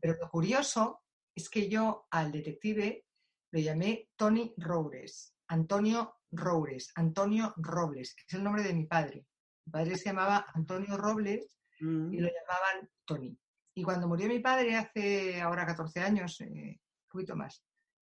Pero 0.00 0.16
lo 0.18 0.30
curioso 0.30 1.02
es 1.34 1.50
que 1.50 1.68
yo 1.68 2.06
al 2.10 2.32
detective 2.32 3.04
lo 3.52 3.60
llamé 3.60 4.08
Tony 4.16 4.54
Roures, 4.56 5.34
Antonio 5.48 6.16
Roures, 6.32 6.92
Antonio 6.94 7.52
Robles, 7.58 8.14
que 8.14 8.24
es 8.26 8.34
el 8.34 8.42
nombre 8.42 8.62
de 8.62 8.72
mi 8.72 8.86
padre. 8.86 9.26
Mi 9.66 9.72
padre 9.72 9.96
se 9.96 10.06
llamaba 10.06 10.46
Antonio 10.54 10.96
Robles 10.96 11.58
y 11.80 11.84
mm. 11.84 12.10
lo 12.10 12.28
llamaban 12.28 12.90
Tony. 13.04 13.38
Y 13.76 13.82
cuando 13.82 14.08
murió 14.08 14.28
mi 14.28 14.38
padre 14.38 14.76
hace 14.76 15.42
ahora 15.42 15.66
14 15.66 16.00
años, 16.00 16.40
eh, 16.40 16.46
un 16.46 17.08
poquito 17.08 17.36
más, 17.36 17.62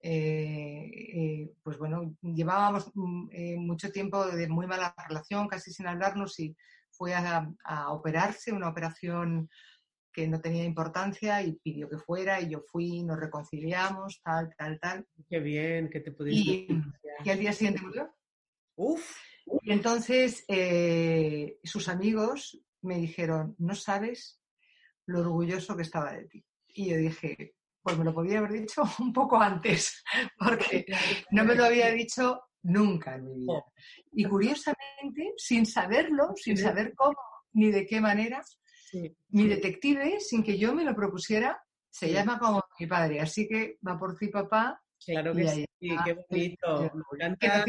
pues 0.03 1.79
bueno, 1.79 2.17
llevábamos 2.23 2.91
mm, 2.95 3.29
eh, 3.33 3.57
mucho 3.57 3.91
tiempo 3.93 4.27
de 4.27 4.49
muy 4.49 4.67
mala 4.67 4.95
relación, 5.09 5.47
casi 5.49 5.73
sin 5.73 5.87
hablarnos, 5.87 6.39
y 6.41 6.57
fue 6.91 7.15
a, 7.15 7.49
operarse, 7.91 8.53
una 8.53 8.69
operación 8.69 9.49
que 10.13 10.29
no 10.29 10.41
tenía 10.41 10.65
importancia 10.65 11.43
y 11.43 11.55
pidió 11.55 11.89
que 11.89 11.97
fuera 11.97 12.41
y 12.41 12.51
yo 12.51 12.61
fui, 12.61 13.03
nos 13.03 13.19
reconciliamos, 13.19 14.21
tal, 14.23 14.55
tal, 14.59 14.79
tal. 14.79 15.07
Qué 15.29 15.41
bien, 15.41 15.89
que 15.89 16.01
te 16.01 16.13
pudiste... 16.13 16.51
Y, 16.51 16.83
y 17.25 17.31
al 17.31 17.39
día 17.39 17.53
siguiente 17.53 17.81
murió. 17.81 18.15
Uf. 18.77 19.17
Y 19.63 19.73
entonces 19.73 20.45
sus 21.65 21.89
amigos 21.89 22.61
me 22.83 22.99
dijeron, 22.99 23.55
no 23.59 23.75
sabes 23.75 24.41
lo 25.07 25.21
orgulloso 25.21 25.77
que 25.77 25.83
estaba 25.83 26.13
de 26.13 26.27
ti. 26.27 26.45
Y 26.69 26.91
yo 26.91 26.97
dije, 26.97 27.55
pues 27.83 27.99
me 27.99 28.05
lo 28.05 28.15
podía 28.15 28.39
haber 28.39 28.53
dicho 28.53 28.83
un 29.01 29.13
poco 29.13 29.41
antes, 29.41 30.03
porque 30.39 30.87
no 31.31 31.45
me 31.45 31.55
lo 31.55 31.65
había 31.65 31.91
dicho 31.91 32.41
nunca 32.63 33.17
en 33.17 33.25
mi 33.25 33.35
vida. 33.41 33.65
Y 34.13 34.25
curiosamente, 34.25 35.35
sin 35.37 35.67
saberlo, 35.67 36.33
sin 36.37 36.57
saber 36.57 36.95
cómo 36.95 37.17
ni 37.55 37.71
de 37.71 37.85
qué 37.87 38.01
manera, 38.01 38.43
mi 39.31 39.47
detective, 39.47 40.21
sin 40.21 40.43
que 40.43 40.57
yo 40.57 40.75
me 40.75 40.85
lo 40.85 40.95
propusiera, 40.95 41.61
se 41.91 42.13
llama 42.13 42.39
como 42.39 42.63
mi 42.79 42.87
padre. 42.87 43.21
Así 43.21 43.47
que 43.49 43.79
va 43.87 43.99
por 43.99 44.17
ti, 44.17 44.29
papá. 44.29 44.81
Claro 45.05 45.35
que 45.35 45.49
sí, 45.49 45.67
qué 45.81 46.17
bonito. 46.29 46.93
Me 47.19 47.25
encanta. 47.27 47.65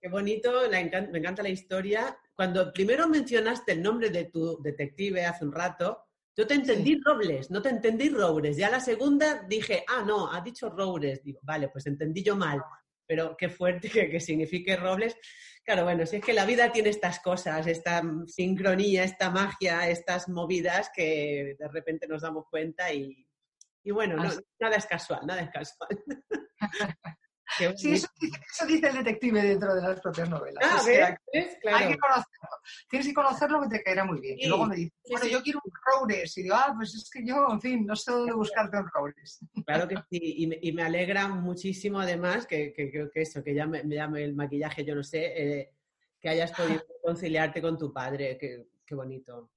Qué 0.00 0.08
bonito, 0.08 0.52
me 0.70 1.18
encanta 1.18 1.42
la 1.42 1.48
historia. 1.48 2.16
Cuando 2.34 2.72
primero 2.72 3.08
mencionaste 3.08 3.72
el 3.72 3.82
nombre 3.82 4.10
de 4.10 4.24
tu 4.24 4.60
detective 4.62 5.26
hace 5.26 5.44
un 5.44 5.52
rato, 5.52 6.06
yo 6.36 6.46
te 6.46 6.54
entendí 6.54 6.98
Robles, 7.04 7.50
no 7.50 7.60
te 7.60 7.68
entendí 7.68 8.08
Roures. 8.08 8.56
Ya 8.56 8.70
la 8.70 8.80
segunda 8.80 9.42
dije, 9.48 9.84
ah, 9.88 10.02
no, 10.06 10.32
ha 10.32 10.40
dicho 10.40 10.70
Roures. 10.70 11.22
Digo, 11.22 11.40
vale, 11.42 11.68
pues 11.68 11.86
entendí 11.86 12.22
yo 12.22 12.36
mal. 12.36 12.62
Pero 13.06 13.36
qué 13.36 13.48
fuerte 13.48 13.90
que, 13.90 14.08
que 14.08 14.20
signifique 14.20 14.76
Robles. 14.76 15.16
Claro, 15.64 15.84
bueno, 15.84 16.06
si 16.06 16.16
es 16.16 16.24
que 16.24 16.32
la 16.32 16.46
vida 16.46 16.72
tiene 16.72 16.88
estas 16.88 17.20
cosas, 17.20 17.66
esta 17.66 18.02
sincronía, 18.26 19.04
esta 19.04 19.30
magia, 19.30 19.88
estas 19.88 20.28
movidas 20.28 20.90
que 20.94 21.56
de 21.58 21.68
repente 21.68 22.08
nos 22.08 22.22
damos 22.22 22.46
cuenta 22.50 22.92
y, 22.92 23.26
y 23.84 23.90
bueno, 23.90 24.16
nada 24.16 24.76
es 24.76 24.86
casual, 24.86 25.20
nada 25.26 25.42
es 25.42 25.50
casual. 25.50 26.02
Sí, 27.56 27.92
eso, 27.92 28.08
dice 28.66 28.88
el 28.88 28.96
detective 28.96 29.42
dentro 29.42 29.74
de 29.74 29.82
las 29.82 30.00
propias 30.00 30.28
novelas. 30.28 30.64
Ah, 30.64 30.80
Hay 30.84 31.88
que 31.88 31.98
conocerlo. 31.98 32.48
Tienes 32.88 33.08
que 33.08 33.14
conocerlo 33.14 33.62
que 33.62 33.68
te 33.68 33.82
caerá 33.82 34.04
muy 34.04 34.20
bien. 34.20 34.38
y 34.38 34.46
luego 34.46 34.66
me 34.66 34.76
dice, 34.76 34.92
bueno, 35.10 35.26
yo 35.26 35.42
quiero 35.42 35.60
un 35.64 35.72
Roures. 35.84 36.36
Y 36.38 36.42
digo, 36.42 36.54
ah, 36.54 36.72
pues 36.76 36.94
es 36.94 37.10
que 37.10 37.24
yo, 37.24 37.46
en 37.50 37.60
fin, 37.60 37.86
no 37.86 37.96
sé 37.96 38.12
dónde 38.12 38.32
buscarte 38.32 38.78
un 38.78 38.88
Roures. 38.92 39.40
Claro 39.66 39.88
que 39.88 39.96
sí. 40.10 40.34
Y 40.38 40.46
me, 40.46 40.58
y 40.60 40.72
me 40.72 40.82
alegra 40.82 41.28
muchísimo, 41.28 42.00
además, 42.00 42.46
que, 42.46 42.72
creo 42.74 43.10
que, 43.10 43.22
eso, 43.22 43.42
que 43.42 43.54
ya 43.54 43.66
me, 43.66 43.82
llame 43.84 44.24
el 44.24 44.34
maquillaje, 44.34 44.84
yo 44.84 44.94
no 44.94 45.02
sé, 45.02 45.32
eh, 45.36 45.72
que 46.20 46.28
hayas 46.28 46.52
podido 46.52 46.82
conciliarte 47.02 47.62
con 47.62 47.78
tu 47.78 47.92
padre. 47.92 48.36
Qué, 48.38 48.66
qué 48.84 48.94
bonito 48.94 49.50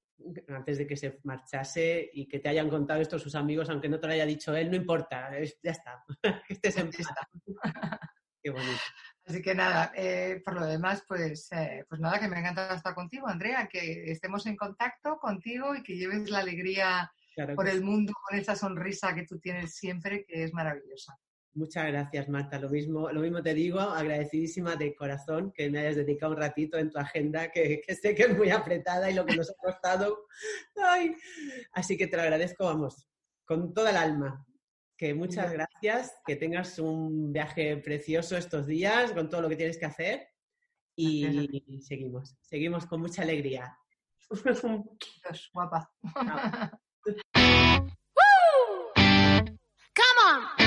antes 0.47 0.78
de 0.78 0.88
que 0.88 0.95
se 0.95 1.20
marchase 1.24 2.09
y 2.13 2.28
que 2.28 2.39
te 2.39 2.49
hayan 2.49 2.70
contado 2.70 3.01
esto 3.01 3.20
sus 3.20 3.36
amigos, 3.36 3.70
aunque 3.70 3.89
no 3.89 3.99
te 3.99 4.07
lo 4.07 4.13
haya 4.13 4.26
dicho 4.26 4.55
él, 4.55 4.70
no 4.70 4.76
importa, 4.76 5.30
ya 5.61 5.72
está, 5.72 6.03
que 6.47 6.53
estés 6.53 6.78
en 6.78 6.91
Qué 8.41 8.51
bonito. 8.51 8.82
Así 9.26 9.41
que 9.41 9.55
nada, 9.55 9.91
eh, 9.95 10.39
por 10.45 10.53
lo 10.53 10.68
demás, 10.68 11.03
pues, 11.07 11.51
eh, 11.51 11.84
pues 11.89 11.99
nada, 11.99 12.20
que 12.20 12.28
me 12.28 12.39
encanta 12.39 12.76
estar 12.76 12.93
contigo, 12.93 13.28
Andrea, 13.28 13.68
que 13.68 14.11
estemos 14.11 14.45
en 14.45 14.55
contacto 14.55 15.18
contigo 15.18 15.74
y 15.76 15.82
que 15.82 15.97
lleves 15.97 16.30
la 16.30 16.39
alegría 16.39 17.11
por 17.55 17.68
el 17.68 17.84
mundo 17.84 18.13
con 18.22 18.38
esa 18.38 18.55
sonrisa 18.55 19.16
que 19.16 19.26
tú 19.26 19.39
tienes 19.39 19.74
siempre, 19.74 20.26
que 20.26 20.43
es 20.43 20.53
maravillosa. 20.53 21.18
Muchas 21.56 21.88
gracias, 21.88 22.28
Marta. 22.28 22.60
Lo 22.60 22.70
mismo, 22.70 23.10
lo 23.10 23.22
mismo 23.22 23.41
te 23.41 23.53
digo, 23.53 23.80
agradecidísima 23.80 24.76
de 24.76 24.93
corazón 24.93 25.53
que 25.53 25.70
me 25.70 25.80
hayas 25.80 25.95
dedicado 25.95 26.34
un 26.34 26.38
ratito 26.38 26.78
en 26.78 26.91
tu 26.91 26.99
agenda, 26.99 27.49
que, 27.49 27.82
sé 28.01 28.14
que 28.14 28.24
es 28.24 28.38
muy 28.38 28.49
apretada 28.49 29.10
y 29.10 29.14
lo 29.14 29.26
que 29.26 29.38
nos 29.38 29.49
ha 29.49 29.53
costado. 29.53 30.28
Ay. 30.76 31.16
Así 31.72 31.95
que 31.95 32.08
te 32.08 32.18
lo 32.18 32.24
agradezco, 32.24 32.66
vamos, 32.66 33.08
con 33.45 33.74
toda 33.74 33.91
el 33.91 33.95
alma. 33.95 34.45
Que 34.97 35.14
muchas 35.14 35.53
gracias, 35.53 36.14
que 36.26 36.36
tengas 36.36 36.78
un 36.78 37.32
viaje 37.32 37.78
precioso 37.78 38.36
estos 38.36 38.68
días 38.68 39.14
con 39.14 39.30
todo 39.30 39.41
lo 39.41 39.49
que 39.49 39.56
tienes 39.56 39.78
que 39.78 39.86
hacer. 39.86 40.28
Y, 40.97 41.82
seguimos, 41.82 42.36
seguimos 42.41 42.86
con 42.86 42.99
mucha 42.99 43.22
alegría. 43.22 43.78
Guapa. 45.53 45.89
Come 49.95 50.20
on. 50.28 50.64